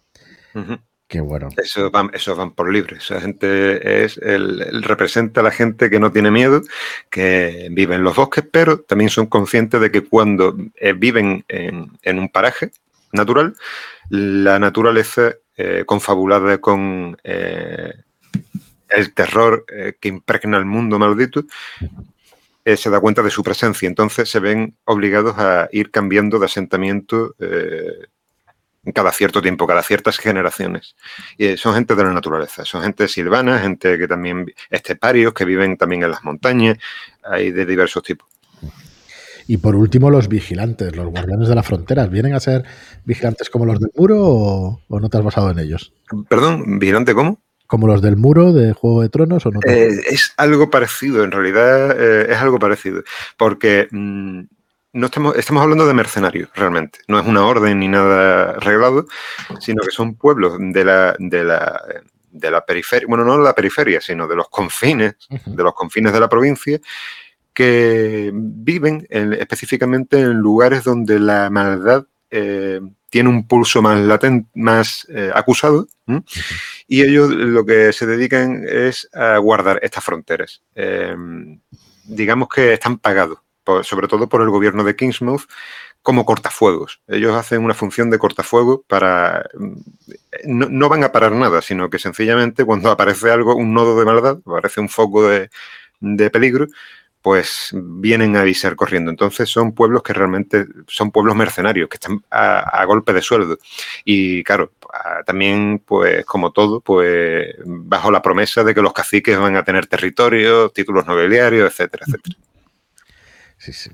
Que 1.08 1.20
bueno. 1.20 1.48
Eso 1.56 1.90
van, 1.90 2.10
van 2.36 2.50
por 2.52 2.72
libre. 2.72 2.96
Esa 2.96 3.20
gente 3.20 4.04
es 4.04 4.18
el, 4.18 4.82
representa 4.82 5.40
a 5.40 5.44
la 5.44 5.52
gente 5.52 5.88
que 5.88 6.00
no 6.00 6.10
tiene 6.10 6.32
miedo, 6.32 6.62
que 7.10 7.68
vive 7.70 7.94
en 7.94 8.02
los 8.02 8.16
bosques, 8.16 8.44
pero 8.50 8.80
también 8.80 9.10
son 9.10 9.26
conscientes 9.26 9.80
de 9.80 9.92
que 9.92 10.02
cuando 10.02 10.56
eh, 10.74 10.94
viven 10.94 11.44
en, 11.48 12.18
un 12.18 12.28
paraje 12.28 12.72
natural, 13.12 13.54
la 14.08 14.58
naturaleza 14.58 15.34
eh, 15.56 15.84
confabulada 15.86 16.58
con 16.58 17.16
eh, 17.22 17.94
el 18.88 19.14
terror 19.14 19.64
que 20.00 20.08
impregna 20.08 20.58
el 20.58 20.64
mundo 20.64 20.98
maldito, 20.98 21.44
se 22.64 22.90
da 22.90 22.98
cuenta 22.98 23.22
de 23.22 23.30
su 23.30 23.44
presencia. 23.44 23.86
Entonces 23.86 24.28
se 24.28 24.40
ven 24.40 24.76
obligados 24.86 25.38
a 25.38 25.68
ir 25.70 25.92
cambiando 25.92 26.40
de 26.40 26.46
asentamiento 26.46 27.34
cada 28.92 29.12
cierto 29.12 29.42
tiempo, 29.42 29.66
cada 29.66 29.82
ciertas 29.82 30.18
generaciones. 30.18 30.96
Y 31.38 31.56
son 31.56 31.74
gente 31.74 31.94
de 31.94 32.04
la 32.04 32.12
naturaleza, 32.12 32.64
son 32.64 32.82
gente 32.82 33.08
silvana, 33.08 33.58
gente 33.58 33.98
que 33.98 34.08
también, 34.08 34.46
esteparios, 34.70 35.32
que 35.34 35.44
viven 35.44 35.76
también 35.76 36.02
en 36.02 36.10
las 36.10 36.24
montañas, 36.24 36.78
hay 37.22 37.50
de 37.50 37.66
diversos 37.66 38.02
tipos. 38.02 38.28
Y 39.48 39.58
por 39.58 39.76
último, 39.76 40.10
los 40.10 40.28
vigilantes, 40.28 40.96
los 40.96 41.06
guardianes 41.06 41.48
de 41.48 41.54
las 41.54 41.66
fronteras, 41.66 42.10
¿vienen 42.10 42.34
a 42.34 42.40
ser 42.40 42.64
vigilantes 43.04 43.48
como 43.48 43.64
los 43.64 43.78
del 43.78 43.90
muro 43.94 44.18
o, 44.20 44.80
no 44.88 45.08
te 45.08 45.18
has 45.18 45.24
basado 45.24 45.50
en 45.50 45.58
ellos? 45.60 45.92
Perdón, 46.28 46.78
¿vigilante 46.78 47.14
cómo? 47.14 47.40
¿Como 47.68 47.86
los 47.86 48.02
del 48.02 48.16
muro 48.16 48.52
de 48.52 48.72
Juego 48.72 49.02
de 49.02 49.08
Tronos 49.08 49.46
o 49.46 49.50
no? 49.50 49.60
Eh, 49.66 49.90
es 50.08 50.32
algo 50.36 50.70
parecido, 50.70 51.24
en 51.24 51.32
realidad 51.32 51.96
eh, 51.98 52.26
es 52.30 52.38
algo 52.38 52.58
parecido, 52.58 53.02
porque 53.36 53.88
mm, 53.90 54.42
no 54.96 55.06
estamos, 55.06 55.36
estamos 55.36 55.62
hablando 55.62 55.86
de 55.86 55.92
mercenarios, 55.92 56.48
realmente. 56.54 57.00
No 57.06 57.20
es 57.20 57.26
una 57.26 57.46
orden 57.46 57.78
ni 57.78 57.86
nada 57.86 58.52
arreglado, 58.52 59.06
sino 59.60 59.82
que 59.82 59.90
son 59.90 60.14
pueblos 60.14 60.54
de 60.58 60.84
la, 60.84 61.14
de 61.18 61.44
la, 61.44 61.82
de 62.30 62.50
la 62.50 62.64
periferia, 62.64 63.06
bueno, 63.06 63.24
no 63.24 63.36
de 63.36 63.44
la 63.44 63.54
periferia, 63.54 64.00
sino 64.00 64.26
de 64.26 64.36
los 64.36 64.48
confines, 64.48 65.16
de 65.44 65.62
los 65.62 65.74
confines 65.74 66.14
de 66.14 66.20
la 66.20 66.30
provincia, 66.30 66.80
que 67.52 68.30
viven 68.34 69.06
específicamente 69.10 70.18
en 70.18 70.38
lugares 70.38 70.84
donde 70.84 71.20
la 71.20 71.50
maldad 71.50 72.06
eh, 72.30 72.80
tiene 73.10 73.28
un 73.28 73.46
pulso 73.46 73.82
más 73.82 74.00
latente, 74.00 74.48
más 74.54 75.06
eh, 75.10 75.30
acusado, 75.34 75.88
y 76.88 77.02
ellos 77.02 77.30
lo 77.30 77.66
que 77.66 77.92
se 77.92 78.06
dedican 78.06 78.64
es 78.66 79.10
a 79.12 79.36
guardar 79.38 79.78
estas 79.82 80.04
fronteras. 80.04 80.62
Eh, 80.74 81.14
digamos 82.04 82.48
que 82.48 82.72
están 82.72 82.98
pagados 82.98 83.38
sobre 83.82 84.08
todo 84.08 84.28
por 84.28 84.42
el 84.42 84.50
gobierno 84.50 84.84
de 84.84 84.96
Kingsmouth, 84.96 85.46
como 86.06 86.24
cortafuegos. 86.24 87.00
Ellos 87.08 87.34
hacen 87.34 87.64
una 87.64 87.74
función 87.74 88.10
de 88.10 88.18
cortafuego 88.20 88.84
para... 88.86 89.44
Mm, 89.58 89.80
no, 90.44 90.88
van 90.88 91.02
a 91.02 91.10
parar 91.10 91.32
nada, 91.32 91.60
sino 91.62 91.90
que 91.90 91.98
sencillamente 91.98 92.64
cuando 92.64 92.92
aparece 92.92 93.28
algo, 93.32 93.56
un 93.56 93.74
nodo 93.74 93.98
de 93.98 94.04
maldad, 94.04 94.38
aparece 94.46 94.80
un 94.80 94.88
foco 94.88 95.26
de, 95.28 95.50
peligro, 96.30 96.68
pues 97.22 97.70
vienen 97.74 98.36
a 98.36 98.42
avisar 98.42 98.76
corriendo. 98.76 99.10
Entonces 99.10 99.48
son 99.48 99.72
pueblos 99.72 100.04
que 100.04 100.12
realmente 100.12 100.66
son 100.86 101.10
pueblos 101.10 101.34
mercenarios, 101.34 101.88
que 101.88 101.96
están 101.96 102.22
a, 102.30 102.84
golpe 102.84 103.12
de 103.12 103.22
sueldo. 103.22 103.58
Y 104.04 104.44
claro, 104.44 104.74
también, 105.26 105.82
pues 105.84 106.24
como 106.24 106.52
todo, 106.52 106.80
pues 106.80 107.52
bajo 107.64 108.12
la 108.12 108.22
promesa 108.22 108.62
de 108.62 108.74
que 108.74 108.82
los 108.82 108.92
caciques 108.92 109.36
van 109.40 109.56
a 109.56 109.64
tener 109.64 109.88
territorios, 109.88 110.72
títulos 110.72 111.04
nobiliarios, 111.04 111.68
etcétera, 111.68 112.04
etcétera. 112.06 112.45
Sí, 113.58 113.72
sí. 113.72 113.90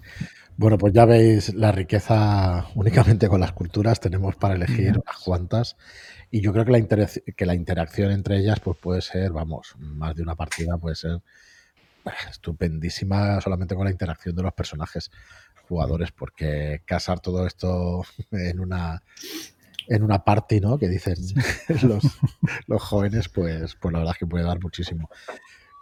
Bueno, 0.56 0.76
pues 0.78 0.92
ya 0.92 1.04
veis 1.04 1.54
la 1.54 1.72
riqueza 1.72 2.66
únicamente 2.74 3.28
con 3.28 3.40
las 3.40 3.52
culturas, 3.52 4.00
tenemos 4.00 4.36
para 4.36 4.54
elegir 4.54 4.90
unas 4.98 5.18
cuantas 5.24 5.76
y 6.30 6.40
yo 6.40 6.52
creo 6.52 6.64
que 6.64 6.72
la, 6.72 7.08
que 7.36 7.46
la 7.46 7.54
interacción 7.54 8.10
entre 8.10 8.38
ellas 8.38 8.60
pues 8.60 8.76
puede 8.78 9.00
ser, 9.02 9.32
vamos, 9.32 9.74
más 9.78 10.14
de 10.14 10.22
una 10.22 10.34
partida 10.36 10.76
puede 10.78 10.96
ser 10.96 11.20
estupendísima 12.30 13.40
solamente 13.40 13.74
con 13.74 13.84
la 13.84 13.90
interacción 13.90 14.34
de 14.34 14.42
los 14.42 14.52
personajes 14.52 15.10
jugadores 15.68 16.12
porque 16.12 16.82
casar 16.84 17.20
todo 17.20 17.46
esto 17.46 18.02
en 18.32 18.60
una 18.60 19.02
en 19.88 20.02
una 20.04 20.24
party, 20.24 20.60
¿no? 20.60 20.78
Que 20.78 20.88
dicen 20.88 21.16
los, 21.82 22.04
los 22.66 22.82
jóvenes, 22.82 23.28
pues, 23.28 23.74
pues 23.74 23.92
la 23.92 23.98
verdad 23.98 24.14
es 24.14 24.18
que 24.18 24.26
puede 24.26 24.44
dar 24.44 24.60
muchísimo. 24.60 25.10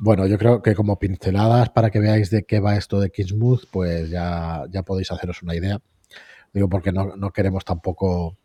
Bueno, 0.03 0.27
yo 0.27 0.39
creo 0.39 0.63
que 0.63 0.75
como 0.75 0.99
pinceladas 0.99 1.69
para 1.69 1.91
que 1.91 2.01
veáis 2.01 2.31
de 2.31 2.45
qué 2.45 2.59
va 2.59 2.77
esto 2.77 3.01
de 3.01 3.11
Kingsmouth, 3.11 3.67
pues 3.71 4.09
ya, 4.09 4.65
ya 4.71 4.83
podéis 4.83 5.13
haceros 5.13 5.43
una 5.43 5.55
idea. 5.55 5.79
Digo, 6.55 6.71
porque 6.71 6.91
no, 6.91 7.17
no 7.17 7.31
queremos 7.33 7.67
tampoco 7.67 8.39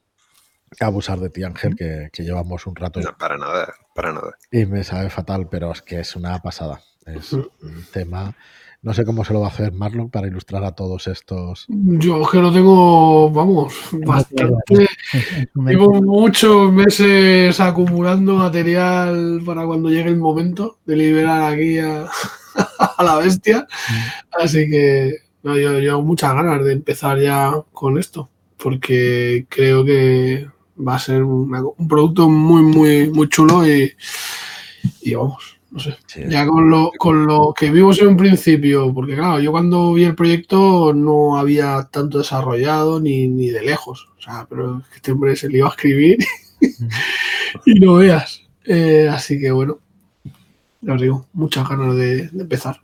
abusar 0.81 1.17
de 1.21 1.29
ti, 1.29 1.43
Ángel, 1.43 1.77
que, 1.77 2.09
que, 2.11 2.23
llevamos 2.23 2.67
un 2.67 2.75
rato. 2.75 2.99
No, 2.99 3.17
para 3.17 3.37
nada, 3.37 3.73
para 3.95 4.11
nada. 4.11 4.35
Y 4.51 4.65
me 4.65 4.83
sabe 4.83 5.09
fatal, 5.09 5.47
pero 5.49 5.71
es 5.71 5.81
que 5.81 6.01
es 6.01 6.17
una 6.17 6.37
pasada. 6.39 6.81
Es 7.05 7.31
un 7.31 7.49
tema 7.93 8.35
no 8.85 8.93
sé 8.93 9.03
cómo 9.03 9.25
se 9.25 9.33
lo 9.33 9.39
va 9.39 9.47
a 9.47 9.49
hacer 9.49 9.73
Marlon 9.73 10.11
para 10.11 10.27
ilustrar 10.27 10.63
a 10.63 10.73
todos 10.73 11.07
estos. 11.07 11.65
Yo 11.67 12.21
que 12.29 12.37
lo 12.37 12.53
tengo, 12.53 13.31
vamos, 13.31 13.73
bastante. 14.05 14.87
Llevo 15.55 16.03
muchos 16.03 16.71
meses 16.71 17.59
acumulando 17.59 18.35
material 18.35 19.41
para 19.43 19.65
cuando 19.65 19.89
llegue 19.89 20.09
el 20.09 20.17
momento 20.17 20.77
de 20.85 20.97
liberar 20.97 21.51
aquí 21.51 21.79
a, 21.79 22.07
la 23.03 23.15
bestia. 23.15 23.65
Así 24.39 24.69
que 24.69 25.15
yo, 25.41 25.57
yo 25.57 25.73
tengo 25.73 26.01
muchas 26.03 26.35
ganas 26.35 26.63
de 26.63 26.73
empezar 26.73 27.19
ya 27.19 27.53
con 27.71 27.97
esto, 27.97 28.29
porque 28.55 29.47
creo 29.49 29.83
que 29.83 30.47
va 30.77 30.93
a 30.93 30.99
ser 30.99 31.23
un 31.23 31.87
producto 31.89 32.29
muy, 32.29 32.61
muy, 32.61 33.09
muy 33.09 33.27
chulo 33.29 33.67
y, 33.67 33.91
y 35.01 35.15
vamos 35.15 35.54
no 35.75 35.81
sé. 35.81 35.97
ya 36.29 36.47
con 36.47 36.69
lo, 36.69 36.89
con 36.97 37.27
lo 37.27 37.53
que 37.53 37.69
vimos 37.69 37.99
en 37.99 38.07
un 38.07 38.15
principio, 38.15 38.93
porque 38.93 39.13
claro, 39.13 39.41
yo 39.41 39.51
cuando 39.51 39.91
vi 39.91 40.05
el 40.05 40.15
proyecto 40.15 40.93
no 40.93 41.37
había 41.37 41.89
tanto 41.91 42.19
desarrollado 42.19 43.01
ni, 43.01 43.49
de 43.49 43.61
lejos. 43.61 44.07
O 44.17 44.21
sea, 44.21 44.47
pero 44.49 44.81
este 44.95 45.11
hombre 45.11 45.35
se 45.35 45.49
le 45.49 45.57
iba 45.57 45.67
a 45.67 45.71
escribir 45.71 46.19
y 47.65 47.73
no 47.73 47.95
veas. 47.95 48.41
Eh, 48.63 49.09
así 49.11 49.37
que 49.37 49.51
bueno, 49.51 49.79
ya 50.79 50.93
os 50.93 51.01
digo, 51.01 51.27
muchas 51.33 51.67
ganas 51.67 51.93
de, 51.97 52.29
empezar. 52.39 52.81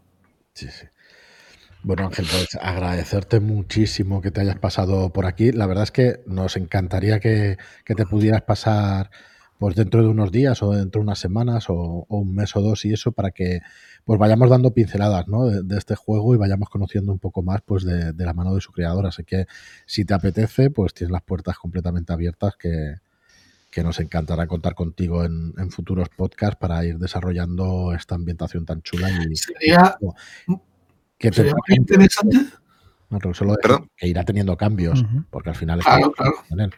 Sí, 0.53 0.67
sí. 0.67 0.85
Bueno, 1.83 2.07
Ángel, 2.07 2.25
pues 2.29 2.49
agradecerte 2.61 3.39
muchísimo 3.39 4.21
que 4.21 4.31
te 4.31 4.41
hayas 4.41 4.59
pasado 4.59 5.13
por 5.13 5.25
aquí. 5.25 5.53
La 5.53 5.65
verdad 5.65 5.85
es 5.85 5.91
que 5.91 6.19
nos 6.25 6.57
encantaría 6.57 7.21
que, 7.21 7.57
que 7.85 7.95
te 7.95 8.05
pudieras 8.05 8.41
pasar 8.41 9.11
pues 9.61 9.75
dentro 9.75 10.01
de 10.01 10.07
unos 10.07 10.31
días 10.31 10.63
o 10.63 10.71
dentro 10.71 11.01
de 11.01 11.03
unas 11.03 11.19
semanas 11.19 11.65
o, 11.69 12.07
un 12.09 12.33
mes 12.33 12.55
o 12.55 12.61
dos 12.61 12.83
y 12.83 12.93
eso 12.93 13.11
para 13.11 13.29
que 13.29 13.59
pues 14.05 14.19
vayamos 14.19 14.49
dando 14.49 14.73
pinceladas 14.73 15.27
¿no? 15.27 15.45
de, 15.45 15.77
este 15.77 15.93
juego 15.93 16.33
y 16.33 16.39
vayamos 16.39 16.67
conociendo 16.67 17.11
un 17.11 17.19
poco 17.19 17.43
más 17.43 17.61
pues 17.63 17.83
de, 17.83 18.11
la 18.17 18.33
mano 18.33 18.55
de 18.55 18.61
su 18.61 18.71
creador. 18.71 19.05
Así 19.05 19.23
que 19.23 19.45
si 19.85 20.03
te 20.03 20.15
apetece, 20.15 20.71
pues 20.71 20.95
tienes 20.95 21.11
las 21.11 21.21
puertas 21.21 21.59
completamente 21.59 22.11
abiertas 22.11 22.55
que, 22.57 22.95
nos 23.83 23.99
encantará 23.99 24.47
contar 24.47 24.73
contigo 24.73 25.23
en, 25.23 25.53
futuros 25.69 26.09
podcasts 26.09 26.57
para 26.59 26.83
ir 26.83 26.97
desarrollando 26.97 27.93
esta 27.93 28.15
ambientación 28.15 28.65
tan 28.65 28.81
chula. 28.81 29.11
Y, 29.11 29.35
sería, 29.35 29.95
que 31.19 31.31
sería 31.31 31.53
muy 31.53 31.77
interesante 31.77 32.37
Solo 33.33 33.57
que 33.97 34.07
irá 34.07 34.23
teniendo 34.23 34.55
cambios, 34.55 35.03
porque 35.29 35.49
al 35.49 35.55
final 35.55 35.79
es 35.79 35.85
claro, 35.85 36.13
claro. 36.13 36.71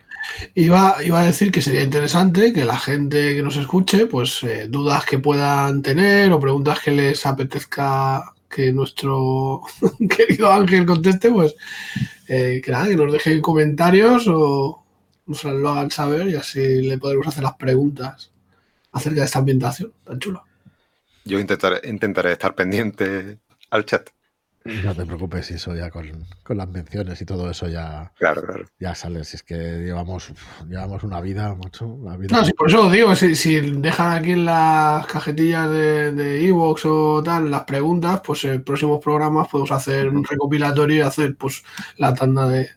Iba, 0.55 0.95
iba, 1.03 1.19
a 1.19 1.25
decir 1.25 1.51
que 1.51 1.61
sería 1.61 1.83
interesante 1.83 2.53
que 2.53 2.65
la 2.65 2.79
gente 2.79 3.35
que 3.35 3.43
nos 3.43 3.57
escuche, 3.57 4.07
pues 4.07 4.41
eh, 4.43 4.67
dudas 4.67 5.05
que 5.05 5.19
puedan 5.19 5.81
tener 5.81 6.31
o 6.31 6.39
preguntas 6.39 6.79
que 6.79 6.91
les 6.91 7.25
apetezca 7.25 8.33
que 8.49 8.71
nuestro 8.71 9.61
querido 10.09 10.51
Ángel 10.51 10.85
conteste, 10.85 11.29
pues 11.29 11.55
eh, 12.27 12.61
que 12.63 12.71
nada, 12.71 12.87
que 12.87 12.95
nos 12.95 13.11
dejen 13.11 13.41
comentarios 13.41 14.25
o 14.27 14.83
nos 15.25 15.43
lo 15.43 15.69
hagan 15.69 15.91
saber 15.91 16.29
y 16.29 16.35
así 16.35 16.81
le 16.81 16.97
podremos 16.97 17.27
hacer 17.27 17.43
las 17.43 17.55
preguntas 17.55 18.31
acerca 18.91 19.19
de 19.21 19.25
esta 19.25 19.39
ambientación 19.39 19.93
tan 20.03 20.19
chula. 20.19 20.43
Yo 21.25 21.39
intentaré, 21.39 21.87
intentaré 21.87 22.31
estar 22.33 22.55
pendiente 22.55 23.39
al 23.69 23.85
chat. 23.85 24.09
No 24.65 24.95
te 24.95 25.05
preocupes, 25.05 25.47
si 25.47 25.55
eso 25.55 25.75
ya 25.75 25.89
con, 25.89 26.25
las 26.47 26.69
menciones 26.69 27.21
y 27.21 27.25
todo 27.25 27.49
eso 27.49 27.67
ya, 27.67 28.13
claro, 28.17 28.41
claro. 28.43 28.65
ya 28.79 28.95
sale. 28.95 29.23
Si 29.25 29.35
es 29.35 29.43
que 29.43 29.55
llevamos, 29.55 30.31
llevamos 30.69 31.03
una 31.03 31.19
vida, 31.19 31.53
mucho. 31.53 31.85
Una 31.85 32.15
vida 32.15 32.37
no, 32.37 32.45
si 32.45 32.53
por 32.53 32.69
eso 32.69 32.83
lo 32.83 32.89
digo, 32.89 33.13
si, 33.15 33.59
dejan 33.59 34.17
aquí 34.17 34.31
en 34.31 34.45
las 34.45 35.05
cajetillas 35.07 35.69
de 35.69 36.47
Evox 36.47 36.85
o 36.85 37.21
tal 37.23 37.51
las 37.51 37.65
preguntas, 37.65 38.21
pues 38.25 38.45
en 38.45 38.63
próximos 38.63 39.03
programas 39.03 39.49
podemos 39.49 39.71
hacer 39.71 40.07
un 40.07 40.23
recopilatorio 40.23 40.97
y 40.97 41.01
hacer 41.01 41.35
pues 41.35 41.63
la 41.97 42.13
tanda 42.13 42.47
de, 42.47 42.69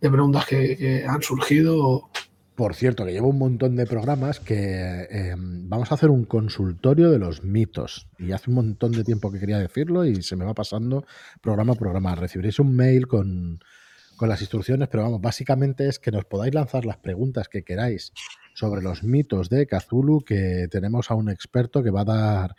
preguntas 0.00 0.46
que, 0.46 0.76
que 0.76 1.04
han 1.06 1.22
surgido 1.22 2.10
por 2.54 2.74
cierto, 2.76 3.04
que 3.04 3.12
llevo 3.12 3.28
un 3.28 3.38
montón 3.38 3.74
de 3.74 3.84
programas 3.84 4.38
que 4.38 5.08
em, 5.10 5.68
vamos 5.68 5.90
a 5.90 5.96
hacer 5.96 6.10
un 6.10 6.24
consultorio 6.24 7.10
de 7.10 7.18
los 7.18 7.42
mitos. 7.42 8.06
Y 8.18 8.30
hace 8.30 8.50
un 8.50 8.56
montón 8.56 8.92
de 8.92 9.02
tiempo 9.02 9.32
que 9.32 9.40
quería 9.40 9.58
decirlo 9.58 10.04
y 10.04 10.22
se 10.22 10.36
me 10.36 10.44
va 10.44 10.54
pasando 10.54 11.04
programa 11.40 11.72
a 11.72 11.76
programa. 11.76 12.14
Recibiréis 12.14 12.60
un 12.60 12.76
mail 12.76 13.08
con, 13.08 13.58
las 14.20 14.40
instrucciones, 14.40 14.88
pero 14.88 15.02
vamos, 15.02 15.20
básicamente 15.20 15.88
es 15.88 15.98
que 15.98 16.12
nos 16.12 16.24
podáis 16.24 16.54
lanzar 16.54 16.84
las 16.84 16.96
preguntas 16.98 17.48
que 17.48 17.64
queráis 17.64 18.12
sobre 18.54 18.82
los 18.82 19.02
mitos 19.02 19.50
de 19.50 19.66
Cthulhu, 19.66 20.24
que 20.24 20.68
tenemos 20.70 21.10
a 21.10 21.14
un 21.14 21.28
experto 21.28 21.82
que 21.82 21.90
va 21.90 22.02
a 22.02 22.04
dar, 22.04 22.54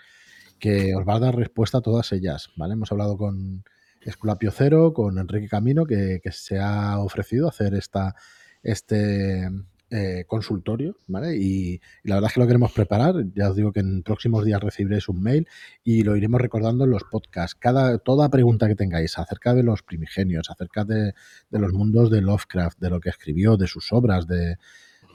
que 0.60 0.94
os 0.94 1.08
va 1.08 1.16
a 1.16 1.20
dar 1.20 1.36
respuesta 1.36 1.78
a 1.78 1.82
todas 1.82 2.12
ellas. 2.12 2.50
¿vale? 2.58 2.74
Hemos 2.74 2.92
hablado 2.92 3.18
con 3.18 3.64
Esculapio 4.02 4.52
Cero, 4.52 4.94
con 4.94 5.18
Enrique 5.18 5.48
Camino, 5.48 5.86
que, 5.86 6.20
que 6.22 6.32
se 6.34 6.60
ha 6.60 7.00
ofrecido 7.00 7.48
hacer 7.48 7.74
esta, 7.74 8.14
este 8.62 9.50
eh, 9.92 10.26
consultorio, 10.28 10.98
¿vale? 11.08 11.38
Y, 11.38 11.80
la 12.04 12.16
verdad 12.16 12.30
es 12.30 12.34
que 12.34 12.40
lo 12.40 12.48
queremos 12.48 12.72
preparar. 12.72 13.16
Ya 13.36 13.50
os 13.50 13.56
digo 13.56 13.72
que 13.72 13.82
en 13.82 14.02
próximos 14.02 14.44
días 14.44 14.62
recibiréis 14.62 15.08
un 15.10 15.22
mail 15.22 15.48
y 15.84 16.04
lo 16.04 16.16
iremos 16.16 16.42
recordando 16.42 16.86
en 16.86 16.90
los 16.90 17.04
podcasts. 17.04 17.56
Cada, 17.56 18.00
toda 18.00 18.30
pregunta 18.30 18.68
que 18.68 18.76
tengáis 18.76 19.18
acerca 19.20 19.54
de 19.54 19.64
los 19.64 19.84
primigenios, 19.84 20.50
acerca 20.50 20.86
de, 20.86 21.14
los 21.52 21.72
mundos 21.74 22.10
de 22.10 22.22
Lovecraft, 22.22 22.80
de 22.80 22.90
lo 22.90 23.00
que 23.00 23.10
escribió, 23.10 23.58
de 23.58 23.68
sus 23.68 23.94
obras, 23.94 24.26
de, 24.28 24.58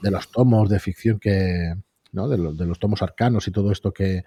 los 0.01 0.31
tomos 0.31 0.69
de 0.69 0.79
ficción 0.79 1.19
que, 1.19 1.75
¿no? 2.13 2.29
De, 2.29 2.37
los 2.37 2.79
tomos 2.79 3.01
arcanos 3.01 3.47
y 3.47 3.51
todo 3.51 3.71
esto 3.71 3.91
que, 3.91 4.23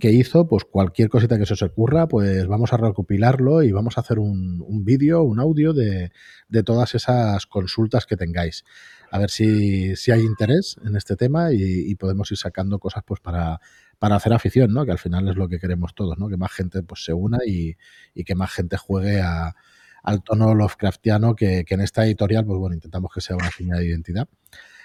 que 0.00 0.10
hizo, 0.10 0.48
pues 0.48 0.64
cualquier 0.64 1.08
cosita 1.08 1.38
que 1.38 1.46
se 1.46 1.54
os 1.54 1.62
ocurra, 1.62 2.08
pues 2.08 2.46
vamos 2.48 2.72
a 2.72 2.76
recopilarlo 2.76 3.62
y 3.62 3.70
vamos 3.70 3.96
a 3.96 4.00
hacer 4.00 4.18
un, 4.18 4.60
un 4.66 4.84
vídeo, 4.84 5.22
un 5.22 5.38
audio 5.38 5.72
de, 5.72 6.10
de, 6.48 6.62
todas 6.64 6.96
esas 6.96 7.46
consultas 7.46 8.06
que 8.06 8.16
tengáis 8.16 8.64
a 9.10 9.18
ver 9.18 9.30
si, 9.30 9.92
hay 10.12 10.20
interés 10.20 10.76
en 10.84 10.96
este 10.96 11.16
tema 11.16 11.52
y, 11.52 11.94
podemos 11.96 12.30
ir 12.30 12.38
sacando 12.38 12.78
cosas 12.78 13.02
pues 13.04 13.20
para, 13.20 13.60
para 13.98 14.16
hacer 14.16 14.32
afición, 14.32 14.72
¿no? 14.72 14.84
Que 14.84 14.92
al 14.92 14.98
final 14.98 15.28
es 15.28 15.36
lo 15.36 15.48
que 15.48 15.58
queremos 15.58 15.94
todos, 15.94 16.16
¿no? 16.18 16.28
Que 16.28 16.36
más 16.36 16.52
gente 16.52 16.82
pues 16.82 17.04
se 17.04 17.12
una 17.12 17.38
y, 17.44 17.76
que 18.24 18.34
más 18.34 18.52
gente 18.52 18.76
juegue 18.76 19.20
al 19.20 20.22
tono 20.22 20.54
Lovecraftiano 20.54 21.34
que, 21.34 21.64
que, 21.64 21.74
en 21.74 21.80
esta 21.80 22.04
editorial, 22.06 22.46
pues 22.46 22.58
bueno, 22.58 22.74
intentamos 22.74 23.12
que 23.12 23.20
sea 23.20 23.36
una 23.36 23.50
señal 23.50 23.78
de 23.78 23.86
identidad. 23.86 24.28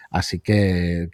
Así 0.09 0.39
que, 0.39 1.09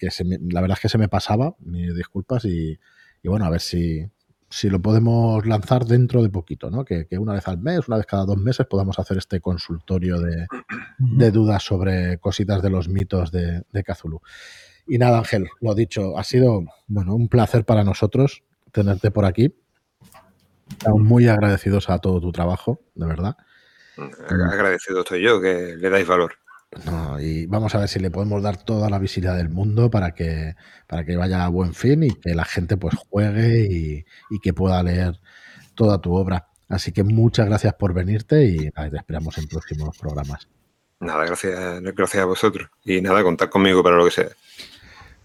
la 0.49 0.61
verdad 0.61 0.77
es 0.77 0.81
que 0.81 0.89
se 0.89 0.97
me 0.97 1.09
pasaba, 1.09 1.55
mis 1.59 1.93
disculpas, 1.95 2.45
y, 2.45 2.79
y 3.23 3.29
bueno, 3.29 3.45
a 3.45 3.49
ver 3.49 3.61
si, 3.61 4.09
si 4.49 4.69
lo 4.69 4.81
podemos 4.81 5.45
lanzar 5.45 5.85
dentro 5.85 6.21
de 6.23 6.29
poquito, 6.29 6.69
¿no? 6.69 6.83
Que, 6.83 7.07
una 7.17 7.33
vez 7.33 7.47
al 7.47 7.59
mes, 7.59 7.87
una 7.87 7.97
vez 7.97 8.05
cada 8.05 8.25
dos 8.25 8.37
meses 8.37 8.65
podamos 8.67 8.99
hacer 8.99 9.17
este 9.17 9.39
consultorio 9.39 10.19
de, 10.19 11.31
dudas 11.31 11.63
sobre 11.63 12.17
cositas 12.19 12.61
de 12.61 12.69
los 12.69 12.89
mitos 12.89 13.31
de, 13.31 13.63
de 13.71 13.83
Cthulhu. 13.83 14.21
Y 14.87 14.97
nada, 14.97 15.19
Ángel, 15.19 15.47
lo 15.61 15.73
dicho, 15.73 16.17
ha 16.17 16.23
sido 16.23 16.65
bueno, 16.87 17.15
un 17.15 17.29
placer 17.29 17.63
para 17.65 17.83
nosotros 17.83 18.43
tenerte 18.71 19.11
por 19.11 19.25
aquí. 19.25 19.55
Estamos 20.69 21.01
muy 21.01 21.27
agradecidos 21.27 21.89
a 21.89 21.99
todo 21.99 22.19
tu 22.19 22.31
trabajo, 22.31 22.81
de 22.95 23.05
verdad. 23.05 23.37
Agradecido 24.27 25.01
estoy 25.01 25.21
yo, 25.21 25.41
que 25.41 25.75
le 25.77 25.89
dais 25.89 26.07
valor. 26.07 26.40
No, 26.85 27.19
y 27.19 27.45
vamos 27.47 27.75
a 27.75 27.79
ver 27.79 27.89
si 27.89 27.99
le 27.99 28.09
podemos 28.09 28.41
dar 28.41 28.55
toda 28.63 28.89
la 28.89 28.97
visibilidad 28.97 29.35
del 29.35 29.49
mundo 29.49 29.89
para 29.89 30.13
que, 30.13 30.55
para 30.87 31.03
que 31.03 31.17
vaya 31.17 31.43
a 31.43 31.49
buen 31.49 31.73
fin 31.73 32.03
y 32.03 32.11
que 32.11 32.33
la 32.33 32.45
gente 32.45 32.77
pues 32.77 32.95
juegue 33.09 33.67
y, 33.69 34.39
que 34.41 34.53
pueda 34.53 34.81
leer 34.81 35.19
toda 35.75 35.99
tu 35.99 36.13
obra. 36.13 36.47
Así 36.69 36.93
que 36.93 37.03
muchas 37.03 37.47
gracias 37.47 37.73
por 37.73 37.93
venirte 37.93 38.45
y 38.45 38.71
te 38.71 38.97
esperamos 38.97 39.37
en 39.37 39.47
próximos 39.47 39.97
programas. 39.97 40.47
Nada, 41.01 41.25
gracias, 41.25 41.81
gracias 41.81 42.23
a 42.23 42.25
vosotros. 42.25 42.69
Y 42.85 43.01
nada, 43.01 43.21
contad 43.21 43.49
conmigo 43.49 43.83
para 43.83 43.97
lo 43.97 44.05
que 44.05 44.11
sea. 44.11 44.29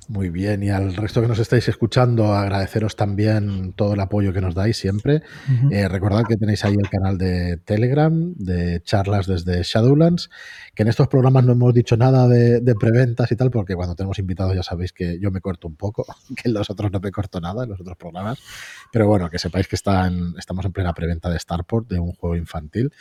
Muy 0.08 0.30
bien, 0.30 0.62
y 0.62 0.70
al 0.70 0.94
resto 0.94 1.20
que 1.20 1.26
nos 1.26 1.40
estáis 1.40 1.66
escuchando, 1.68 2.32
agradeceros 2.32 2.94
también 2.94 3.72
todo 3.72 3.94
el 3.94 4.00
apoyo 4.00 4.32
que 4.32 4.40
nos 4.40 4.54
dais 4.54 4.76
siempre. 4.76 5.22
Eh, 5.72 5.88
recordad 5.88 6.22
que 6.28 6.36
tenéis 6.36 6.64
ahí 6.64 6.74
el 6.74 6.88
canal 6.88 7.18
de 7.18 7.56
Telegram, 7.56 8.32
de 8.36 8.80
charlas 8.84 9.26
desde 9.26 9.64
Shadowlands, 9.64 10.30
que 10.76 10.84
en 10.84 10.88
estos 10.90 11.08
programas 11.08 11.44
no 11.44 11.52
hemos 11.52 11.74
dicho 11.74 11.96
nada 11.96 12.28
de, 12.28 12.74
preventas 12.78 13.32
y 13.32 13.36
tal, 13.36 13.50
porque 13.50 13.74
cuando 13.74 13.96
tenemos 13.96 14.20
invitados 14.20 14.54
ya 14.54 14.62
sabéis 14.62 14.92
que 14.92 15.18
yo 15.18 15.32
me 15.32 15.40
corto 15.40 15.66
un 15.66 15.74
poco, 15.74 16.06
que 16.36 16.48
en 16.48 16.54
los 16.54 16.70
otros 16.70 16.92
no 16.92 17.00
me 17.00 17.10
corto 17.10 17.40
nada, 17.40 17.64
en 17.64 17.70
los 17.70 17.80
otros 17.80 17.96
programas. 17.96 18.38
Pero 18.92 19.08
bueno, 19.08 19.28
que 19.28 19.40
sepáis 19.40 19.66
que 19.66 19.74
estamos 19.74 20.64
en 20.64 20.72
plena 20.72 20.94
preventa 20.94 21.30
de 21.30 21.38
Starport, 21.38 21.88
de 21.88 21.98
un 21.98 22.12
juego 22.12 22.36
infantil, 22.36 22.92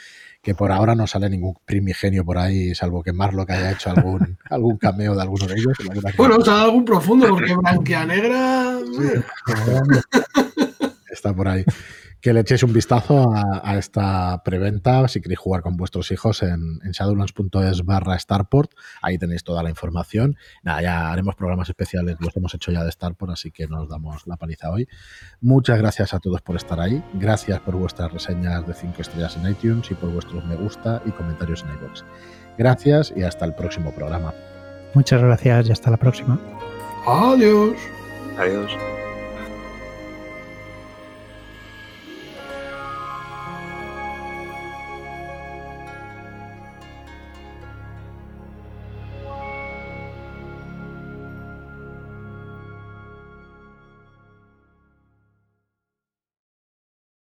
que 0.45 0.53
por 0.53 0.71
ahora 0.71 0.93
no 0.93 1.07
sale 1.07 1.27
ningún 1.27 1.57
primigenio 1.65 2.23
por 2.23 2.37
ahí, 2.37 2.75
salvo 2.75 3.01
que 3.01 3.11
Marlo 3.11 3.47
que 3.47 3.53
haya 3.53 3.71
hecho 3.71 3.89
algún, 3.89 4.37
algún 4.51 4.77
cameo 4.77 5.15
de 5.15 5.21
alguno 5.23 5.47
de 5.47 5.55
ellos. 5.55 5.73
Bueno, 6.15 6.35
o 6.35 6.45
sea, 6.45 6.61
algún 6.61 6.85
profundo, 6.85 7.27
porque 7.29 7.55
Blanquea 7.55 8.05
Negra... 8.05 8.77
está 11.09 11.33
por 11.33 11.47
ahí 11.47 11.65
que 12.25 12.33
le 12.33 12.39
echéis 12.39 12.63
un 12.63 12.73
vistazo 12.73 13.31
a, 13.35 13.77
esta 13.77 14.41
preventa 14.43 15.07
si 15.07 15.21
queréis 15.21 15.37
jugar 15.37 15.61
con 15.61 15.77
vuestros 15.77 16.09
hijos 16.09 16.41
en, 16.41 16.79
shadowlands.es 16.79 17.85
barra 17.85 18.17
Starport. 18.17 18.71
Ahí 19.03 19.19
tenéis 19.19 19.43
toda 19.43 19.61
la 19.61 19.69
información. 19.69 20.35
Nada, 20.63 20.81
ya 20.81 21.11
haremos 21.11 21.35
programas 21.35 21.69
especiales, 21.69 22.17
los 22.19 22.35
hemos 22.35 22.51
hecho 22.55 22.71
ya 22.71 22.83
de 22.83 22.91
Starport, 22.91 23.33
así 23.33 23.51
que 23.51 23.67
nos 23.67 23.87
damos 23.87 24.25
la 24.25 24.37
paliza 24.37 24.71
hoy. 24.71 24.87
Muchas 25.39 25.77
gracias 25.77 26.15
a 26.15 26.19
todos 26.19 26.41
por 26.41 26.55
estar 26.55 26.79
ahí. 26.79 27.03
Gracias 27.13 27.59
por 27.59 27.75
vuestras 27.75 28.11
reseñas 28.11 28.65
de 28.65 28.73
5 28.73 29.03
estrellas 29.03 29.37
en 29.37 29.51
iTunes 29.51 29.91
y 29.91 29.93
por 29.93 30.09
vuestros 30.09 30.43
me 30.45 30.55
gusta 30.55 31.03
y 31.05 31.11
comentarios 31.11 31.61
en 31.61 31.75
iVoox. 31.75 32.01
Gracias 32.57 33.13
y 33.15 33.21
hasta 33.21 33.45
el 33.45 33.53
próximo 33.53 33.93
programa. 33.93 34.33
Muchas 34.95 35.21
gracias 35.21 35.67
y 35.67 35.71
hasta 35.71 35.91
la 35.91 35.97
próxima. 35.97 36.39
Adiós. 37.05 37.77
Adiós. 38.39 38.94